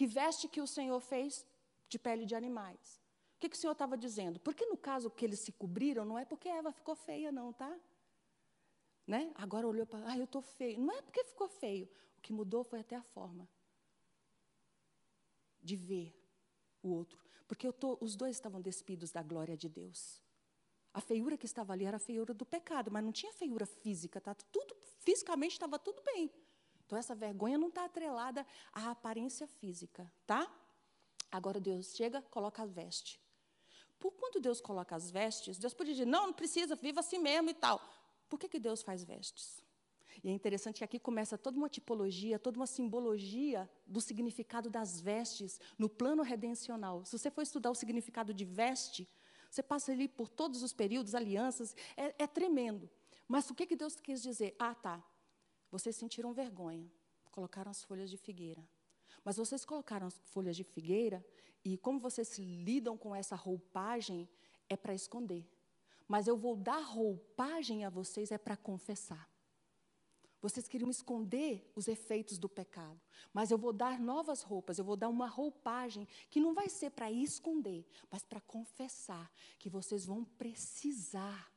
Que 0.00 0.06
veste 0.06 0.48
que 0.48 0.62
o 0.62 0.66
Senhor 0.66 0.98
fez 0.98 1.46
de 1.86 1.98
pele 1.98 2.24
de 2.24 2.34
animais? 2.34 2.98
O 3.36 3.38
que, 3.38 3.50
que 3.50 3.54
o 3.54 3.58
Senhor 3.58 3.72
estava 3.72 3.98
dizendo? 3.98 4.40
Porque 4.40 4.64
no 4.64 4.78
caso 4.78 5.10
que 5.10 5.26
eles 5.26 5.40
se 5.40 5.52
cobriram, 5.52 6.06
não 6.06 6.18
é 6.18 6.24
porque 6.24 6.48
Eva 6.48 6.72
ficou 6.72 6.96
feia, 6.96 7.30
não, 7.30 7.52
tá? 7.52 7.78
Né? 9.06 9.30
Agora 9.34 9.68
olhou 9.68 9.84
para, 9.84 10.10
ah, 10.10 10.16
eu 10.16 10.24
estou 10.24 10.40
feio. 10.40 10.80
Não 10.80 10.94
é 10.94 11.02
porque 11.02 11.22
ficou 11.24 11.48
feio. 11.48 11.86
O 12.16 12.22
que 12.22 12.32
mudou 12.32 12.64
foi 12.64 12.80
até 12.80 12.96
a 12.96 13.02
forma 13.02 13.46
de 15.62 15.76
ver 15.76 16.18
o 16.82 16.88
outro. 16.88 17.22
Porque 17.46 17.70
tô, 17.70 17.98
os 18.00 18.16
dois 18.16 18.36
estavam 18.36 18.62
despidos 18.62 19.12
da 19.12 19.22
glória 19.22 19.54
de 19.54 19.68
Deus. 19.68 20.18
A 20.94 21.02
feiura 21.02 21.36
que 21.36 21.44
estava 21.44 21.74
ali 21.74 21.84
era 21.84 21.98
a 21.98 22.00
feiura 22.00 22.32
do 22.32 22.46
pecado, 22.46 22.90
mas 22.90 23.04
não 23.04 23.12
tinha 23.12 23.34
feiura 23.34 23.66
física, 23.66 24.18
tá? 24.18 24.34
tudo 24.50 24.74
fisicamente 25.00 25.52
estava 25.52 25.78
tudo 25.78 26.00
bem. 26.02 26.30
Então, 26.90 26.98
essa 26.98 27.14
vergonha 27.14 27.56
não 27.56 27.68
está 27.68 27.84
atrelada 27.84 28.44
à 28.72 28.90
aparência 28.90 29.46
física, 29.46 30.12
tá? 30.26 30.52
Agora, 31.30 31.60
Deus 31.60 31.94
chega, 31.94 32.20
coloca 32.20 32.64
a 32.64 32.66
veste. 32.66 33.20
Por 33.96 34.10
quando 34.14 34.40
Deus 34.40 34.60
coloca 34.60 34.96
as 34.96 35.08
vestes, 35.08 35.56
Deus 35.56 35.72
podia 35.72 35.94
dizer, 35.94 36.04
não, 36.04 36.26
não 36.26 36.32
precisa, 36.32 36.74
viva 36.74 36.98
assim 36.98 37.20
mesmo 37.20 37.48
e 37.48 37.54
tal. 37.54 37.80
Por 38.28 38.40
que, 38.40 38.48
que 38.48 38.58
Deus 38.58 38.82
faz 38.82 39.04
vestes? 39.04 39.62
E 40.24 40.28
é 40.30 40.32
interessante 40.32 40.78
que 40.78 40.84
aqui 40.84 40.98
começa 40.98 41.38
toda 41.38 41.56
uma 41.56 41.68
tipologia, 41.68 42.40
toda 42.40 42.58
uma 42.58 42.66
simbologia 42.66 43.70
do 43.86 44.00
significado 44.00 44.68
das 44.68 45.00
vestes 45.00 45.60
no 45.78 45.88
plano 45.88 46.24
redencional. 46.24 47.04
Se 47.04 47.16
você 47.16 47.30
for 47.30 47.42
estudar 47.42 47.70
o 47.70 47.74
significado 47.76 48.34
de 48.34 48.44
veste, 48.44 49.08
você 49.48 49.62
passa 49.62 49.92
ali 49.92 50.08
por 50.08 50.28
todos 50.28 50.60
os 50.64 50.72
períodos, 50.72 51.14
alianças, 51.14 51.76
é, 51.96 52.24
é 52.24 52.26
tremendo. 52.26 52.90
Mas 53.28 53.48
o 53.48 53.54
que, 53.54 53.64
que 53.64 53.76
Deus 53.76 53.94
quis 53.94 54.20
dizer? 54.20 54.56
Ah, 54.58 54.74
tá. 54.74 55.00
Vocês 55.70 55.96
sentiram 55.96 56.32
vergonha, 56.32 56.90
colocaram 57.30 57.70
as 57.70 57.84
folhas 57.84 58.10
de 58.10 58.16
figueira. 58.16 58.68
Mas 59.24 59.36
vocês 59.36 59.64
colocaram 59.64 60.06
as 60.06 60.18
folhas 60.18 60.56
de 60.56 60.64
figueira 60.64 61.24
e 61.64 61.76
como 61.76 62.00
vocês 62.00 62.38
lidam 62.38 62.96
com 62.96 63.14
essa 63.14 63.36
roupagem 63.36 64.28
é 64.68 64.76
para 64.76 64.94
esconder. 64.94 65.48
Mas 66.08 66.26
eu 66.26 66.36
vou 66.36 66.56
dar 66.56 66.80
roupagem 66.80 67.84
a 67.84 67.90
vocês 67.90 68.32
é 68.32 68.38
para 68.38 68.56
confessar. 68.56 69.30
Vocês 70.40 70.66
queriam 70.66 70.90
esconder 70.90 71.70
os 71.76 71.86
efeitos 71.86 72.38
do 72.38 72.48
pecado, 72.48 72.98
mas 73.32 73.50
eu 73.50 73.58
vou 73.58 73.74
dar 73.74 74.00
novas 74.00 74.42
roupas, 74.42 74.78
eu 74.78 74.84
vou 74.84 74.96
dar 74.96 75.10
uma 75.10 75.26
roupagem 75.26 76.08
que 76.30 76.40
não 76.40 76.54
vai 76.54 76.68
ser 76.70 76.90
para 76.90 77.12
esconder, 77.12 77.86
mas 78.10 78.24
para 78.24 78.40
confessar 78.40 79.30
que 79.58 79.68
vocês 79.68 80.06
vão 80.06 80.24
precisar 80.24 81.52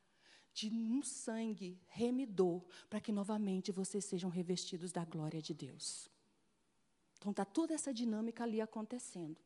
de 0.53 0.69
um 0.69 1.01
sangue 1.01 1.79
remidor, 1.87 2.61
para 2.89 3.01
que 3.01 3.11
novamente 3.11 3.71
vocês 3.71 4.05
sejam 4.05 4.29
revestidos 4.29 4.91
da 4.91 5.03
glória 5.03 5.41
de 5.41 5.53
Deus. 5.53 6.09
Então 7.17 7.31
está 7.31 7.45
toda 7.45 7.73
essa 7.73 7.93
dinâmica 7.93 8.43
ali 8.43 8.61
acontecendo. 8.61 9.37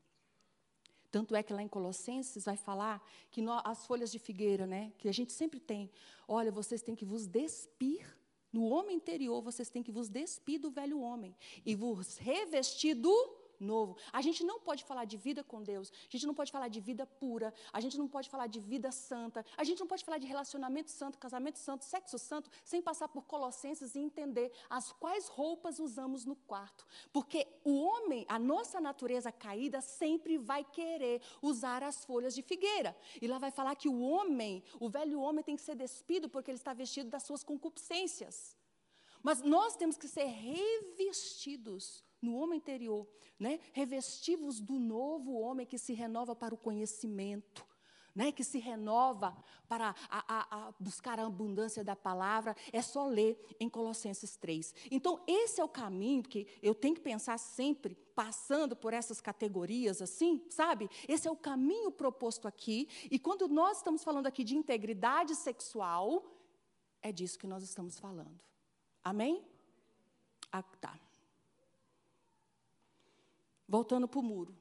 Tanto 1.10 1.36
é 1.36 1.42
que 1.42 1.54
lá 1.54 1.62
em 1.62 1.68
Colossenses 1.68 2.46
vai 2.46 2.58
falar 2.58 3.02
que 3.32 3.42
as 3.64 3.86
folhas 3.86 4.12
de 4.12 4.20
figueira, 4.20 4.68
né, 4.68 4.92
que 4.98 5.08
a 5.08 5.12
gente 5.12 5.32
sempre 5.32 5.60
tem, 5.60 5.90
olha, 6.28 6.52
vocês 6.52 6.82
têm 6.82 6.96
que 6.96 7.06
vos 7.06 7.26
despir 7.26 8.06
no 8.52 8.66
homem 8.66 8.98
interior, 8.98 9.42
vocês 9.42 9.70
têm 9.70 9.84
que 9.84 9.92
vos 9.92 10.10
despir 10.10 10.60
do 10.60 10.70
velho 10.70 11.00
homem 11.00 11.36
e 11.66 11.76
vos 11.76 12.18
revestir 12.18 12.96
do 12.96 13.37
novo. 13.60 13.98
A 14.12 14.22
gente 14.22 14.44
não 14.44 14.60
pode 14.60 14.84
falar 14.84 15.06
de 15.06 15.18
vida 15.18 15.44
com 15.44 15.62
Deus, 15.62 15.92
a 15.92 16.12
gente 16.12 16.26
não 16.26 16.34
pode 16.34 16.52
falar 16.52 16.68
de 16.68 16.80
vida 16.80 17.06
pura, 17.06 17.54
a 17.72 17.80
gente 17.80 17.98
não 17.98 18.08
pode 18.08 18.30
falar 18.30 18.48
de 18.48 18.60
vida 18.60 18.92
santa, 18.92 19.46
a 19.56 19.64
gente 19.64 19.80
não 19.80 19.88
pode 19.88 20.04
falar 20.04 20.18
de 20.18 20.28
relacionamento 20.28 20.92
santo, 20.92 21.18
casamento 21.18 21.60
santo, 21.60 21.86
sexo 21.86 22.18
santo, 22.18 22.50
sem 22.64 22.82
passar 22.82 23.08
por 23.08 23.24
Colossenses 23.26 23.96
e 23.96 24.00
entender 24.00 24.52
as 24.70 24.92
quais 24.92 25.28
roupas 25.28 25.80
usamos 25.80 26.26
no 26.26 26.36
quarto. 26.36 26.86
Porque 27.12 27.48
o 27.64 27.82
homem, 27.82 28.26
a 28.28 28.40
nossa 28.40 28.80
natureza 28.80 29.32
caída, 29.32 29.82
sempre 29.82 30.38
vai 30.38 30.64
querer 30.64 31.22
usar 31.42 31.84
as 31.84 32.06
folhas 32.06 32.34
de 32.34 32.42
figueira. 32.42 32.96
E 33.22 33.28
lá 33.28 33.38
vai 33.38 33.52
falar 33.52 33.76
que 33.76 33.90
o 33.90 34.00
homem, 34.00 34.64
o 34.80 34.90
velho 34.90 35.20
homem, 35.20 35.44
tem 35.44 35.56
que 35.56 35.62
ser 35.62 35.76
despido 35.76 36.30
porque 36.30 36.52
ele 36.52 36.58
está 36.58 36.74
vestido 36.74 37.10
das 37.10 37.24
suas 37.24 37.44
concupiscências. 37.44 38.56
Mas 39.22 39.42
nós 39.42 39.76
temos 39.76 39.98
que 39.98 40.08
ser 40.08 40.26
revestidos 40.26 42.04
no 42.22 42.36
homem 42.36 42.58
interior, 42.58 43.08
né? 43.40 43.60
revestivos 43.74 44.60
do 44.60 44.80
novo 44.80 45.34
homem 45.40 45.66
que 45.66 45.78
se 45.78 45.94
renova 45.94 46.36
para 46.36 46.54
o 46.54 46.58
conhecimento. 46.58 47.66
Né, 48.16 48.32
que 48.32 48.44
se 48.44 48.58
renova 48.58 49.38
para 49.70 49.94
a, 50.10 50.40
a, 50.40 50.70
a 50.70 50.72
buscar 50.80 51.20
a 51.20 51.28
abundância 51.28 51.84
da 51.84 51.96
palavra, 51.96 52.56
é 52.74 52.82
só 52.82 53.06
ler 53.06 53.40
em 53.60 53.70
Colossenses 53.70 54.36
3. 54.36 54.74
Então, 54.90 55.24
esse 55.28 55.62
é 55.62 55.64
o 55.64 55.70
caminho 55.70 56.24
que 56.24 56.48
eu 56.60 56.74
tenho 56.74 56.96
que 56.96 57.02
pensar 57.02 57.38
sempre, 57.38 57.94
passando 58.16 58.76
por 58.76 58.92
essas 58.92 59.22
categorias 59.22 60.02
assim, 60.02 60.44
sabe? 60.50 60.90
Esse 61.08 61.28
é 61.28 61.32
o 61.32 61.36
caminho 61.36 61.92
proposto 61.92 62.48
aqui. 62.48 62.90
E 63.12 63.20
quando 63.20 63.48
nós 63.48 63.78
estamos 63.78 64.04
falando 64.04 64.26
aqui 64.26 64.44
de 64.44 64.58
integridade 64.58 65.36
sexual, 65.36 66.26
é 67.04 67.12
disso 67.12 67.38
que 67.38 67.46
nós 67.46 67.62
estamos 67.62 68.00
falando. 68.00 68.40
Amém? 69.04 69.46
Ah, 70.52 70.64
tá. 70.64 71.00
Voltando 73.68 74.08
para 74.08 74.20
o 74.20 74.24
muro. 74.24 74.58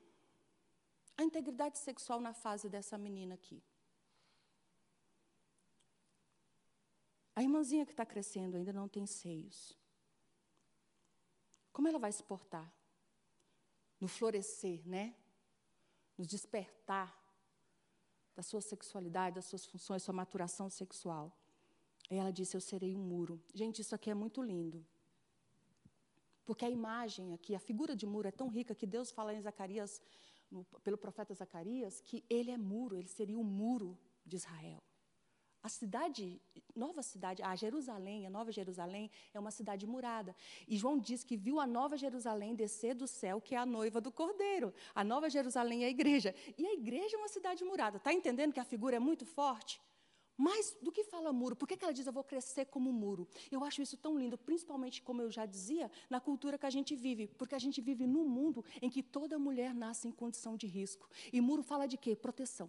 A 1.16 1.22
integridade 1.22 1.78
sexual 1.78 2.20
na 2.20 2.34
fase 2.34 2.68
dessa 2.68 2.98
menina 2.98 3.34
aqui. 3.34 3.62
A 7.34 7.42
irmãzinha 7.42 7.84
que 7.84 7.92
está 7.92 8.04
crescendo 8.04 8.56
ainda 8.56 8.72
não 8.72 8.88
tem 8.88 9.06
seios. 9.06 9.76
Como 11.72 11.86
ela 11.86 11.98
vai 11.98 12.10
se 12.10 12.22
portar? 12.22 12.72
No 14.00 14.08
florescer, 14.08 14.86
né? 14.88 15.14
No 16.16 16.26
despertar 16.26 17.14
da 18.34 18.42
sua 18.42 18.60
sexualidade, 18.60 19.36
das 19.36 19.44
suas 19.44 19.66
funções, 19.66 20.02
sua 20.02 20.14
maturação 20.14 20.68
sexual. 20.70 21.30
E 22.10 22.16
ela 22.16 22.32
disse: 22.32 22.56
Eu 22.56 22.60
serei 22.60 22.96
um 22.96 23.02
muro. 23.02 23.42
Gente, 23.54 23.80
isso 23.80 23.94
aqui 23.94 24.10
é 24.10 24.14
muito 24.14 24.42
lindo. 24.42 24.86
Porque 26.46 26.64
a 26.64 26.70
imagem 26.70 27.34
aqui, 27.34 27.54
a 27.54 27.58
figura 27.58 27.94
de 27.94 28.06
muro 28.06 28.28
é 28.28 28.30
tão 28.30 28.48
rica 28.48 28.74
que 28.74 28.86
Deus 28.86 29.10
fala 29.10 29.34
em 29.34 29.40
Zacarias, 29.40 30.00
no, 30.50 30.64
pelo 30.84 30.96
profeta 30.96 31.34
Zacarias, 31.34 32.00
que 32.00 32.24
ele 32.30 32.52
é 32.52 32.56
muro, 32.56 32.96
ele 32.96 33.08
seria 33.08 33.38
o 33.38 33.44
muro 33.44 33.98
de 34.24 34.36
Israel. 34.36 34.80
A 35.66 35.68
cidade, 35.68 36.40
nova 36.76 37.02
cidade, 37.02 37.42
a 37.42 37.56
Jerusalém, 37.56 38.24
a 38.24 38.30
Nova 38.30 38.52
Jerusalém, 38.52 39.10
é 39.34 39.40
uma 39.40 39.50
cidade 39.50 39.84
murada. 39.84 40.36
E 40.68 40.76
João 40.76 40.96
diz 40.96 41.24
que 41.24 41.36
viu 41.36 41.58
a 41.58 41.66
Nova 41.66 41.96
Jerusalém 41.96 42.54
descer 42.54 42.94
do 42.94 43.08
céu, 43.08 43.40
que 43.40 43.52
é 43.52 43.58
a 43.58 43.66
noiva 43.66 44.00
do 44.00 44.12
Cordeiro. 44.12 44.72
A 44.94 45.02
Nova 45.02 45.28
Jerusalém 45.28 45.82
é 45.82 45.86
a 45.88 45.90
igreja. 45.90 46.32
E 46.56 46.64
a 46.64 46.72
igreja 46.72 47.16
é 47.16 47.18
uma 47.18 47.26
cidade 47.26 47.64
murada. 47.64 47.96
Está 47.96 48.12
entendendo 48.12 48.52
que 48.52 48.60
a 48.60 48.64
figura 48.64 48.94
é 48.94 49.00
muito 49.00 49.26
forte? 49.26 49.80
Mas 50.36 50.76
do 50.82 50.92
que 50.92 51.04
fala 51.04 51.32
muro? 51.32 51.56
Por 51.56 51.66
que, 51.66 51.76
que 51.76 51.84
ela 51.84 51.94
diz 51.94 52.06
eu 52.06 52.12
vou 52.12 52.24
crescer 52.24 52.66
como 52.66 52.92
muro? 52.92 53.26
Eu 53.50 53.64
acho 53.64 53.80
isso 53.80 53.96
tão 53.96 54.18
lindo, 54.18 54.36
principalmente, 54.36 55.02
como 55.02 55.22
eu 55.22 55.30
já 55.30 55.46
dizia, 55.46 55.90
na 56.10 56.20
cultura 56.20 56.58
que 56.58 56.66
a 56.66 56.70
gente 56.70 56.94
vive. 56.94 57.28
Porque 57.28 57.54
a 57.54 57.58
gente 57.58 57.80
vive 57.80 58.06
num 58.06 58.28
mundo 58.28 58.64
em 58.82 58.90
que 58.90 59.02
toda 59.02 59.38
mulher 59.38 59.74
nasce 59.74 60.06
em 60.06 60.12
condição 60.12 60.56
de 60.56 60.66
risco. 60.66 61.08
E 61.32 61.40
muro 61.40 61.62
fala 61.62 61.86
de 61.86 61.96
quê? 61.96 62.14
Proteção. 62.14 62.68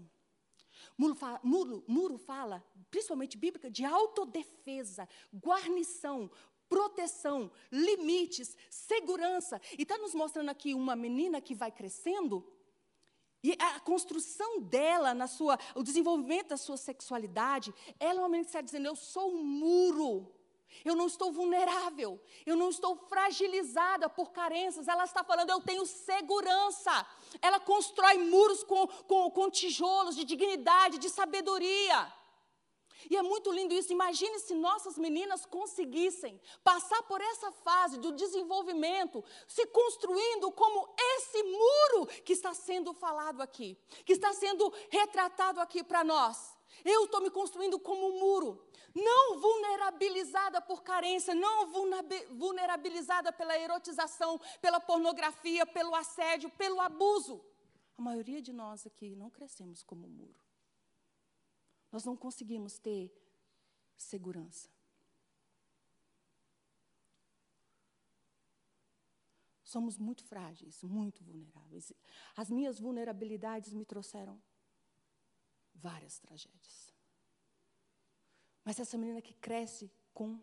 Muro 0.98 1.16
fala, 1.16 1.40
muro, 1.44 1.84
muro 1.88 2.18
fala, 2.18 2.64
principalmente 2.90 3.38
bíblica, 3.38 3.70
de 3.70 3.84
autodefesa, 3.84 5.08
guarnição, 5.34 6.30
proteção, 6.70 7.52
limites, 7.72 8.56
segurança. 8.70 9.60
E 9.78 9.82
está 9.82 9.98
nos 9.98 10.14
mostrando 10.14 10.50
aqui 10.50 10.74
uma 10.74 10.96
menina 10.96 11.42
que 11.42 11.56
vai 11.56 11.72
crescendo 11.72 12.46
e 13.44 13.56
a 13.60 13.80
construção 13.80 14.62
dela, 14.62 15.14
na 15.14 15.28
sua, 15.28 15.60
o 15.76 15.84
desenvolvimento 15.84 16.50
da 16.50 16.58
sua 16.58 16.78
sexualidade, 16.78 17.74
ela 18.00 18.20
é 18.20 18.22
uma 18.22 18.30
menina 18.30 18.46
que 18.46 18.50
está 18.50 18.62
dizendo: 18.62 18.88
eu 18.88 18.96
sou 18.96 19.32
um 19.32 19.44
muro. 19.44 20.34
Eu 20.84 20.96
não 20.96 21.08
estou 21.08 21.32
vulnerável, 21.32 22.22
eu 22.46 22.56
não 22.56 22.70
estou 22.70 22.96
fragilizada 22.96 24.10
por 24.10 24.32
carências. 24.32 24.88
Ela 24.88 25.06
está 25.06 25.24
falando, 25.24 25.50
eu 25.50 25.62
tenho 25.62 25.86
segurança. 25.86 27.08
Ela 27.42 27.60
constrói 27.60 28.18
muros 28.18 28.64
com, 28.64 28.86
com, 28.86 29.32
com 29.32 29.50
tijolos 29.50 30.16
de 30.16 30.24
dignidade, 30.24 31.00
de 31.00 31.10
sabedoria. 31.10 32.14
E 33.10 33.16
é 33.16 33.22
muito 33.22 33.52
lindo 33.52 33.74
isso. 33.74 33.94
Imagine 33.94 34.40
se 34.40 34.54
nossas 34.56 34.98
meninas 34.98 35.46
conseguissem 35.46 36.40
passar 36.64 37.04
por 37.04 37.22
essa 37.22 37.52
fase 37.52 37.98
do 38.00 38.12
desenvolvimento, 38.12 39.24
se 39.48 39.66
construindo 39.68 40.52
como 40.52 40.94
esse 40.98 41.44
muro 41.44 42.08
que 42.26 42.34
está 42.34 42.54
sendo 42.54 42.94
falado 42.94 43.42
aqui, 43.42 43.78
que 44.06 44.14
está 44.14 44.34
sendo 44.34 44.74
retratado 44.90 45.60
aqui 45.60 45.84
para 45.84 46.04
nós. 46.04 46.56
Eu 46.84 47.06
estou 47.06 47.22
me 47.22 47.30
construindo 47.30 47.80
como 47.80 48.08
um 48.08 48.20
muro, 48.20 48.68
não 48.94 49.40
vulnerabilizada 49.40 50.62
por 50.62 50.84
carência, 50.84 51.34
não 51.34 51.68
vulnerabilizada 52.32 53.32
pela 53.32 53.58
erotização, 53.58 54.40
pela 54.62 54.80
pornografia, 54.80 55.66
pelo 55.66 55.96
assédio, 55.96 56.50
pelo 56.52 56.82
abuso. 56.82 57.44
A 57.98 58.02
maioria 58.02 58.42
de 58.42 58.54
nós 58.54 58.86
aqui 58.86 59.16
não 59.16 59.30
crescemos 59.30 59.82
como 59.82 60.06
um 60.06 60.10
muro 60.10 60.47
nós 61.92 62.04
não 62.04 62.16
conseguimos 62.16 62.78
ter 62.78 63.12
segurança. 63.96 64.70
Somos 69.64 69.98
muito 69.98 70.24
frágeis, 70.24 70.82
muito 70.82 71.24
vulneráveis. 71.24 71.92
As 72.36 72.50
minhas 72.50 72.80
vulnerabilidades 72.80 73.74
me 73.74 73.84
trouxeram 73.84 74.42
várias 75.76 76.20
tragédias. 76.20 76.94
Mas 78.64 78.80
essa 78.80 78.98
menina 78.98 79.22
que 79.22 79.34
cresce 79.34 79.92
com 80.14 80.40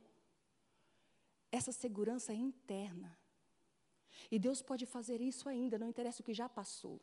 essa 1.50 1.72
segurança 1.72 2.34
interna. 2.34 3.16
E 4.30 4.38
Deus 4.38 4.60
pode 4.60 4.86
fazer 4.86 5.20
isso 5.20 5.48
ainda, 5.48 5.78
não 5.78 5.88
interessa 5.88 6.20
o 6.20 6.24
que 6.24 6.34
já 6.34 6.48
passou. 6.48 7.00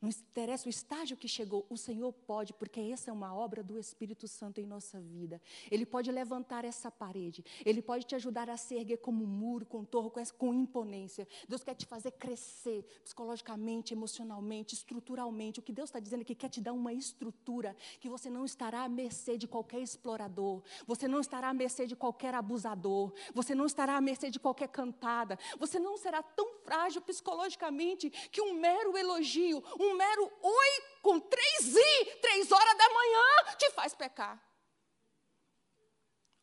Não 0.00 0.10
interessa 0.10 0.66
o 0.66 0.70
estágio 0.70 1.16
que 1.16 1.26
chegou, 1.26 1.66
o 1.70 1.76
Senhor 1.76 2.12
pode, 2.12 2.52
porque 2.52 2.80
essa 2.80 3.10
é 3.10 3.12
uma 3.12 3.34
obra 3.34 3.62
do 3.62 3.78
Espírito 3.78 4.28
Santo 4.28 4.60
em 4.60 4.66
nossa 4.66 5.00
vida. 5.00 5.40
Ele 5.70 5.86
pode 5.86 6.10
levantar 6.12 6.64
essa 6.64 6.90
parede, 6.90 7.44
ele 7.64 7.80
pode 7.80 8.04
te 8.04 8.14
ajudar 8.14 8.50
a 8.50 8.56
se 8.56 8.74
erguer 8.74 8.98
como 8.98 9.24
um 9.24 9.26
muro, 9.26 9.64
com 9.64 9.84
torre, 9.84 10.10
com, 10.10 10.24
com 10.36 10.54
imponência. 10.54 11.26
Deus 11.48 11.64
quer 11.64 11.74
te 11.74 11.86
fazer 11.86 12.12
crescer 12.12 12.84
psicologicamente, 13.02 13.94
emocionalmente, 13.94 14.74
estruturalmente. 14.74 15.60
O 15.60 15.62
que 15.62 15.72
Deus 15.72 15.88
está 15.88 16.00
dizendo 16.00 16.20
é 16.20 16.24
que 16.24 16.34
quer 16.34 16.48
te 16.48 16.60
dar 16.60 16.72
uma 16.72 16.92
estrutura 16.92 17.74
que 17.98 18.08
você 18.08 18.28
não 18.28 18.44
estará 18.44 18.84
à 18.84 18.88
mercê 18.88 19.38
de 19.38 19.48
qualquer 19.48 19.80
explorador, 19.80 20.62
você 20.86 21.08
não 21.08 21.20
estará 21.20 21.48
à 21.48 21.54
mercê 21.54 21.86
de 21.86 21.96
qualquer 21.96 22.34
abusador, 22.34 23.12
você 23.32 23.54
não 23.54 23.66
estará 23.66 23.96
à 23.96 24.00
mercê 24.00 24.30
de 24.30 24.38
qualquer 24.38 24.68
cantada, 24.68 25.38
você 25.58 25.78
não 25.78 25.96
será 25.96 26.22
tão 26.22 26.46
frágil 26.64 27.00
psicologicamente 27.00 28.10
que 28.30 28.42
um 28.42 28.54
mero 28.54 28.96
elogio, 28.96 29.62
um 29.78 29.83
um 29.84 29.94
mero 29.96 30.30
oi 30.42 30.82
com 31.02 31.20
três 31.20 31.76
i, 31.76 32.16
três 32.20 32.50
horas 32.50 32.78
da 32.78 32.88
manhã, 32.90 33.56
te 33.58 33.70
faz 33.70 33.94
pecar. 33.94 34.42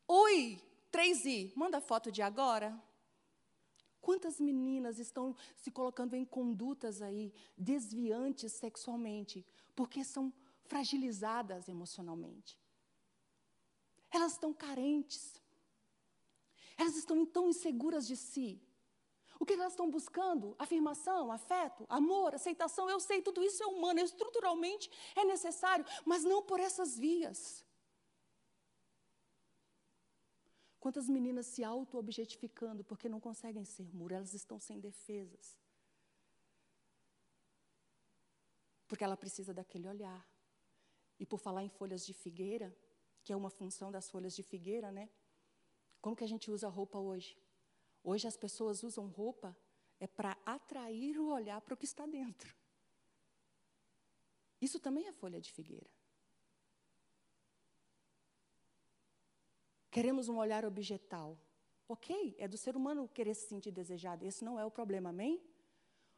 Oi, 0.08 0.62
três 0.92 1.26
i, 1.26 1.52
manda 1.56 1.82
foto 1.82 2.12
de 2.12 2.22
agora. 2.22 2.80
Quantas 4.00 4.40
meninas 4.40 5.00
estão 5.00 5.36
se 5.56 5.70
colocando 5.70 6.16
em 6.16 6.26
condutas 6.26 7.02
aí 7.02 7.34
desviantes 7.58 8.54
sexualmente, 8.54 9.46
porque 9.76 10.04
são 10.04 10.34
fragilizadas 10.64 11.70
emocionalmente? 11.70 12.60
Elas 14.12 14.34
estão 14.34 14.54
carentes. 14.54 15.40
Elas 16.78 16.96
estão 16.96 17.26
tão 17.26 17.50
inseguras 17.50 18.08
de 18.08 18.18
si 18.18 18.62
o 19.42 19.46
que 19.46 19.54
elas 19.54 19.74
estão 19.74 19.90
buscando? 19.90 20.56
Afirmação, 20.60 21.32
afeto, 21.32 21.84
amor, 21.90 22.36
aceitação. 22.36 22.88
Eu 22.88 23.00
sei, 23.00 23.24
tudo 23.24 23.44
isso 23.44 23.64
é 23.64 23.66
humano, 23.66 24.00
estruturalmente 24.00 24.92
é 25.16 25.26
necessário, 25.26 25.84
mas 26.06 26.24
não 26.24 26.44
por 26.44 26.60
essas 26.60 26.96
vias. 26.96 27.66
Quantas 30.80 31.10
meninas 31.10 31.48
se 31.48 31.64
auto-objetificando 31.64 32.84
porque 32.84 33.10
não 33.10 33.20
conseguem 33.20 33.66
ser 33.66 33.92
muro, 33.92 34.14
elas 34.14 34.36
estão 34.36 34.60
sem 34.60 34.80
defesas. 34.80 35.58
Porque 38.88 39.04
ela 39.04 39.18
precisa 39.18 39.56
daquele 39.56 39.88
olhar. 39.88 40.24
E 41.20 41.26
por 41.26 41.40
falar 41.40 41.64
em 41.64 41.70
folhas 41.70 42.06
de 42.06 42.14
figueira, 42.14 42.76
que 43.24 43.34
é 43.34 43.36
uma 43.36 43.50
função 43.50 43.92
das 43.92 44.08
folhas 44.08 44.36
de 44.36 44.44
figueira, 44.44 44.92
né? 44.92 45.10
Como 46.00 46.16
que 46.16 46.24
a 46.24 46.28
gente 46.28 46.52
usa 46.52 46.68
roupa 46.68 47.00
hoje? 47.00 47.41
Hoje 48.04 48.28
as 48.28 48.36
pessoas 48.36 48.84
usam 48.84 49.08
roupa 49.08 49.56
é 50.00 50.08
para 50.08 50.36
atrair 50.46 51.20
o 51.20 51.28
olhar 51.28 51.62
para 51.62 51.74
o 51.74 51.78
que 51.78 51.86
está 51.86 52.06
dentro. 52.06 52.56
Isso 54.60 54.80
também 54.80 55.08
é 55.08 55.12
folha 55.12 55.40
de 55.40 55.52
figueira. 55.52 55.90
Queremos 59.92 60.30
um 60.30 60.38
olhar 60.38 60.66
objetal. 60.66 61.38
Ok, 61.88 62.36
é 62.38 62.48
do 62.48 62.58
ser 62.58 62.78
humano 62.78 63.10
querer 63.10 63.36
se 63.36 63.48
sentir 63.48 63.72
desejado. 63.72 64.26
Esse 64.26 64.46
não 64.46 64.60
é 64.60 64.66
o 64.66 64.72
problema, 64.72 65.10
amém? 65.10 65.44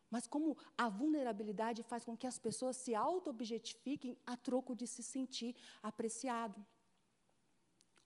Mas 0.09 0.27
como 0.27 0.55
a 0.77 0.87
vulnerabilidade 0.87 1.81
faz 1.81 2.05
com 2.05 2.15
que 2.15 2.27
as 2.27 2.37
pessoas 2.37 2.77
se 2.77 2.93
auto-objetifiquem 2.93 4.15
a 4.25 4.37
troco 4.37 4.75
de 4.75 4.85
se 4.85 5.01
sentir 5.01 5.55
apreciado. 5.81 6.63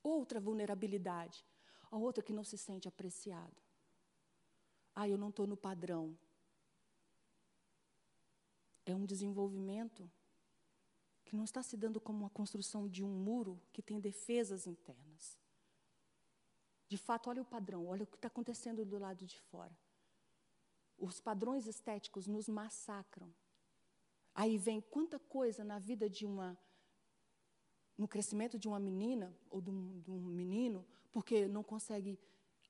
Outra 0.01 0.39
vulnerabilidade, 0.39 1.45
a 1.91 1.97
outra 1.97 2.23
que 2.23 2.31
não 2.31 2.45
se 2.45 2.57
sente 2.57 2.87
apreciado. 2.87 3.66
Ah, 4.99 5.07
eu 5.07 5.15
não 5.15 5.29
estou 5.29 5.45
no 5.45 5.55
padrão. 5.55 6.17
É 8.83 8.95
um 8.95 9.05
desenvolvimento 9.05 10.09
que 11.23 11.35
não 11.35 11.43
está 11.43 11.61
se 11.61 11.77
dando 11.77 12.01
como 12.01 12.21
uma 12.21 12.31
construção 12.31 12.87
de 12.87 13.03
um 13.03 13.07
muro 13.07 13.61
que 13.71 13.83
tem 13.83 13.99
defesas 13.99 14.65
internas. 14.65 15.37
De 16.89 16.97
fato, 16.97 17.29
olha 17.29 17.43
o 17.43 17.45
padrão, 17.45 17.85
olha 17.85 18.05
o 18.05 18.07
que 18.07 18.15
está 18.15 18.27
acontecendo 18.27 18.83
do 18.83 18.97
lado 18.97 19.23
de 19.23 19.39
fora. 19.39 19.77
Os 20.97 21.19
padrões 21.19 21.67
estéticos 21.67 22.25
nos 22.25 22.49
massacram. 22.49 23.31
Aí 24.33 24.57
vem 24.57 24.81
quanta 24.81 25.19
coisa 25.19 25.63
na 25.63 25.77
vida 25.77 26.09
de 26.09 26.25
uma. 26.25 26.57
no 27.95 28.07
crescimento 28.07 28.57
de 28.57 28.67
uma 28.67 28.79
menina 28.79 29.31
ou 29.47 29.61
de 29.61 29.69
um, 29.69 29.99
de 29.99 30.09
um 30.09 30.19
menino, 30.19 30.83
porque 31.11 31.47
não 31.47 31.61
consegue 31.61 32.19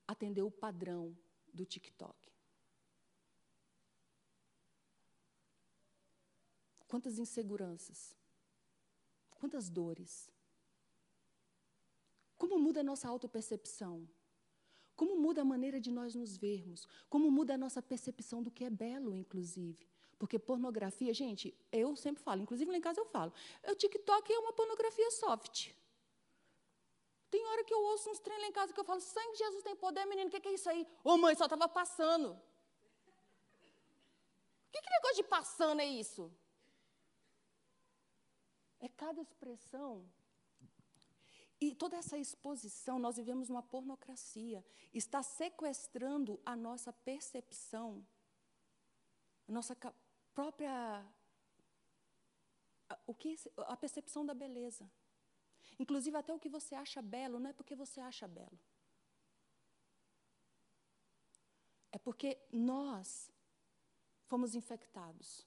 atender 0.06 0.42
o 0.42 0.50
padrão 0.50 1.16
do 1.52 1.64
TikTok. 1.64 2.16
Quantas 6.86 7.18
inseguranças, 7.18 8.16
quantas 9.30 9.68
dores. 9.68 10.30
Como 12.36 12.58
muda 12.58 12.80
a 12.80 12.84
nossa 12.84 13.08
autopercepção? 13.08 14.08
Como 14.96 15.16
muda 15.16 15.42
a 15.42 15.44
maneira 15.44 15.80
de 15.80 15.90
nós 15.90 16.14
nos 16.14 16.36
vermos? 16.36 16.88
Como 17.08 17.30
muda 17.30 17.54
a 17.54 17.58
nossa 17.58 17.82
percepção 17.82 18.42
do 18.42 18.50
que 18.50 18.64
é 18.64 18.70
belo, 18.70 19.14
inclusive? 19.14 19.86
Porque 20.18 20.38
pornografia, 20.38 21.14
gente, 21.14 21.54
eu 21.70 21.94
sempre 21.94 22.22
falo, 22.22 22.42
inclusive 22.42 22.70
lá 22.70 22.76
em 22.76 22.80
casa 22.80 23.00
eu 23.00 23.06
falo, 23.06 23.32
o 23.64 23.74
TikTok 23.74 24.32
é 24.32 24.38
uma 24.38 24.52
pornografia 24.52 25.10
soft. 25.12 25.70
Tem 27.30 27.46
hora 27.46 27.64
que 27.64 27.74
eu 27.74 27.82
ouço 27.90 28.10
uns 28.10 28.20
treinos 28.20 28.44
lá 28.44 28.48
em 28.48 28.52
casa 28.52 28.72
que 28.72 28.80
eu 28.80 28.84
falo, 28.84 29.00
sangue 29.00 29.32
de 29.32 29.38
Jesus 29.38 29.62
tem 29.62 29.76
poder, 29.76 30.04
menino, 30.06 30.28
o 30.28 30.30
que, 30.30 30.40
que, 30.40 30.48
é 30.48 30.54
isso 30.54 30.68
aí? 30.68 30.86
Ô 31.04 31.16
mãe, 31.16 31.34
só 31.34 31.44
estava 31.44 31.68
passando. 31.68 32.40
Que, 34.72 34.80
que 34.80 34.90
negócio 34.90 35.16
de 35.16 35.24
passando 35.24 35.80
é 35.80 35.86
isso? 35.86 36.32
É 38.80 38.88
cada 38.88 39.20
expressão 39.20 40.08
e 41.60 41.74
toda 41.74 41.96
essa 41.96 42.16
exposição, 42.16 42.98
nós 42.98 43.16
vivemos 43.16 43.50
uma 43.50 43.62
pornocracia, 43.62 44.64
está 44.94 45.22
sequestrando 45.22 46.40
a 46.46 46.54
nossa 46.54 46.92
percepção, 46.92 48.06
a 49.48 49.52
nossa 49.52 49.76
própria 50.32 51.04
o 53.06 53.12
que 53.12 53.36
a 53.56 53.76
percepção 53.76 54.24
da 54.24 54.34
beleza. 54.34 54.88
Inclusive 55.78 56.16
até 56.16 56.32
o 56.34 56.38
que 56.38 56.48
você 56.48 56.74
acha 56.74 57.00
belo 57.00 57.38
não 57.38 57.50
é 57.50 57.52
porque 57.52 57.74
você 57.74 58.00
acha 58.00 58.26
belo. 58.26 58.58
É 61.92 61.98
porque 61.98 62.38
nós 62.52 63.30
fomos 64.26 64.54
infectados. 64.54 65.46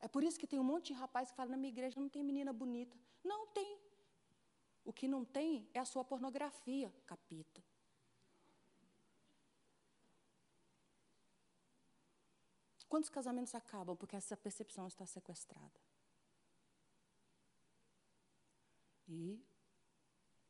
É 0.00 0.08
por 0.08 0.22
isso 0.22 0.38
que 0.38 0.46
tem 0.46 0.60
um 0.60 0.70
monte 0.72 0.88
de 0.88 0.92
rapaz 0.92 1.30
que 1.30 1.36
fala, 1.36 1.52
na 1.52 1.56
minha 1.56 1.72
igreja 1.72 1.98
não 1.98 2.10
tem 2.10 2.22
menina 2.22 2.52
bonita. 2.52 2.96
Não 3.22 3.46
tem. 3.48 3.78
O 4.84 4.92
que 4.92 5.08
não 5.08 5.24
tem 5.24 5.66
é 5.72 5.80
a 5.80 5.84
sua 5.86 6.04
pornografia, 6.04 6.92
capita. 7.06 7.64
Quantos 12.86 13.10
casamentos 13.10 13.54
acabam 13.54 13.96
porque 13.96 14.14
essa 14.14 14.36
percepção 14.36 14.86
está 14.86 15.06
sequestrada? 15.06 15.83
E 19.08 19.40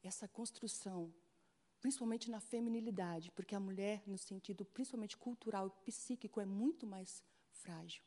essa 0.03 0.29
construção, 0.29 1.13
principalmente 1.81 2.31
na 2.31 2.41
feminilidade, 2.41 3.31
porque 3.33 3.55
a 3.55 3.61
mulher, 3.61 4.03
no 4.07 4.19
sentido 4.19 4.65
principalmente 4.65 5.17
cultural 5.17 5.69
e 5.69 5.71
psíquico, 5.91 6.41
é 6.41 6.47
muito 6.47 6.87
mais 6.87 7.23
frágil. 7.51 8.03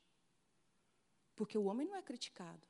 Porque 1.35 1.57
o 1.57 1.65
homem 1.65 1.87
não 1.87 1.95
é 1.95 2.01
criticado. 2.01 2.67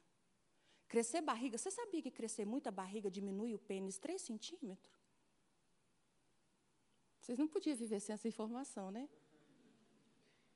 Crescer 0.88 1.21
barriga, 1.21 1.57
você 1.57 1.69
sabia 1.69 2.01
que 2.01 2.11
crescer 2.11 2.45
muita 2.45 2.71
barriga 2.71 3.11
diminui 3.11 3.53
o 3.53 3.59
pênis 3.59 3.97
3 3.97 4.21
centímetros? 4.21 4.97
Vocês 7.19 7.38
não 7.38 7.47
podiam 7.47 7.75
viver 7.75 7.99
sem 7.99 8.13
essa 8.13 8.28
informação, 8.28 8.89
né? 8.89 9.09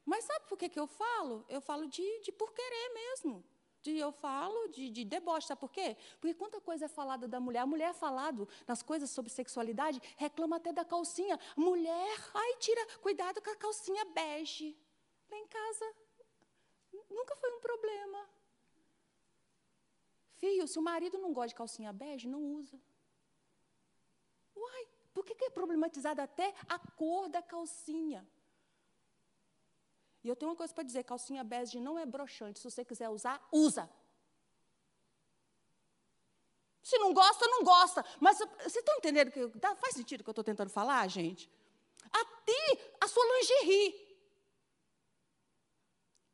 Mas 0.05 0.23
sabe 0.23 0.47
por 0.47 0.57
que, 0.57 0.69
que 0.69 0.79
eu 0.79 0.87
falo? 0.87 1.45
Eu 1.49 1.61
falo 1.61 1.85
de, 1.85 2.21
de 2.21 2.31
por 2.31 2.53
querer 2.53 2.93
mesmo. 2.93 3.43
De, 3.81 3.97
eu 3.97 4.11
falo 4.11 4.67
de, 4.67 4.89
de 4.89 5.03
deboche, 5.03 5.47
sabe 5.47 5.59
por 5.59 5.71
quê? 5.71 5.97
Porque 6.19 6.35
quanta 6.35 6.61
coisa 6.61 6.85
é 6.85 6.87
falada 6.87 7.27
da 7.27 7.39
mulher. 7.39 7.59
A 7.59 7.65
mulher 7.65 7.89
é 7.89 7.93
falado 7.93 8.47
nas 8.67 8.83
coisas 8.83 9.09
sobre 9.09 9.31
sexualidade, 9.31 10.01
reclama 10.17 10.57
até 10.57 10.71
da 10.71 10.85
calcinha. 10.85 11.39
Mulher, 11.55 12.17
ai, 12.33 12.55
tira, 12.57 12.85
cuidado 12.99 13.41
com 13.41 13.49
a 13.49 13.55
calcinha 13.55 14.05
bege. 14.05 14.77
Lá 15.29 15.37
em 15.37 15.47
casa, 15.47 15.95
Nunca 17.09 17.35
foi 17.35 17.51
um 17.53 17.59
problema. 17.59 18.29
Filho, 20.37 20.67
se 20.67 20.79
o 20.79 20.81
marido 20.81 21.17
não 21.17 21.33
gosta 21.33 21.49
de 21.49 21.55
calcinha 21.55 21.93
bege, 21.93 22.27
não 22.27 22.43
usa. 22.55 22.79
Uai, 24.55 24.87
por 25.13 25.25
que, 25.25 25.35
que 25.35 25.45
é 25.45 25.49
problematizada 25.49 26.23
até 26.23 26.53
a 26.67 26.79
cor 26.79 27.29
da 27.29 27.41
calcinha? 27.41 28.27
E 30.23 30.29
eu 30.29 30.35
tenho 30.35 30.51
uma 30.51 30.57
coisa 30.57 30.73
para 30.73 30.83
dizer: 30.83 31.03
calcinha 31.03 31.43
bege 31.43 31.79
não 31.79 31.97
é 31.97 32.05
broxante. 32.05 32.59
Se 32.59 32.69
você 32.69 32.85
quiser 32.85 33.09
usar, 33.09 33.41
usa. 33.51 33.89
Se 36.83 36.97
não 36.97 37.13
gosta, 37.13 37.47
não 37.47 37.63
gosta. 37.63 38.03
Mas 38.19 38.37
vocês 38.37 38.75
estão 38.75 38.95
entendendo 38.97 39.31
que 39.31 39.49
faz 39.77 39.95
sentido 39.95 40.21
o 40.21 40.23
que 40.23 40.29
eu 40.29 40.33
estou 40.33 40.43
tentando 40.43 40.69
falar, 40.69 41.07
gente? 41.07 41.49
Até 42.11 42.95
a 42.99 43.07
sua 43.07 43.23
lingerie. 43.37 44.11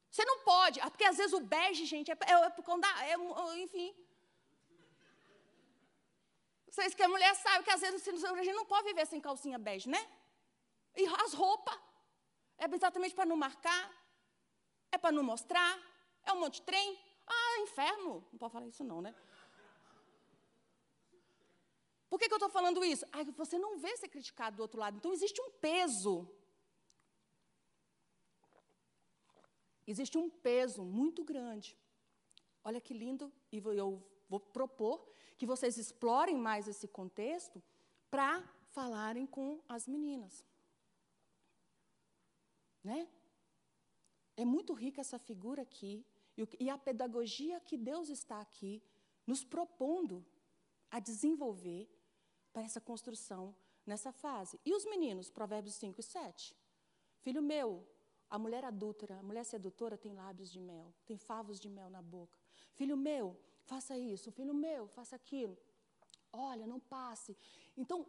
Você 0.09 0.25
não 0.25 0.39
pode, 0.39 0.79
ah, 0.79 0.89
porque 0.89 1.03
às 1.03 1.17
vezes 1.17 1.31
o 1.33 1.39
bege, 1.39 1.85
gente, 1.85 2.09
é, 2.09 2.17
é, 2.25 2.31
é 2.31 2.49
por 2.49 2.63
conta 2.63 2.88
da, 2.88 3.05
é, 3.05 3.15
enfim. 3.59 3.93
Vocês 6.67 6.95
que 6.95 7.03
a 7.03 7.07
mulher 7.07 7.35
sabe 7.35 7.63
que 7.63 7.69
às 7.69 7.81
vezes 7.81 8.23
a 8.23 8.43
gente 8.43 8.55
não 8.55 8.65
pode 8.65 8.88
viver 8.88 9.05
sem 9.05 9.21
calcinha 9.21 9.59
bege, 9.59 9.88
né? 9.88 10.03
E 10.95 11.05
as 11.23 11.33
roupas, 11.33 11.77
é 12.57 12.65
exatamente 12.73 13.15
para 13.15 13.25
não 13.25 13.37
marcar, 13.37 13.91
é 14.91 14.97
para 14.97 15.11
não 15.11 15.23
mostrar, 15.23 15.79
é 16.23 16.31
um 16.33 16.39
monte 16.39 16.55
de 16.55 16.61
trem. 16.63 16.99
Ah, 17.25 17.59
inferno. 17.59 18.25
Não 18.31 18.39
pode 18.39 18.53
falar 18.53 18.67
isso 18.67 18.83
não, 18.83 19.01
né? 19.01 19.13
Por 22.09 22.17
que, 22.17 22.27
que 22.27 22.33
eu 22.33 22.37
estou 22.37 22.49
falando 22.49 22.83
isso? 22.85 23.05
Ah, 23.11 23.23
você 23.35 23.59
não 23.59 23.77
vê 23.77 23.95
ser 23.97 24.07
criticado 24.07 24.55
do 24.55 24.61
outro 24.61 24.79
lado. 24.79 24.95
Então, 24.97 25.11
existe 25.11 25.41
um 25.41 25.51
peso 25.51 26.27
existe 29.87 30.17
um 30.17 30.29
peso 30.29 30.83
muito 30.83 31.23
grande. 31.23 31.77
Olha 32.63 32.81
que 32.81 32.93
lindo, 32.93 33.31
e 33.51 33.57
eu 33.57 34.05
vou 34.27 34.39
propor 34.39 35.07
que 35.37 35.45
vocês 35.45 35.77
explorem 35.77 36.35
mais 36.35 36.67
esse 36.67 36.87
contexto 36.87 37.63
para 38.11 38.43
falarem 38.71 39.25
com 39.25 39.61
as 39.69 39.87
meninas. 39.87 40.43
Né? 42.88 43.05
É 44.38 44.45
muito 44.45 44.71
rica 44.73 45.01
essa 45.01 45.19
figura 45.19 45.61
aqui, 45.61 46.05
e 46.57 46.69
a 46.69 46.77
pedagogia 46.77 47.59
que 47.59 47.75
Deus 47.75 48.07
está 48.09 48.39
aqui 48.39 48.81
nos 49.25 49.43
propondo 49.43 50.25
a 50.89 50.99
desenvolver 50.99 51.89
para 52.53 52.61
essa 52.61 52.79
construção 52.79 53.53
nessa 53.85 54.11
fase. 54.13 54.57
E 54.65 54.73
os 54.73 54.85
meninos, 54.85 55.29
Provérbios 55.29 55.75
5 55.75 55.99
e 55.99 56.03
7. 56.03 56.55
Filho 57.19 57.41
meu, 57.41 57.85
a 58.29 58.39
mulher 58.39 58.63
adúltera, 58.63 59.17
a 59.17 59.23
mulher 59.23 59.43
sedutora 59.43 59.97
tem 59.97 60.13
lábios 60.13 60.49
de 60.49 60.61
mel, 60.61 60.93
tem 61.05 61.17
favos 61.17 61.59
de 61.59 61.67
mel 61.67 61.89
na 61.89 62.01
boca. 62.01 62.39
Filho 62.73 62.95
meu, 62.95 63.35
faça 63.65 63.97
isso. 63.97 64.31
Filho 64.31 64.53
meu, 64.53 64.88
faça 64.88 65.15
aquilo. 65.17 65.57
Olha, 66.31 66.65
não 66.65 66.79
passe. 66.79 67.35
Então, 67.75 68.05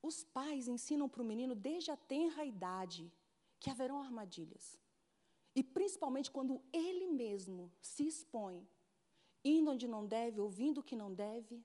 os 0.00 0.24
pais 0.24 0.68
ensinam 0.68 1.06
para 1.06 1.20
o 1.20 1.30
menino 1.32 1.54
desde 1.54 1.90
a 1.90 1.96
tenra 1.98 2.44
idade 2.46 3.12
que 3.60 3.70
haverão 3.70 4.00
armadilhas. 4.00 4.78
E 5.54 5.62
principalmente 5.62 6.30
quando 6.30 6.62
ele 6.72 7.06
mesmo 7.06 7.70
se 7.80 8.06
expõe, 8.06 8.66
indo 9.44 9.70
onde 9.70 9.86
não 9.86 10.06
deve, 10.06 10.40
ouvindo 10.40 10.78
o 10.78 10.82
que 10.82 10.96
não 10.96 11.12
deve. 11.12 11.62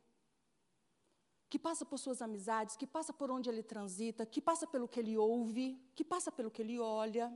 que 1.50 1.60
passa 1.60 1.86
por 1.86 1.98
suas 1.98 2.22
amizades, 2.22 2.76
que 2.76 2.86
passa 2.86 3.14
por 3.14 3.32
onde 3.32 3.50
ele 3.50 3.64
transita, 3.64 4.26
que 4.26 4.42
passa 4.42 4.68
pelo 4.68 4.88
que 4.88 5.00
ele 5.00 5.18
ouve, 5.18 5.80
que 5.96 6.04
passa 6.04 6.30
pelo 6.30 6.52
que 6.52 6.62
ele 6.62 6.78
olha. 6.80 7.32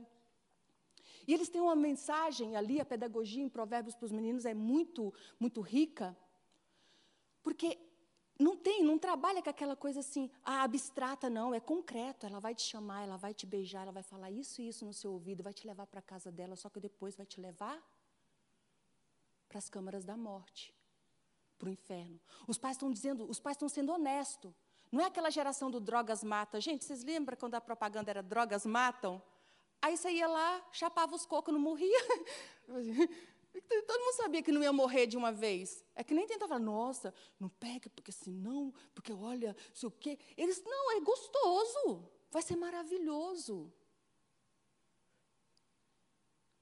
E 1.26 1.32
eles 1.32 1.48
têm 1.48 1.60
uma 1.60 1.76
mensagem 1.76 2.54
ali, 2.54 2.80
a 2.80 2.84
pedagogia 2.84 3.42
em 3.42 3.48
Provérbios 3.48 3.94
para 3.94 4.04
os 4.04 4.12
meninos 4.12 4.44
é 4.44 4.52
muito, 4.52 5.14
muito 5.38 5.60
rica, 5.60 6.14
porque 7.42 7.78
não 8.40 8.56
tem, 8.56 8.82
não 8.82 8.98
trabalha 8.98 9.42
com 9.42 9.50
aquela 9.50 9.76
coisa 9.76 10.00
assim, 10.00 10.30
ah, 10.44 10.62
abstrata, 10.62 11.28
não, 11.28 11.54
é 11.54 11.60
concreto. 11.60 12.26
Ela 12.26 12.40
vai 12.40 12.54
te 12.54 12.62
chamar, 12.62 13.02
ela 13.02 13.16
vai 13.16 13.34
te 13.34 13.46
beijar, 13.46 13.82
ela 13.82 13.92
vai 13.92 14.02
falar 14.02 14.30
isso 14.30 14.62
e 14.62 14.68
isso 14.68 14.84
no 14.84 14.94
seu 14.94 15.12
ouvido, 15.12 15.42
vai 15.42 15.52
te 15.52 15.66
levar 15.66 15.86
para 15.86 16.00
a 16.00 16.02
casa 16.02 16.32
dela, 16.32 16.56
só 16.56 16.70
que 16.70 16.80
depois 16.80 17.14
vai 17.14 17.26
te 17.26 17.40
levar 17.40 17.78
para 19.48 19.58
as 19.58 19.68
câmaras 19.68 20.04
da 20.04 20.16
morte, 20.16 20.74
para 21.58 21.68
o 21.68 21.70
inferno. 21.70 22.18
Os 22.46 22.56
pais 22.56 22.76
estão 22.76 22.90
dizendo, 22.90 23.28
os 23.28 23.38
pais 23.38 23.56
estão 23.56 23.68
sendo 23.68 23.92
honestos. 23.92 24.52
Não 24.90 25.00
é 25.00 25.04
aquela 25.04 25.30
geração 25.30 25.70
do 25.70 25.78
drogas 25.78 26.24
mata. 26.24 26.60
Gente, 26.60 26.84
vocês 26.84 27.04
lembram 27.04 27.36
quando 27.36 27.54
a 27.54 27.60
propaganda 27.60 28.10
era 28.10 28.22
drogas 28.22 28.64
matam? 28.64 29.22
Aí 29.82 29.96
você 29.96 30.10
ia 30.10 30.26
lá, 30.26 30.66
chapava 30.72 31.14
os 31.14 31.24
cocos, 31.24 31.52
não 31.52 31.60
morria. 31.60 31.98
Todo 33.52 34.00
mundo 34.00 34.14
sabia 34.14 34.42
que 34.42 34.52
não 34.52 34.62
ia 34.62 34.72
morrer 34.72 35.06
de 35.06 35.16
uma 35.16 35.32
vez. 35.32 35.84
É 35.94 36.04
que 36.04 36.14
nem 36.14 36.26
tentava 36.26 36.50
falar, 36.50 36.60
nossa, 36.60 37.12
não 37.38 37.48
pega, 37.48 37.90
porque 37.90 38.12
senão, 38.12 38.72
porque 38.94 39.12
olha, 39.12 39.56
sei 39.74 39.88
o 39.88 39.92
quê. 39.92 40.18
Eles, 40.36 40.62
não, 40.64 40.96
é 40.96 41.00
gostoso, 41.00 42.08
vai 42.30 42.42
ser 42.42 42.56
maravilhoso. 42.56 43.72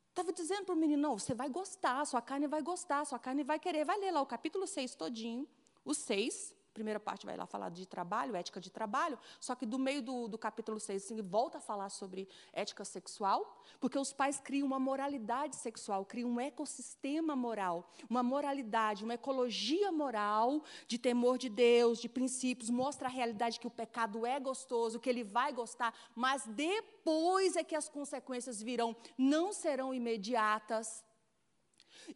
Estava 0.09 0.33
dizendo 0.33 0.65
para 0.65 0.75
o 0.75 0.79
menino, 0.79 1.01
não, 1.01 1.19
você 1.19 1.33
vai 1.33 1.49
gostar, 1.49 2.05
sua 2.05 2.21
carne 2.21 2.49
vai 2.49 2.61
gostar, 2.61 3.05
sua 3.05 3.19
carne 3.19 3.45
vai 3.45 3.59
querer. 3.59 3.85
Vai 3.85 3.99
ler 3.99 4.11
lá 4.11 4.21
o 4.21 4.27
capítulo 4.27 4.67
6 4.67 4.97
todinho, 4.97 5.47
o 5.85 5.95
6, 5.95 6.55
primeira 6.79 7.01
parte 7.01 7.27
vai 7.27 7.37
lá 7.37 7.45
falar 7.45 7.71
de 7.71 7.85
trabalho, 7.87 8.37
ética 8.37 8.61
de 8.61 8.71
trabalho, 8.71 9.19
só 9.41 9.57
que 9.57 9.67
do 9.67 9.81
meio 9.81 10.01
do, 10.01 10.29
do 10.29 10.39
capítulo 10.39 10.79
6, 10.79 11.05
assim, 11.05 11.21
volta 11.21 11.59
a 11.59 11.61
falar 11.61 11.89
sobre 11.89 12.29
ética 12.53 12.85
sexual, 12.85 13.41
porque 13.81 13.99
os 13.99 14.13
pais 14.13 14.39
criam 14.39 14.65
uma 14.65 14.79
moralidade 14.79 15.57
sexual, 15.57 16.05
criam 16.05 16.31
um 16.31 16.41
ecossistema 16.41 17.35
moral, 17.35 17.91
uma 18.09 18.23
moralidade, 18.23 19.03
uma 19.03 19.15
ecologia 19.15 19.91
moral 19.91 20.63
de 20.87 20.99
temor 20.99 21.37
de 21.37 21.49
Deus, 21.49 21.99
de 21.99 22.09
princípios, 22.09 22.71
mostra 22.71 23.09
a 23.09 23.11
realidade 23.11 23.59
que 23.59 23.67
o 23.67 23.71
pecado 23.83 24.25
é 24.25 24.39
gostoso, 24.39 25.01
que 25.01 25.11
ele 25.11 25.25
vai 25.25 25.53
gostar, 25.53 25.93
mas 26.15 26.47
depois 26.47 27.57
é 27.57 27.65
que 27.65 27.75
as 27.75 27.89
consequências 27.89 28.63
virão, 28.63 28.95
não 29.19 29.53
serão 29.53 29.93
imediatas. 29.93 31.05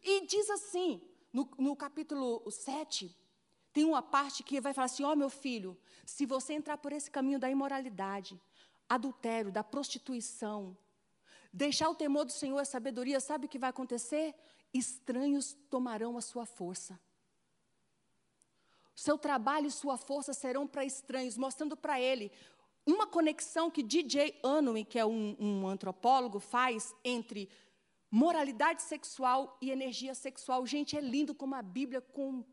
E 0.01 0.25
diz 0.25 0.49
assim, 0.49 1.01
no, 1.33 1.49
no 1.57 1.75
capítulo 1.75 2.49
7, 2.49 3.13
tem 3.73 3.83
uma 3.83 4.01
parte 4.01 4.43
que 4.43 4.61
vai 4.61 4.73
falar 4.73 4.85
assim: 4.85 5.03
ó 5.03 5.11
oh, 5.11 5.15
meu 5.15 5.29
filho, 5.29 5.77
se 6.05 6.25
você 6.25 6.53
entrar 6.53 6.77
por 6.77 6.93
esse 6.93 7.09
caminho 7.09 7.39
da 7.39 7.49
imoralidade, 7.49 8.39
adultério, 8.87 9.51
da 9.51 9.63
prostituição, 9.63 10.77
deixar 11.51 11.89
o 11.89 11.95
temor 11.95 12.25
do 12.25 12.31
Senhor, 12.31 12.59
a 12.59 12.65
sabedoria, 12.65 13.19
sabe 13.19 13.47
o 13.47 13.49
que 13.49 13.59
vai 13.59 13.71
acontecer? 13.71 14.35
Estranhos 14.73 15.57
tomarão 15.69 16.17
a 16.17 16.21
sua 16.21 16.45
força. 16.45 16.99
Seu 18.95 19.17
trabalho 19.17 19.67
e 19.67 19.71
sua 19.71 19.97
força 19.97 20.33
serão 20.33 20.67
para 20.67 20.85
estranhos, 20.85 21.35
mostrando 21.35 21.75
para 21.75 21.99
ele 21.99 22.31
uma 22.85 23.07
conexão 23.07 23.71
que 23.71 23.81
DJ 23.81 24.39
Unwin, 24.43 24.83
que 24.83 24.99
é 24.99 25.05
um, 25.05 25.35
um 25.39 25.67
antropólogo, 25.67 26.39
faz 26.39 26.93
entre 27.03 27.49
moralidade 28.11 28.83
sexual 28.83 29.57
e 29.59 29.71
energia 29.71 30.13
sexual. 30.13 30.65
Gente, 30.67 30.95
é 30.95 31.01
lindo 31.01 31.33
como 31.33 31.55
a 31.55 31.61
Bíblia 31.63 32.01
com, 32.01 32.43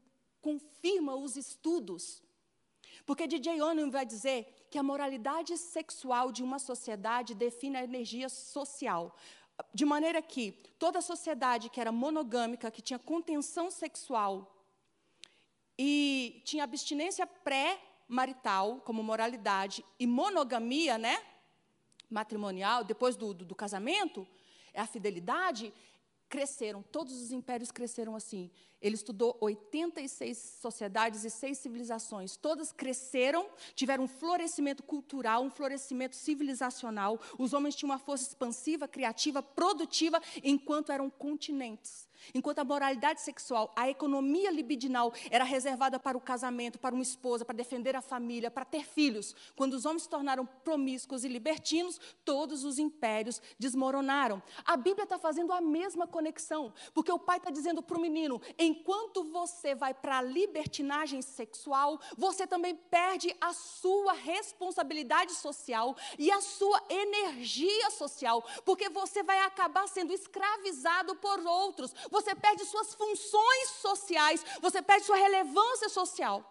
confirma 0.41 1.14
os 1.14 1.36
estudos. 1.36 2.22
Porque 3.07 3.26
DJ 3.26 3.61
Onum 3.62 3.91
vai 3.91 4.05
dizer 4.05 4.66
que 4.70 4.78
a 4.78 4.82
moralidade 4.82 5.57
sexual 5.57 6.30
de 6.30 6.43
uma 6.43 6.59
sociedade 6.59 7.34
define 7.34 7.76
a 7.76 7.84
energia 7.84 8.28
social. 8.28 9.16
De 9.74 9.84
maneira 9.84 10.22
que 10.22 10.53
toda 10.78 11.01
sociedade 11.01 11.68
que 11.68 11.80
era 11.80 11.93
monogâmica, 11.93 12.70
que 12.70 12.82
tinha 12.82 12.99
contenção 12.99 13.70
sexual 13.70 14.57
e 15.78 16.41
tinha 16.45 16.64
abstinência 16.64 17.26
pré-marital 17.26 18.80
como 18.84 19.03
moralidade 19.03 19.84
e 19.99 20.07
monogamia, 20.07 20.97
né, 20.97 21.22
matrimonial, 22.09 22.84
depois 22.84 23.16
do, 23.16 23.32
do, 23.32 23.45
do 23.45 23.55
casamento, 23.55 24.26
é 24.72 24.80
a 24.80 24.86
fidelidade, 24.86 25.72
cresceram, 26.31 26.83
todos 26.93 27.20
os 27.20 27.33
impérios 27.33 27.72
cresceram 27.72 28.14
assim. 28.14 28.51
Ele 28.81 28.95
estudou 28.95 29.37
86 29.41 30.39
sociedades 30.62 31.24
e 31.24 31.28
seis 31.28 31.59
civilizações. 31.59 32.37
Todas 32.37 32.72
cresceram, 32.72 33.51
tiveram 33.74 34.05
um 34.05 34.09
florescimento 34.09 34.83
cultural, 34.83 35.43
um 35.43 35.51
florescimento 35.51 36.16
civilizacional. 36.16 37.20
Os 37.37 37.53
homens 37.53 37.74
tinham 37.74 37.91
uma 37.91 37.99
força 37.99 38.28
expansiva, 38.28 38.89
criativa, 38.89 39.43
produtiva, 39.43 40.22
enquanto 40.43 40.93
eram 40.93 41.11
continentes. 41.11 42.09
Enquanto 42.35 42.61
a 42.61 42.64
moralidade 42.64 43.21
sexual, 43.21 43.73
a 43.77 43.89
economia 43.89 44.51
libidinal 44.51 45.12
era 45.31 45.45
reservada 45.45 45.99
para 45.99 46.16
o 46.16 46.21
casamento, 46.21 46.79
para 46.79 46.95
uma 46.95 47.03
esposa, 47.03 47.45
para 47.45 47.57
defender 47.57 47.97
a 47.97 48.01
família, 48.01 48.51
para 48.51 48.64
ter 48.64 48.85
filhos. 48.85 49.35
Quando 49.57 49.75
os 49.75 49.85
homens 49.85 50.03
se 50.03 50.09
tornaram 50.09 50.47
promíscuos 50.47 51.25
e 51.25 51.29
libertinos, 51.29 52.01
todos 52.25 52.64
os 52.64 52.79
impérios 52.79 53.41
desmoronaram. 53.59 54.43
A 54.64 54.77
Bíblia 54.77 55.05
está 55.05 55.18
fazendo 55.18 55.53
a 55.53 55.61
mesma 55.61 56.07
conexão, 56.07 56.73
porque 56.95 57.12
o 57.12 57.18
pai 57.18 57.39
está 57.39 57.51
dizendo 57.51 57.83
para 57.83 57.99
o 57.99 58.01
menino: 58.01 58.41
enquanto 58.59 59.25
você 59.25 59.75
vai 59.75 59.95
para 59.95 60.18
a 60.18 60.23
libertinagem 60.23 61.23
sexual, 61.23 62.01
você 62.16 62.47
também 62.47 62.75
perde 62.75 63.35
a 63.41 63.53
sua 63.53 64.12
responsabilidade 64.12 65.33
social 65.33 65.97
e 66.18 66.31
a 66.31 66.41
sua 66.41 66.83
energia 66.89 67.91
social, 67.91 68.45
porque 68.64 68.89
você 68.89 69.23
vai 69.23 69.41
acabar 69.41 69.87
sendo 69.89 70.12
escravizado 70.12 71.16
por 71.16 71.39
outros 71.47 71.95
você 72.11 72.35
perde 72.35 72.65
suas 72.65 72.95
funções 72.95 73.71
sociais, 73.81 74.45
você 74.61 74.83
perde 74.83 75.07
sua 75.07 75.17
relevância 75.17 75.89
social. 75.89 76.45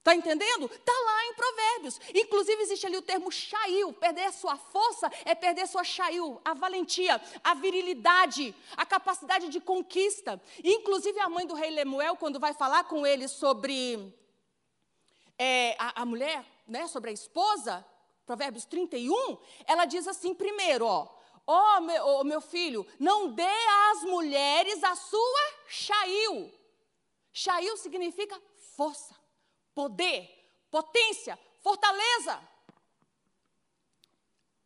Está 0.00 0.14
entendendo? 0.14 0.64
Está 0.64 0.92
lá 0.92 1.26
em 1.26 1.34
Provérbios. 1.34 2.00
Inclusive, 2.14 2.62
existe 2.62 2.86
ali 2.86 2.96
o 2.96 3.02
termo 3.02 3.30
chail. 3.30 3.92
Perder 3.92 4.32
sua 4.32 4.56
força 4.56 5.10
é 5.26 5.34
perder 5.34 5.68
sua 5.68 5.84
chail, 5.84 6.40
a 6.42 6.54
valentia, 6.54 7.20
a 7.44 7.52
virilidade, 7.52 8.54
a 8.78 8.86
capacidade 8.86 9.50
de 9.50 9.60
conquista. 9.60 10.40
Inclusive, 10.64 11.20
a 11.20 11.28
mãe 11.28 11.46
do 11.46 11.54
rei 11.54 11.70
Lemuel, 11.70 12.16
quando 12.16 12.40
vai 12.40 12.54
falar 12.54 12.84
com 12.84 13.06
ele 13.06 13.28
sobre 13.28 14.14
é, 15.38 15.76
a, 15.78 16.00
a, 16.00 16.06
mulher, 16.06 16.46
né, 16.66 16.86
sobre 16.86 17.10
a 17.10 17.12
esposa, 17.12 17.84
Provérbios 18.24 18.64
31, 18.64 19.36
ela 19.66 19.84
diz 19.84 20.08
assim: 20.08 20.34
primeiro, 20.34 20.86
Ó 20.86 21.19
oh, 21.50 21.80
meu, 21.80 22.06
oh, 22.06 22.24
meu 22.24 22.40
filho, 22.40 22.86
não 22.98 23.32
dê 23.32 23.42
às 23.90 24.02
mulheres 24.04 24.82
a 24.84 24.94
sua 24.94 25.40
chail. 25.66 26.52
Chail 27.32 27.76
significa 27.76 28.40
força, 28.76 29.14
poder, 29.74 30.28
potência, 30.70 31.38
fortaleza. 31.60 32.40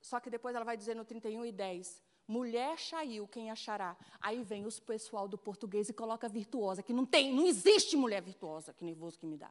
Só 0.01 0.21
que 0.21 0.29
depois 0.29 0.55
ela 0.55 0.65
vai 0.65 0.77
dizer 0.77 0.95
no 0.95 1.05
31 1.05 1.47
e 1.47 1.53
10: 1.53 2.03
mulher 2.29 2.79
chail, 2.79 3.27
quem 3.29 3.51
achará? 3.51 3.97
Aí 4.21 4.43
vem 4.43 4.67
os 4.67 4.79
pessoal 4.79 5.27
do 5.27 5.39
português 5.39 5.89
e 5.89 5.95
coloca 5.95 6.29
virtuosa, 6.29 6.83
que 6.83 6.93
não 6.93 7.07
tem, 7.07 7.33
não 7.33 7.47
existe 7.47 7.97
mulher 7.97 8.21
virtuosa, 8.23 8.75
que 8.75 8.85
nervoso 8.85 9.19
que 9.19 9.27
me 9.27 9.39
dá. 9.39 9.51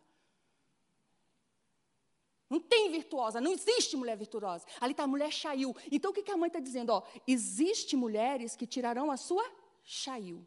Não 2.54 2.60
tem 2.60 2.91
virtuosa, 2.91 3.41
não 3.41 3.51
existe 3.51 3.97
mulher 3.97 4.16
virtuosa. 4.16 4.64
Ali 4.80 4.91
está 4.91 5.06
a 5.06 5.08
mulher 5.08 5.32
chaiu. 5.32 5.76
Então 5.91 6.12
o 6.12 6.14
que, 6.14 6.22
que 6.22 6.30
a 6.30 6.38
mãe 6.38 6.45
está 6.45 6.60
dizendo? 6.60 6.91
Ó, 6.91 7.01
existe 7.26 7.95
mulheres 7.95 8.56
que 8.56 8.68
tirarão 8.68 9.10
a 9.10 9.18
sua 9.18 9.43
chaiu, 9.84 10.45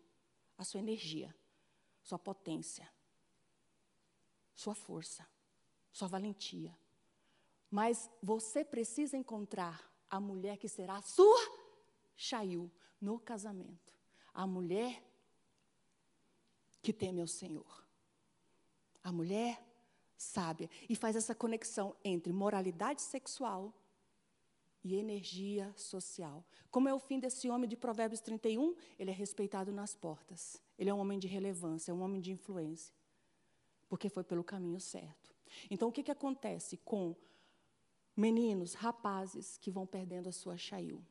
a 0.57 0.63
sua 0.63 0.79
energia, 0.79 1.35
sua 2.05 2.17
potência, 2.17 2.89
sua 4.55 4.73
força, 4.73 5.27
sua 5.91 6.07
valentia. 6.07 6.79
Mas 7.69 8.09
você 8.23 8.65
precisa 8.65 9.17
encontrar 9.17 9.93
a 10.09 10.21
mulher 10.21 10.59
que 10.59 10.69
será 10.69 10.99
a 10.99 11.03
sua 11.03 11.41
chaiu 12.15 12.71
no 13.01 13.19
casamento. 13.19 13.93
A 14.33 14.47
mulher 14.47 15.03
que 16.81 16.93
teme 16.93 17.21
ao 17.21 17.27
Senhor. 17.27 17.85
A 19.03 19.11
mulher 19.11 19.61
sábia 20.17 20.69
e 20.89 20.95
faz 20.95 21.17
essa 21.17 21.35
conexão 21.35 21.95
entre 22.05 22.33
moralidade 22.33 23.03
sexual 23.03 23.75
e 24.83 24.95
energia 24.95 25.73
social. 25.77 26.45
Como 26.71 26.89
é 26.89 26.95
o 26.95 26.99
fim 26.99 27.19
desse 27.19 27.51
homem 27.51 27.69
de 27.69 27.77
Provérbios 27.77 28.21
31? 28.21 28.75
Ele 28.99 29.11
é 29.11 29.15
respeitado 29.15 29.73
nas 29.73 29.95
portas. 29.95 30.63
Ele 30.79 30.91
é 30.91 30.95
um 30.95 30.99
homem 30.99 31.19
de 31.19 31.27
relevância, 31.27 31.91
é 31.91 31.95
um 31.95 32.03
homem 32.03 32.21
de 32.21 32.31
influência. 32.31 32.95
Porque 33.89 34.09
foi 34.09 34.23
pelo 34.23 34.45
caminho 34.45 34.81
certo. 34.81 35.35
Então, 35.71 35.89
o 35.89 35.93
que, 35.93 36.03
que 36.03 36.11
acontece 36.11 36.77
com 36.79 37.17
meninos, 38.17 38.75
rapazes 38.75 39.59
que 39.59 39.71
vão 39.71 39.87
perdendo 39.87 40.29
a 40.29 40.33
sua 40.33 40.57
chail? 40.57 41.05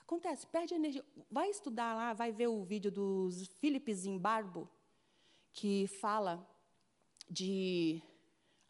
Acontece, 0.00 0.46
perde 0.46 0.74
energia. 0.74 1.04
Vai 1.30 1.48
estudar 1.48 1.94
lá, 1.94 2.12
vai 2.12 2.32
ver 2.32 2.48
o 2.48 2.64
vídeo 2.64 2.90
dos 2.90 3.46
Philip 3.60 3.94
Zimbarbo, 3.94 4.68
que 5.52 5.86
fala 5.86 6.44
de 7.28 8.02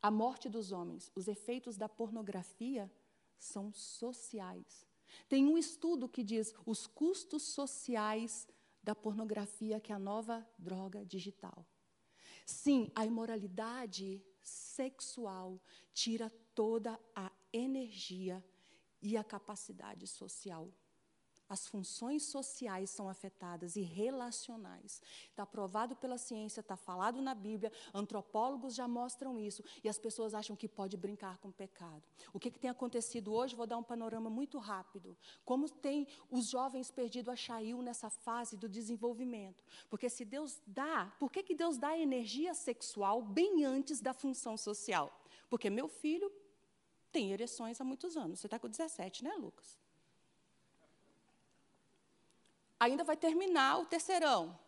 a 0.03 0.11
morte 0.11 0.49
dos 0.49 0.73
homens, 0.73 1.11
os 1.15 1.29
efeitos 1.29 1.77
da 1.77 1.89
pornografia 1.89 2.91
são 3.39 3.73
sociais. 3.73 4.87
Tem 5.29 5.47
um 5.47 5.59
estudo 5.59 6.09
que 6.09 6.23
diz 6.23 6.55
os 6.65 6.87
custos 6.87 7.43
sociais 7.43 8.49
da 8.83 8.95
pornografia, 8.95 9.81
que 9.81 9.93
é 9.93 9.95
a 9.95 9.99
nova 9.99 10.47
droga 10.59 11.05
digital. 11.05 11.67
Sim, 12.47 12.91
a 12.95 13.05
imoralidade 13.05 14.23
sexual 14.41 15.61
tira 15.93 16.31
toda 16.55 16.99
a 17.15 17.31
energia 17.53 18.45
e 19.03 19.17
a 19.17 19.25
capacidade 19.25 20.07
social 20.07 20.73
as 21.51 21.67
funções 21.67 22.23
sociais 22.23 22.91
são 22.91 23.09
afetadas 23.09 23.75
e 23.75 23.81
relacionais. 23.81 25.03
Está 25.29 25.45
provado 25.45 25.97
pela 25.97 26.17
ciência, 26.17 26.61
está 26.61 26.77
falado 26.77 27.21
na 27.21 27.35
Bíblia, 27.35 27.73
antropólogos 27.93 28.73
já 28.77 28.87
mostram 28.87 29.37
isso, 29.37 29.65
e 29.83 29.89
as 29.89 29.99
pessoas 29.99 30.33
acham 30.33 30.55
que 30.55 30.69
pode 30.69 30.97
brincar 30.97 31.39
com 31.39 31.49
o 31.49 31.53
pecado. 31.53 32.05
O 32.33 32.39
que, 32.39 32.53
que 32.53 32.59
tem 32.61 32.71
acontecido 32.71 33.35
hoje? 33.35 33.57
Vou 33.57 33.67
dar 33.67 33.79
um 33.79 33.83
panorama 33.83 34.31
muito 34.31 34.59
rápido. 34.59 35.19
Como 35.45 35.69
tem 35.69 36.07
os 36.31 36.49
jovens 36.49 36.89
perdido 36.93 37.33
a 37.33 37.37
Chail 37.37 37.83
nessa 37.83 38.09
fase 38.09 38.57
do 38.57 38.69
desenvolvimento? 38.69 39.65
Porque 39.89 40.09
se 40.09 40.25
Deus 40.25 40.63
dá, 40.65 41.13
por 41.19 41.33
que, 41.33 41.43
que 41.43 41.55
Deus 41.57 41.77
dá 41.79 41.99
energia 41.99 42.55
sexual 42.55 43.21
bem 43.23 43.65
antes 43.65 44.01
da 44.01 44.15
função 44.15 44.57
social? 44.57 45.13
Porque 45.49 45.69
meu 45.69 45.89
filho 45.89 46.31
tem 47.11 47.33
ereções 47.33 47.81
há 47.81 47.85
muitos 47.85 48.17
anos. 48.17 48.39
Você 48.39 48.47
está 48.47 48.57
com 48.57 48.69
17, 48.69 49.25
né, 49.25 49.35
Lucas? 49.35 49.80
Ainda 52.81 53.05
vai 53.05 53.17
terminar 53.17 53.79
o 53.79 53.85
terceirão. 53.85 54.59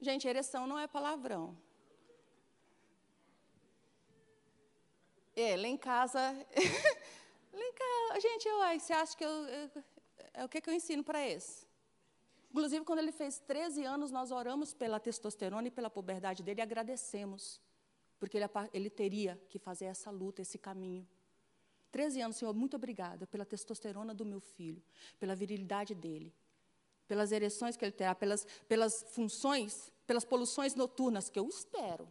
Gente, 0.00 0.26
ereção 0.26 0.66
não 0.66 0.78
é 0.78 0.86
palavrão. 0.86 1.56
É, 5.36 5.56
lá 5.56 5.68
em 5.68 5.76
casa. 5.76 6.20
lá 7.52 7.64
em 7.70 7.72
casa 7.72 8.20
gente, 8.20 8.48
uai, 8.48 8.80
você 8.80 8.92
acha 8.92 9.16
que 9.16 9.24
eu. 9.24 9.30
eu 9.30 9.70
é 10.34 10.44
o 10.44 10.48
que, 10.48 10.60
que 10.60 10.70
eu 10.70 10.74
ensino 10.74 11.02
para 11.02 11.26
esse? 11.26 11.66
Inclusive, 12.50 12.84
quando 12.84 12.98
ele 12.98 13.12
fez 13.12 13.38
13 13.38 13.84
anos, 13.84 14.10
nós 14.10 14.30
oramos 14.30 14.74
pela 14.74 14.98
testosterona 14.98 15.68
e 15.68 15.70
pela 15.70 15.88
puberdade 15.88 16.42
dele 16.42 16.60
e 16.60 16.62
agradecemos, 16.62 17.60
porque 18.18 18.36
ele, 18.36 18.46
ele 18.72 18.90
teria 18.90 19.40
que 19.48 19.58
fazer 19.58 19.86
essa 19.86 20.10
luta, 20.10 20.42
esse 20.42 20.58
caminho. 20.58 21.06
13 21.90 22.20
anos, 22.20 22.36
Senhor, 22.36 22.54
muito 22.54 22.76
obrigada 22.76 23.26
pela 23.26 23.44
testosterona 23.44 24.14
do 24.14 24.24
meu 24.24 24.40
filho, 24.40 24.82
pela 25.18 25.34
virilidade 25.34 25.94
dele, 25.94 26.32
pelas 27.10 27.32
ereções 27.32 27.76
que 27.76 27.84
ele 27.84 27.90
terá, 27.90 28.14
pelas, 28.14 28.46
pelas 28.68 29.04
funções, 29.08 29.92
pelas 30.06 30.24
poluições 30.24 30.76
noturnas, 30.76 31.28
que 31.28 31.40
eu 31.40 31.48
espero. 31.48 32.06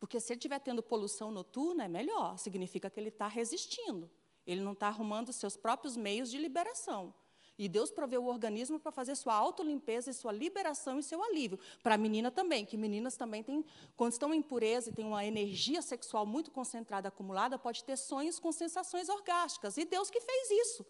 Porque 0.00 0.18
se 0.18 0.32
ele 0.32 0.38
estiver 0.38 0.58
tendo 0.60 0.82
poluição 0.82 1.30
noturna, 1.30 1.84
é 1.84 1.88
melhor, 1.88 2.38
significa 2.38 2.88
que 2.88 2.98
ele 2.98 3.10
está 3.10 3.26
resistindo. 3.26 4.10
Ele 4.46 4.62
não 4.62 4.72
está 4.72 4.86
arrumando 4.86 5.30
seus 5.30 5.58
próprios 5.58 5.94
meios 5.94 6.30
de 6.30 6.38
liberação. 6.38 7.12
E 7.58 7.68
Deus 7.68 7.90
proveu 7.90 8.24
o 8.24 8.28
organismo 8.28 8.80
para 8.80 8.90
fazer 8.90 9.14
sua 9.14 9.34
autolimpeza 9.34 10.10
e 10.10 10.14
sua 10.14 10.32
liberação 10.32 10.98
e 10.98 11.02
seu 11.02 11.22
alívio. 11.22 11.58
Para 11.82 11.96
a 11.96 11.98
menina 11.98 12.30
também, 12.30 12.64
que 12.64 12.78
meninas 12.78 13.14
também 13.14 13.42
têm, 13.42 13.62
quando 13.94 14.12
estão 14.12 14.32
em 14.32 14.40
pureza 14.40 14.88
e 14.88 14.92
têm 14.94 15.04
uma 15.04 15.26
energia 15.26 15.82
sexual 15.82 16.24
muito 16.24 16.50
concentrada, 16.50 17.08
acumulada, 17.08 17.58
pode 17.58 17.84
ter 17.84 17.98
sonhos 17.98 18.38
com 18.38 18.52
sensações 18.52 19.10
orgásticas. 19.10 19.76
E 19.76 19.84
Deus 19.84 20.08
que 20.08 20.20
fez 20.20 20.50
isso. 20.50 20.86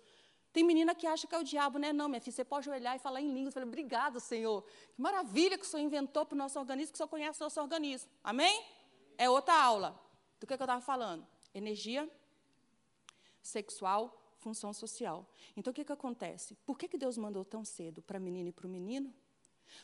Tem 0.53 0.65
menina 0.65 0.95
que 0.95 1.07
acha 1.07 1.27
que 1.27 1.35
é 1.35 1.39
o 1.39 1.43
diabo, 1.45 1.79
né? 1.79 1.93
Não, 1.93 2.09
minha 2.09 2.21
filha, 2.21 2.35
você 2.35 2.45
pode 2.45 2.69
olhar 2.71 2.97
e 2.97 2.99
falar 2.99 3.21
em 3.21 3.33
línguas. 3.33 3.55
Falei, 3.55 3.69
obrigado, 3.69 4.19
Senhor. 4.19 4.65
Que 4.95 5.01
maravilha 5.01 5.59
que 5.59 5.65
o 5.65 5.69
Senhor 5.69 5.85
inventou 5.85 6.25
para 6.25 6.35
o 6.35 6.39
nosso 6.39 6.59
organismo, 6.59 6.93
que 6.93 6.97
o 6.97 6.99
Senhor 6.99 7.09
conhece 7.09 7.41
o 7.41 7.45
nosso 7.45 7.61
organismo. 7.61 8.11
Amém? 8.25 8.65
É 9.17 9.29
outra 9.29 9.55
aula. 9.55 10.01
Do 10.41 10.47
que, 10.47 10.57
que 10.57 10.63
eu 10.63 10.65
estava 10.65 10.81
falando? 10.81 11.27
Energia 11.55 12.11
sexual, 13.43 14.35
função 14.39 14.73
social. 14.73 15.27
Então, 15.57 15.71
o 15.71 15.75
que, 15.75 15.85
que 15.85 15.93
acontece? 15.93 16.55
Por 16.67 16.79
que, 16.79 16.89
que 16.89 16.99
Deus 16.99 17.19
mandou 17.19 17.45
tão 17.45 17.65
cedo 17.65 18.01
para 18.03 18.17
a 18.17 18.21
menina 18.21 18.49
e 18.49 18.53
para 18.53 18.67
o 18.67 18.71
menino? 18.71 19.13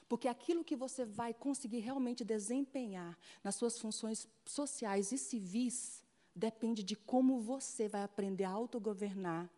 Porque 0.08 0.28
aquilo 0.28 0.64
que 0.64 0.76
você 0.76 1.04
vai 1.04 1.34
conseguir 1.34 1.80
realmente 1.80 2.24
desempenhar 2.24 3.18
nas 3.42 3.54
suas 3.56 3.78
funções 3.78 4.28
sociais 4.44 5.12
e 5.12 5.18
civis 5.18 6.02
depende 6.34 6.82
de 6.82 6.96
como 6.96 7.40
você 7.40 7.88
vai 7.88 8.02
aprender 8.02 8.44
a 8.44 8.50
autogovernar 8.50 9.50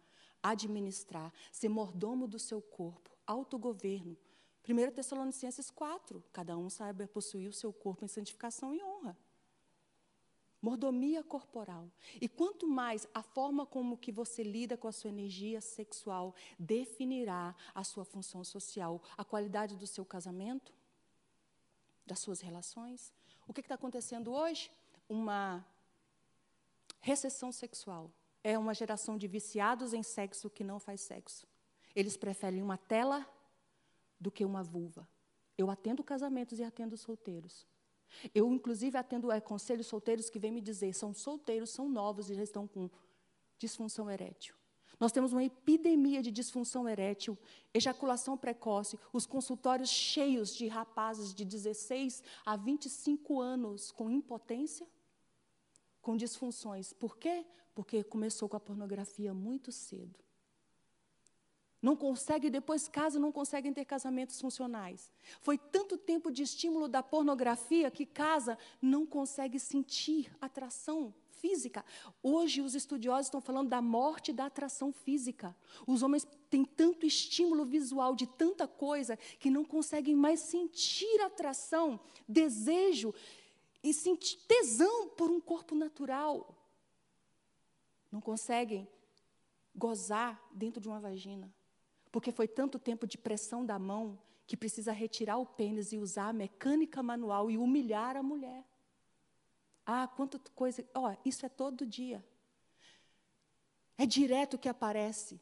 administrar, 0.50 1.32
ser 1.50 1.68
mordomo 1.68 2.26
do 2.26 2.38
seu 2.38 2.60
corpo, 2.60 3.10
autogoverno. 3.26 4.16
1 4.68 4.90
Tessalonicenses 4.92 5.70
4, 5.70 6.22
cada 6.32 6.56
um 6.56 6.68
saiba 6.68 7.06
possuir 7.06 7.48
o 7.48 7.52
seu 7.52 7.72
corpo 7.72 8.04
em 8.04 8.08
santificação 8.08 8.74
e 8.74 8.82
honra. 8.82 9.16
Mordomia 10.60 11.22
corporal. 11.22 11.88
E 12.20 12.28
quanto 12.28 12.66
mais 12.66 13.06
a 13.14 13.22
forma 13.22 13.64
como 13.64 13.96
que 13.96 14.10
você 14.10 14.42
lida 14.42 14.76
com 14.76 14.88
a 14.88 14.92
sua 14.92 15.10
energia 15.10 15.60
sexual 15.60 16.34
definirá 16.58 17.54
a 17.74 17.84
sua 17.84 18.04
função 18.04 18.42
social, 18.42 19.00
a 19.16 19.24
qualidade 19.24 19.76
do 19.76 19.86
seu 19.86 20.04
casamento, 20.04 20.72
das 22.04 22.18
suas 22.18 22.40
relações. 22.40 23.12
O 23.46 23.52
que 23.52 23.60
está 23.60 23.74
acontecendo 23.74 24.32
hoje? 24.32 24.70
Uma 25.08 25.64
recessão 27.00 27.52
sexual 27.52 28.10
é 28.48 28.56
uma 28.56 28.72
geração 28.72 29.18
de 29.18 29.26
viciados 29.26 29.92
em 29.92 30.04
sexo 30.04 30.48
que 30.48 30.62
não 30.62 30.78
faz 30.78 31.00
sexo. 31.00 31.48
Eles 31.96 32.16
preferem 32.16 32.62
uma 32.62 32.76
tela 32.76 33.28
do 34.20 34.30
que 34.30 34.44
uma 34.44 34.62
vulva. 34.62 35.08
Eu 35.58 35.68
atendo 35.68 36.04
casamentos 36.04 36.60
e 36.60 36.62
atendo 36.62 36.96
solteiros. 36.96 37.66
Eu, 38.32 38.52
inclusive, 38.52 38.96
atendo 38.96 39.32
é, 39.32 39.40
conselhos 39.40 39.88
solteiros 39.88 40.30
que 40.30 40.38
vêm 40.38 40.52
me 40.52 40.60
dizer, 40.60 40.92
são 40.94 41.12
solteiros, 41.12 41.70
são 41.70 41.88
novos 41.88 42.30
e 42.30 42.34
já 42.34 42.42
estão 42.44 42.68
com 42.68 42.88
disfunção 43.58 44.08
erétil. 44.08 44.54
Nós 45.00 45.10
temos 45.10 45.32
uma 45.32 45.42
epidemia 45.42 46.22
de 46.22 46.30
disfunção 46.30 46.88
erétil, 46.88 47.36
ejaculação 47.74 48.38
precoce, 48.38 48.96
os 49.12 49.26
consultórios 49.26 49.90
cheios 49.90 50.54
de 50.54 50.68
rapazes 50.68 51.34
de 51.34 51.44
16 51.44 52.22
a 52.44 52.54
25 52.54 53.40
anos 53.40 53.90
com 53.90 54.08
impotência, 54.08 54.86
com 56.00 56.16
disfunções. 56.16 56.92
Por 56.92 57.18
quê? 57.18 57.44
Porque 57.76 58.02
começou 58.02 58.48
com 58.48 58.56
a 58.56 58.60
pornografia 58.60 59.34
muito 59.34 59.70
cedo. 59.70 60.18
Não 61.82 61.94
consegue, 61.94 62.48
depois 62.48 62.88
casa, 62.88 63.18
não 63.18 63.30
conseguem 63.30 63.70
ter 63.70 63.84
casamentos 63.84 64.40
funcionais. 64.40 65.12
Foi 65.42 65.58
tanto 65.58 65.98
tempo 65.98 66.30
de 66.30 66.42
estímulo 66.42 66.88
da 66.88 67.02
pornografia 67.02 67.90
que 67.90 68.06
casa 68.06 68.56
não 68.80 69.04
consegue 69.04 69.60
sentir 69.60 70.34
atração 70.40 71.12
física. 71.32 71.84
Hoje 72.22 72.62
os 72.62 72.74
estudiosos 72.74 73.26
estão 73.26 73.42
falando 73.42 73.68
da 73.68 73.82
morte 73.82 74.32
da 74.32 74.46
atração 74.46 74.90
física. 74.90 75.54
Os 75.86 76.02
homens 76.02 76.26
têm 76.48 76.64
tanto 76.64 77.04
estímulo 77.04 77.66
visual 77.66 78.16
de 78.16 78.26
tanta 78.26 78.66
coisa 78.66 79.18
que 79.38 79.50
não 79.50 79.66
conseguem 79.66 80.16
mais 80.16 80.40
sentir 80.40 81.20
atração, 81.20 82.00
desejo 82.26 83.14
e 83.82 83.92
sentir 83.92 84.38
tesão 84.48 85.10
por 85.10 85.30
um 85.30 85.42
corpo 85.42 85.74
natural 85.74 86.56
não 88.16 88.20
conseguem 88.22 88.88
gozar 89.74 90.42
dentro 90.50 90.80
de 90.80 90.88
uma 90.88 90.98
vagina. 90.98 91.52
Porque 92.10 92.32
foi 92.32 92.48
tanto 92.48 92.78
tempo 92.78 93.06
de 93.06 93.18
pressão 93.18 93.64
da 93.64 93.78
mão 93.78 94.18
que 94.46 94.56
precisa 94.56 94.90
retirar 94.90 95.36
o 95.36 95.44
pênis 95.44 95.92
e 95.92 95.98
usar 95.98 96.28
a 96.28 96.32
mecânica 96.32 97.02
manual 97.02 97.50
e 97.50 97.58
humilhar 97.58 98.16
a 98.16 98.22
mulher. 98.22 98.64
Ah, 99.84 100.08
quanta 100.08 100.38
coisa. 100.54 100.82
Ó, 100.94 101.10
oh, 101.10 101.16
isso 101.26 101.44
é 101.44 101.48
todo 101.50 101.84
dia. 101.84 102.24
É 103.98 104.06
direto 104.06 104.56
que 104.56 104.68
aparece. 104.68 105.38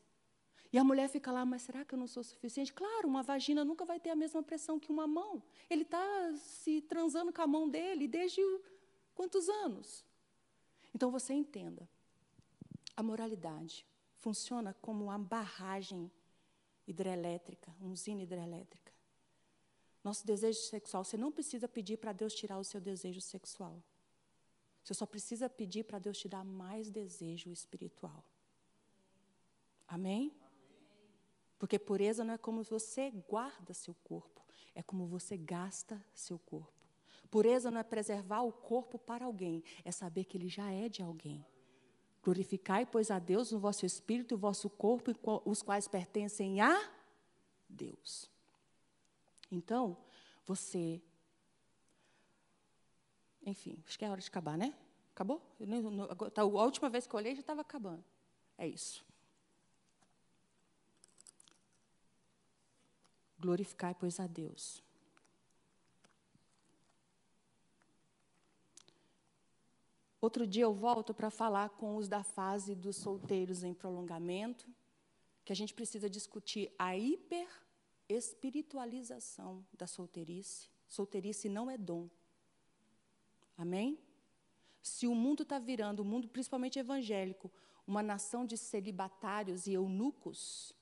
E 0.73 0.79
a 0.79 0.83
mulher 0.83 1.09
fica 1.09 1.31
lá, 1.31 1.45
mas 1.45 1.63
será 1.63 1.85
que 1.85 1.95
eu 1.95 1.99
não 1.99 2.09
sou 2.09 2.25
suficiente? 2.25 2.73
Claro, 2.73 3.07
uma 3.07 3.23
vagina 3.23 3.65
nunca 3.65 3.85
vai 3.85 4.01
ter 4.01 4.11
a 4.11 4.17
mesma 4.17 4.43
pressão 4.43 4.81
que 4.81 4.91
uma 4.91 5.07
mão. 5.07 5.41
Ele 5.71 5.83
está 5.83 6.35
se 6.35 6.81
transando 6.83 7.33
com 7.33 7.43
a 7.43 7.47
mão 7.47 7.69
dele 7.69 8.09
desde 8.09 8.41
quantos 9.15 9.49
anos? 9.49 10.05
Então 10.93 11.13
você 11.13 11.33
entenda. 11.33 11.89
A 12.97 13.03
moralidade 13.03 13.87
funciona 14.19 14.75
como 14.81 15.05
uma 15.05 15.19
barragem 15.19 16.11
hidrelétrica, 16.87 17.75
uma 17.81 17.93
usina 17.93 18.23
hidrelétrica. 18.23 18.93
Nosso 20.03 20.27
desejo 20.27 20.61
sexual, 20.61 21.05
você 21.05 21.17
não 21.17 21.33
precisa 21.33 21.67
pedir 21.67 21.97
para 21.97 22.13
Deus 22.13 22.35
tirar 22.35 22.59
o 22.59 22.65
seu 22.65 22.81
desejo 22.81 23.21
sexual. 23.21 23.83
Você 24.83 24.93
só 24.93 25.07
precisa 25.07 25.49
pedir 25.49 25.85
para 25.85 25.99
Deus 25.99 26.19
te 26.19 26.29
dar 26.29 26.45
mais 26.45 26.91
desejo 26.91 27.51
espiritual. 27.51 28.23
Amém? 29.89 30.37
Porque 31.59 31.79
pureza 31.79 32.23
não 32.23 32.35
é 32.35 32.39
como 32.39 32.63
você 32.63 33.11
guarda 33.11 33.73
seu 33.73 33.95
corpo, 34.05 34.45
é 34.75 34.83
como 34.83 35.07
você 35.07 35.39
gasta 35.39 36.05
seu 36.15 36.39
corpo. 36.39 36.73
Pureza 37.31 37.71
não 37.71 37.81
é 37.81 37.83
preservar 37.83 38.43
o 38.43 38.53
corpo 38.53 38.99
para 38.99 39.25
alguém, 39.25 39.65
é 39.85 39.91
saber 39.91 40.25
que 40.25 40.37
ele 40.37 40.49
já 40.49 40.71
é 40.71 40.89
de 40.89 41.03
alguém. 41.03 41.45
Glorificai, 42.25 42.87
pois, 42.87 43.11
a 43.11 43.19
Deus 43.19 43.53
no 43.53 43.59
vosso 43.59 43.85
espírito 43.85 44.33
e 44.33 44.37
o 44.37 44.39
vosso 44.39 44.71
corpo, 44.71 45.13
os 45.45 45.61
quais 45.61 45.87
pertencem 45.87 46.61
a 46.61 46.91
Deus. 47.69 48.31
Então, 49.53 49.97
você. 50.47 51.03
Enfim, 53.45 53.83
acho 53.87 53.99
que 53.99 54.05
é 54.05 54.11
hora 54.11 54.21
de 54.21 54.29
acabar, 54.29 54.57
né? 54.57 54.75
Acabou? 55.13 55.41
Nem, 55.61 55.83
não, 55.83 56.09
tá, 56.09 56.43
a 56.43 56.45
última 56.45 56.89
vez 56.89 57.07
que 57.07 57.15
eu 57.15 57.19
olhei 57.19 57.35
já 57.35 57.41
estava 57.41 57.61
acabando. 57.61 58.05
É 58.57 58.67
isso. 58.67 59.05
Glorificai, 63.39 63.95
pois, 63.95 64.19
a 64.19 64.27
Deus. 64.27 64.84
Outro 70.25 70.47
dia 70.47 70.63
eu 70.63 70.73
volto 70.73 71.13
para 71.13 71.29
falar 71.29 71.69
com 71.69 71.97
os 71.97 72.09
da 72.09 72.23
fase 72.23 72.75
dos 72.75 72.97
solteiros 72.97 73.63
em 73.63 73.75
prolongamento, 73.75 74.67
que 75.45 75.53
a 75.53 75.55
gente 75.55 75.75
precisa 75.75 76.09
discutir 76.09 76.73
a 76.79 76.97
hiper 76.97 77.47
espiritualização 78.09 79.63
da 79.75 79.87
solteirice. 79.87 80.71
Solteirice 80.89 81.51
não 81.51 81.71
é 81.71 81.77
dom. 81.77 82.09
Amém? 83.55 83.99
Se 84.81 85.07
o 85.07 85.15
mundo 85.15 85.43
está 85.43 85.59
virando, 85.59 86.01
o 86.01 86.07
mundo 86.07 86.27
principalmente 86.27 86.79
evangélico, 86.79 87.53
uma 87.87 88.03
nação 88.03 88.47
de 88.47 88.57
celibatários 88.57 89.67
e 89.67 89.75
eunucos, 89.75 90.73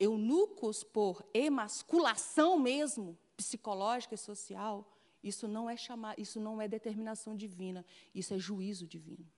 eunucos 0.00 0.82
por 0.82 1.24
emasculação 1.32 2.58
mesmo, 2.58 3.16
psicológica 3.36 4.16
e 4.16 4.18
social, 4.18 4.84
isso 5.22 5.46
não 5.46 5.68
é 5.68 5.76
chamar, 5.76 6.18
isso 6.18 6.40
não 6.40 6.60
é 6.60 6.68
determinação 6.68 7.36
divina, 7.36 7.84
isso 8.14 8.32
é 8.32 8.38
juízo 8.38 8.86
divino. 8.86 9.30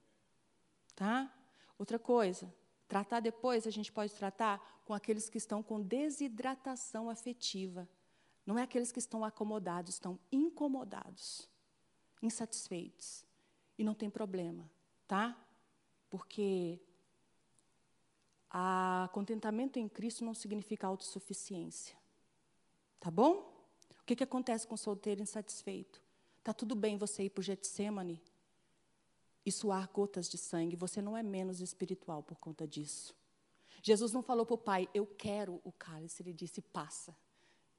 Tá? 0.95 1.33
Outra 1.77 1.99
coisa, 1.99 2.53
tratar 2.87 3.19
depois 3.19 3.67
a 3.67 3.71
gente 3.71 3.91
pode 3.91 4.13
tratar 4.13 4.81
com 4.85 4.93
aqueles 4.93 5.29
que 5.29 5.37
estão 5.37 5.61
com 5.61 5.81
desidratação 5.81 7.09
afetiva. 7.09 7.89
Não 8.45 8.57
é 8.57 8.63
aqueles 8.63 8.91
que 8.91 8.99
estão 8.99 9.23
acomodados, 9.23 9.93
estão 9.93 10.19
incomodados, 10.31 11.49
insatisfeitos. 12.21 13.25
E 13.77 13.83
não 13.83 13.93
tem 13.93 14.09
problema, 14.09 14.69
tá? 15.07 15.35
Porque 16.09 16.79
a 18.49 19.09
contentamento 19.11 19.79
em 19.79 19.89
Cristo 19.89 20.23
não 20.23 20.33
significa 20.33 20.85
autossuficiência. 20.85 21.97
Tá 22.99 23.09
bom? 23.09 23.52
O 24.03 24.05
que, 24.05 24.17
que 24.17 24.23
acontece 24.23 24.67
com 24.67 24.75
o 24.75 24.77
solteiro 24.77 25.21
insatisfeito? 25.21 26.01
Tá 26.43 26.53
tudo 26.53 26.75
bem 26.75 26.97
você 26.97 27.23
ir 27.23 27.29
para 27.29 27.39
o 27.39 27.43
Getsemane 27.43 28.21
e 29.45 29.51
suar 29.51 29.89
gotas 29.91 30.29
de 30.29 30.37
sangue, 30.37 30.75
você 30.75 31.01
não 31.01 31.15
é 31.15 31.23
menos 31.23 31.61
espiritual 31.61 32.21
por 32.21 32.37
conta 32.37 32.67
disso. 32.67 33.15
Jesus 33.81 34.11
não 34.11 34.21
falou 34.21 34.45
para 34.45 34.55
o 34.55 34.57
pai, 34.57 34.89
eu 34.93 35.05
quero 35.05 35.61
o 35.63 35.71
cálice, 35.71 36.21
ele 36.21 36.33
disse, 36.33 36.61
passa 36.61 37.15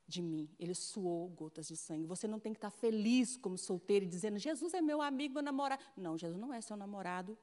de 0.07 0.23
mim. 0.23 0.49
Ele 0.59 0.75
suou 0.75 1.29
gotas 1.29 1.69
de 1.69 1.77
sangue. 1.77 2.07
Você 2.07 2.27
não 2.27 2.41
tem 2.41 2.53
que 2.53 2.59
estar 2.59 2.71
feliz 2.71 3.37
como 3.37 3.57
solteiro 3.57 4.05
e 4.07 4.09
dizendo, 4.09 4.39
Jesus 4.39 4.73
é 4.75 4.81
meu 4.81 5.01
amigo, 5.03 5.35
meu 5.35 5.43
namorado. 5.43 5.83
Não, 5.97 6.17
Jesus 6.17 6.39
não 6.39 6.53
é 6.53 6.61
seu 6.61 6.77
namorado. 6.77 7.37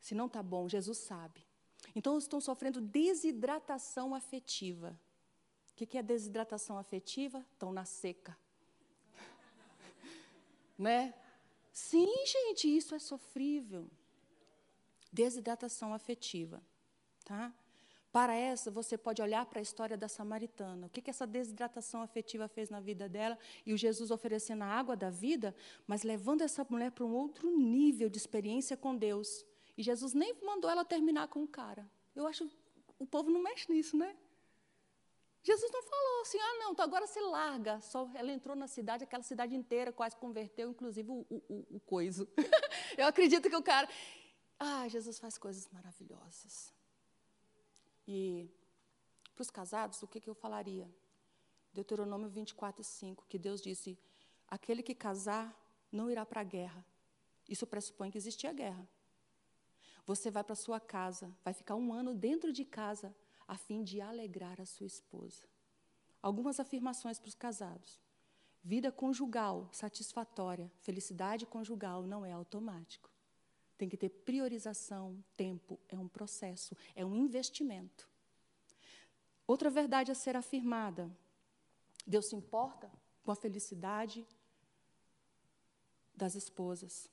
Se 0.00 0.14
não 0.14 0.26
está 0.26 0.42
bom, 0.42 0.68
Jesus 0.68 0.98
sabe. 0.98 1.44
Então, 1.94 2.16
estão 2.18 2.40
sofrendo 2.40 2.80
desidratação 2.80 4.14
afetiva 4.14 4.98
que, 5.78 5.86
que 5.86 5.96
é 5.96 6.02
desidratação 6.02 6.76
afetiva? 6.76 7.46
Estão 7.52 7.70
na 7.70 7.84
seca. 7.84 8.36
né? 10.76 11.14
Sim, 11.72 12.12
gente, 12.26 12.76
isso 12.76 12.96
é 12.96 12.98
sofrível. 12.98 13.86
Desidratação 15.12 15.94
afetiva. 15.94 16.60
Tá? 17.24 17.54
Para 18.10 18.34
essa, 18.34 18.72
você 18.72 18.98
pode 18.98 19.22
olhar 19.22 19.46
para 19.46 19.60
a 19.60 19.62
história 19.62 19.96
da 19.96 20.08
samaritana. 20.08 20.88
O 20.88 20.90
que, 20.90 21.00
que 21.00 21.10
essa 21.10 21.24
desidratação 21.24 22.02
afetiva 22.02 22.48
fez 22.48 22.70
na 22.70 22.80
vida 22.80 23.08
dela? 23.08 23.38
E 23.64 23.72
o 23.72 23.76
Jesus 23.76 24.10
oferecendo 24.10 24.62
a 24.62 24.66
água 24.66 24.96
da 24.96 25.10
vida, 25.10 25.54
mas 25.86 26.02
levando 26.02 26.42
essa 26.42 26.66
mulher 26.68 26.90
para 26.90 27.04
um 27.04 27.14
outro 27.14 27.56
nível 27.56 28.08
de 28.08 28.18
experiência 28.18 28.76
com 28.76 28.96
Deus. 28.96 29.46
E 29.76 29.82
Jesus 29.84 30.12
nem 30.12 30.34
mandou 30.42 30.68
ela 30.68 30.84
terminar 30.84 31.28
com 31.28 31.44
o 31.44 31.46
cara. 31.46 31.88
Eu 32.16 32.26
acho, 32.26 32.50
o 32.98 33.06
povo 33.06 33.30
não 33.30 33.40
mexe 33.40 33.70
nisso, 33.72 33.96
né? 33.96 34.16
Jesus 35.48 35.70
não 35.72 35.82
falou 35.82 36.20
assim, 36.20 36.38
ah, 36.38 36.54
não, 36.58 36.72
então 36.72 36.84
agora 36.84 37.06
se 37.06 37.18
larga. 37.20 37.80
Só 37.80 38.06
ela 38.14 38.30
entrou 38.30 38.54
na 38.54 38.66
cidade, 38.66 39.04
aquela 39.04 39.22
cidade 39.22 39.54
inteira 39.56 39.90
quase 39.90 40.14
converteu, 40.14 40.68
inclusive 40.68 41.10
o, 41.10 41.24
o, 41.30 41.66
o 41.76 41.80
coiso. 41.80 42.28
Eu 42.98 43.06
acredito 43.06 43.48
que 43.48 43.56
o 43.56 43.62
cara. 43.62 43.88
Ah, 44.58 44.86
Jesus 44.88 45.18
faz 45.18 45.38
coisas 45.38 45.66
maravilhosas. 45.70 46.70
E 48.06 48.50
para 49.34 49.40
os 49.40 49.50
casados, 49.50 50.02
o 50.02 50.06
que, 50.06 50.20
que 50.20 50.28
eu 50.28 50.34
falaria? 50.34 50.86
Deuteronômio 51.72 52.28
24, 52.28 52.84
5, 52.84 53.24
que 53.26 53.38
Deus 53.38 53.62
disse: 53.62 53.98
aquele 54.48 54.82
que 54.82 54.94
casar 54.94 55.56
não 55.90 56.10
irá 56.10 56.26
para 56.26 56.42
a 56.42 56.44
guerra. 56.44 56.84
Isso 57.48 57.66
pressupõe 57.66 58.10
que 58.10 58.18
existia 58.18 58.52
guerra. 58.52 58.86
Você 60.04 60.30
vai 60.30 60.44
para 60.44 60.54
sua 60.54 60.78
casa, 60.78 61.34
vai 61.42 61.54
ficar 61.54 61.74
um 61.74 61.90
ano 61.90 62.12
dentro 62.14 62.52
de 62.52 62.66
casa 62.66 63.14
a 63.48 63.56
fim 63.56 63.82
de 63.82 64.00
alegrar 64.00 64.60
a 64.60 64.66
sua 64.66 64.86
esposa. 64.86 65.42
Algumas 66.20 66.60
afirmações 66.60 67.18
para 67.18 67.28
os 67.28 67.34
casados. 67.34 67.98
Vida 68.62 68.92
conjugal 68.92 69.68
satisfatória, 69.72 70.70
felicidade 70.80 71.46
conjugal 71.46 72.02
não 72.02 72.26
é 72.26 72.32
automático. 72.32 73.10
Tem 73.78 73.88
que 73.88 73.96
ter 73.96 74.10
priorização, 74.10 75.24
tempo, 75.36 75.80
é 75.88 75.96
um 75.96 76.08
processo, 76.08 76.76
é 76.94 77.06
um 77.06 77.16
investimento. 77.16 78.08
Outra 79.46 79.70
verdade 79.70 80.12
a 80.12 80.14
ser 80.14 80.36
afirmada: 80.36 81.10
Deus 82.06 82.28
se 82.28 82.36
importa 82.36 82.90
com 83.22 83.30
a 83.30 83.36
felicidade 83.36 84.26
das 86.14 86.34
esposas. 86.34 87.08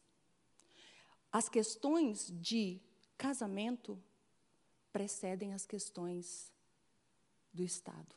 As 1.31 1.47
questões 1.47 2.33
de 2.41 2.81
casamento 3.17 4.01
precedem 4.95 5.53
as 5.53 5.65
questões 5.65 6.49
do 7.51 7.61
Estado. 7.61 8.15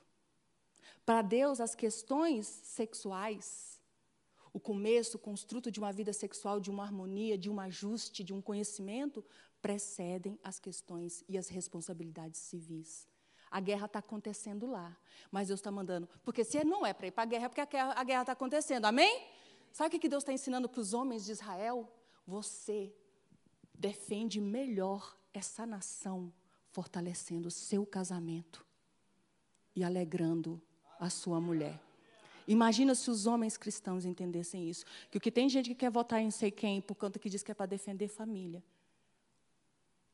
Para 1.05 1.23
Deus, 1.23 1.61
as 1.61 1.75
questões 1.75 2.47
sexuais, 2.47 3.81
o 4.53 4.61
começo, 4.61 5.17
o 5.17 5.19
construto 5.21 5.73
de 5.73 5.81
uma 5.81 5.93
vida 5.93 6.13
sexual, 6.13 6.61
de 6.61 6.71
uma 6.71 6.85
harmonia, 6.85 7.37
de 7.37 7.51
um 7.51 7.59
ajuste, 7.59 8.23
de 8.23 8.33
um 8.33 8.41
conhecimento, 8.41 9.25
precedem 9.61 10.39
as 10.41 10.61
questões 10.61 11.25
e 11.29 11.37
as 11.37 11.49
responsabilidades 11.49 12.39
civis. 12.43 13.09
A 13.51 13.59
guerra 13.59 13.87
está 13.87 13.99
acontecendo 13.99 14.65
lá, 14.65 14.97
mas 15.33 15.49
Deus 15.49 15.59
está 15.59 15.73
mandando. 15.73 16.09
Porque 16.23 16.45
se 16.45 16.63
não 16.63 16.87
é 16.87 16.93
para 16.95 17.09
ir 17.09 17.11
para 17.11 17.25
a 17.25 17.27
guerra, 17.27 17.47
é 17.47 17.49
porque 17.49 17.77
a 17.77 18.05
guerra 18.05 18.21
está 18.21 18.35
acontecendo. 18.35 18.85
Amém? 18.85 19.27
Sabe 19.73 19.97
o 19.97 19.99
que 19.99 20.09
Deus 20.09 20.23
está 20.23 20.33
ensinando 20.33 20.69
para 20.69 20.81
os 20.81 20.95
homens 20.95 21.25
de 21.25 21.33
Israel? 21.33 21.93
Você 22.25 22.95
defende 23.75 24.41
melhor 24.41 25.19
essa 25.35 25.67
nação 25.67 26.33
fortalecendo 26.71 27.49
o 27.49 27.51
seu 27.51 27.85
casamento 27.87 28.65
e 29.75 29.85
alegrando 29.85 30.61
a 30.99 31.09
sua 31.11 31.41
mulher. 31.41 31.81
Imagina 32.47 32.95
se 32.95 33.11
os 33.11 33.27
homens 33.27 33.57
cristãos 33.57 34.05
entendessem 34.05 34.69
isso. 34.71 34.85
Que 35.11 35.19
o 35.19 35.21
que 35.21 35.31
tem 35.31 35.49
gente 35.49 35.69
que 35.69 35.75
quer 35.75 35.91
votar 35.91 36.21
em 36.21 36.31
sei 36.31 36.51
quem 36.51 36.81
por 36.81 36.95
conta 36.95 37.19
que 37.19 37.29
diz 37.29 37.43
que 37.43 37.51
é 37.51 37.55
para 37.55 37.67
defender 37.67 38.09
família. 38.09 38.65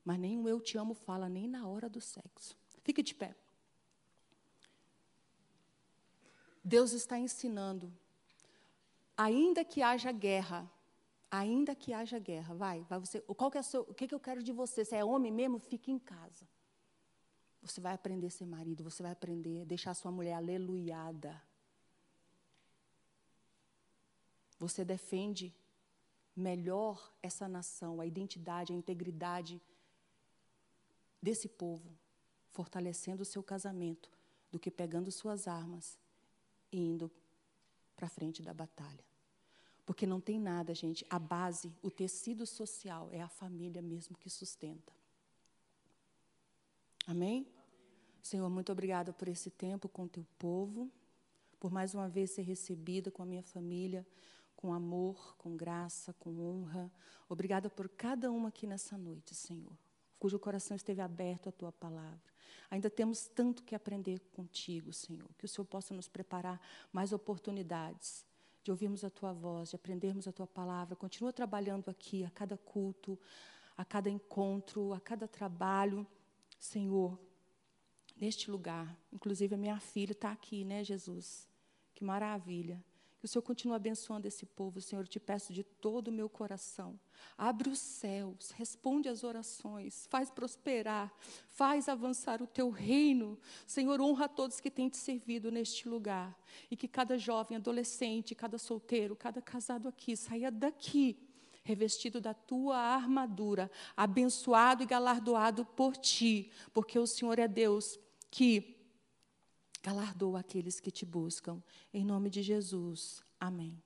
Mas 0.05 0.19
nem 0.19 0.39
o 0.39 0.49
eu 0.49 0.61
te 0.61 0.77
amo 0.77 0.95
fala 0.95 1.29
nem 1.29 1.47
na 1.47 1.67
hora 1.69 1.89
do 1.89 2.01
sexo. 2.01 2.57
Fique 2.83 3.03
de 3.03 3.15
pé. 3.15 3.35
Deus 6.63 6.93
está 6.93 7.19
ensinando. 7.19 7.93
Ainda 9.17 9.65
que 9.65 9.81
haja 9.81 10.11
guerra, 10.11 10.69
ainda 11.39 11.75
que 11.75 11.93
haja 11.93 12.19
guerra, 12.19 12.55
vai, 12.55 12.83
vai 12.83 12.99
você. 12.99 13.21
Qual 13.21 13.51
que 13.51 13.59
é 13.59 13.61
o, 13.61 13.65
seu, 13.65 13.83
o 13.83 13.95
que, 13.95 14.07
que 14.07 14.15
eu 14.15 14.21
quero 14.21 14.43
de 14.43 14.53
você? 14.53 14.85
Se 14.85 14.95
é 14.95 15.05
homem 15.05 15.33
mesmo, 15.33 15.59
fique 15.59 15.91
em 15.91 15.99
casa. 15.99 16.47
Você 17.63 17.81
vai 17.81 17.95
aprender 17.95 18.27
a 18.27 18.31
ser 18.31 18.47
marido, 18.47 18.85
você 18.85 19.03
vai 19.03 19.13
aprender 19.13 19.63
a 19.63 19.65
deixar 19.65 19.95
sua 19.95 20.13
mulher 20.13 20.35
aleluiada. 20.35 21.43
Você 24.59 24.85
defende 24.85 25.55
melhor 26.37 27.13
essa 27.23 27.49
nação, 27.49 28.01
a 28.01 28.07
identidade, 28.07 28.73
a 28.73 28.77
integridade 28.77 29.61
desse 31.21 31.49
povo, 31.49 31.91
fortalecendo 32.51 33.23
o 33.23 33.27
seu 33.27 33.43
casamento, 33.43 34.11
do 34.53 34.59
que 34.59 34.71
pegando 34.71 35.11
suas 35.11 35.49
armas 35.49 35.99
e 36.71 36.79
indo 36.79 37.11
para 37.97 38.09
frente 38.09 38.43
da 38.43 38.53
batalha. 38.53 39.14
Porque 39.85 40.07
não 40.07 40.21
tem 40.21 40.41
nada, 40.41 40.75
gente. 40.75 41.05
A 41.11 41.19
base, 41.19 41.73
o 41.83 41.91
tecido 41.91 42.47
social 42.47 43.09
é 43.13 43.21
a 43.21 43.29
família 43.29 43.83
mesmo 43.83 44.17
que 44.17 44.31
sustenta. 44.31 44.93
Amém? 47.07 47.47
Senhor, 48.23 48.49
muito 48.49 48.73
obrigada 48.73 49.13
por 49.13 49.29
esse 49.29 49.51
tempo 49.51 49.89
com 49.89 50.05
o 50.05 50.09
teu 50.09 50.27
povo, 50.39 50.91
por 51.61 51.71
mais 51.71 51.95
uma 51.95 52.09
vez 52.09 52.31
ser 52.31 52.43
recebida 52.43 53.11
com 53.11 53.23
a 53.23 53.27
minha 53.27 53.43
família, 53.43 54.07
com 54.57 54.73
amor, 54.73 55.37
com 55.37 55.55
graça, 55.55 56.15
com 56.15 56.41
honra. 56.41 56.91
Obrigada 57.29 57.69
por 57.69 57.87
cada 57.87 58.33
uma 58.33 58.49
aqui 58.49 58.67
nessa 58.67 58.97
noite, 58.97 59.35
Senhor, 59.35 59.77
cujo 60.19 60.39
coração 60.39 60.75
esteve 60.75 61.03
aberto 61.03 61.51
à 61.51 61.53
tua 61.53 61.71
palavra. 61.71 62.33
Ainda 62.71 62.89
temos 62.89 63.27
tanto 63.27 63.63
que 63.63 63.75
aprender 63.75 64.21
contigo, 64.33 64.91
Senhor, 64.91 65.29
que 65.37 65.45
o 65.45 65.49
Senhor 65.49 65.67
possa 65.67 65.93
nos 65.93 66.09
preparar 66.09 66.59
mais 66.91 67.13
oportunidades 67.13 68.25
de 68.65 68.71
ouvirmos 68.71 69.05
a 69.05 69.11
tua 69.11 69.33
voz, 69.33 69.71
de 69.71 69.77
aprendermos 69.77 70.27
a 70.27 70.33
tua 70.33 70.47
palavra. 70.47 70.97
Continua 70.97 71.33
trabalhando 71.33 71.91
aqui, 71.91 72.25
a 72.25 72.31
cada 72.31 72.57
culto, 72.57 73.21
a 73.77 73.85
cada 73.85 74.09
encontro, 74.09 74.95
a 74.95 75.01
cada 75.01 75.29
trabalho, 75.29 76.07
Senhor, 76.59 77.19
neste 78.17 78.51
lugar. 78.51 78.99
Inclusive, 79.13 79.55
a 79.55 79.59
minha 79.59 79.79
filha 79.79 80.13
está 80.13 80.33
aqui, 80.33 80.65
né, 80.65 80.83
Jesus? 80.83 81.47
Que 81.95 82.03
maravilha. 82.03 82.83
Que 83.19 83.27
o 83.27 83.29
Senhor 83.29 83.43
continue 83.43 83.77
abençoando 83.77 84.27
esse 84.27 84.47
povo, 84.47 84.81
Senhor. 84.81 85.03
Eu 85.03 85.09
te 85.09 85.21
peço 85.21 85.53
de 85.53 85.63
todo 85.85 86.09
o 86.09 86.13
meu 86.13 86.31
coração. 86.31 86.99
Abre 87.37 87.69
os 87.69 87.79
céus, 87.79 88.53
responde 88.53 89.07
às 89.07 89.23
orações, 89.23 90.07
faz 90.09 90.31
prosperar, 90.31 91.13
faz 91.51 91.91
avançar 91.91 92.41
o 92.41 92.47
teu 92.47 92.71
reino. 92.71 93.39
Senhor, 93.67 94.01
honra 94.01 94.25
a 94.25 94.29
todos 94.29 94.61
que 94.61 94.71
têm 94.71 94.89
te 94.89 94.97
servido 94.97 95.53
neste 95.53 95.87
lugar. 95.87 96.35
E 96.71 96.77
que 96.77 96.89
cada 96.89 97.19
jovem, 97.19 97.59
adolescente, 97.59 98.35
cada 98.35 98.57
solteiro, 98.57 99.15
cada 99.15 99.43
casado 99.43 99.87
aqui 99.87 100.17
saia 100.17 100.51
daqui 100.51 101.19
revestido 101.63 102.19
da 102.19 102.33
tua 102.33 102.79
armadura, 102.79 103.71
abençoado 103.95 104.83
e 104.83 104.87
galardoado 104.87 105.67
por 105.67 105.99
ti, 105.99 106.51
porque 106.73 106.99
o 106.99 107.07
Senhor 107.07 107.39
é 107.39 107.49
Deus 107.49 107.99
que 108.31 108.75
galardoa 109.83 110.41
aqueles 110.41 110.81
que 110.81 110.91
te 110.91 111.05
buscam. 111.05 111.63
Em 111.93 112.05
nome 112.05 112.31
de 112.31 112.43
Jesus. 112.43 113.23
Amém. 113.39 113.84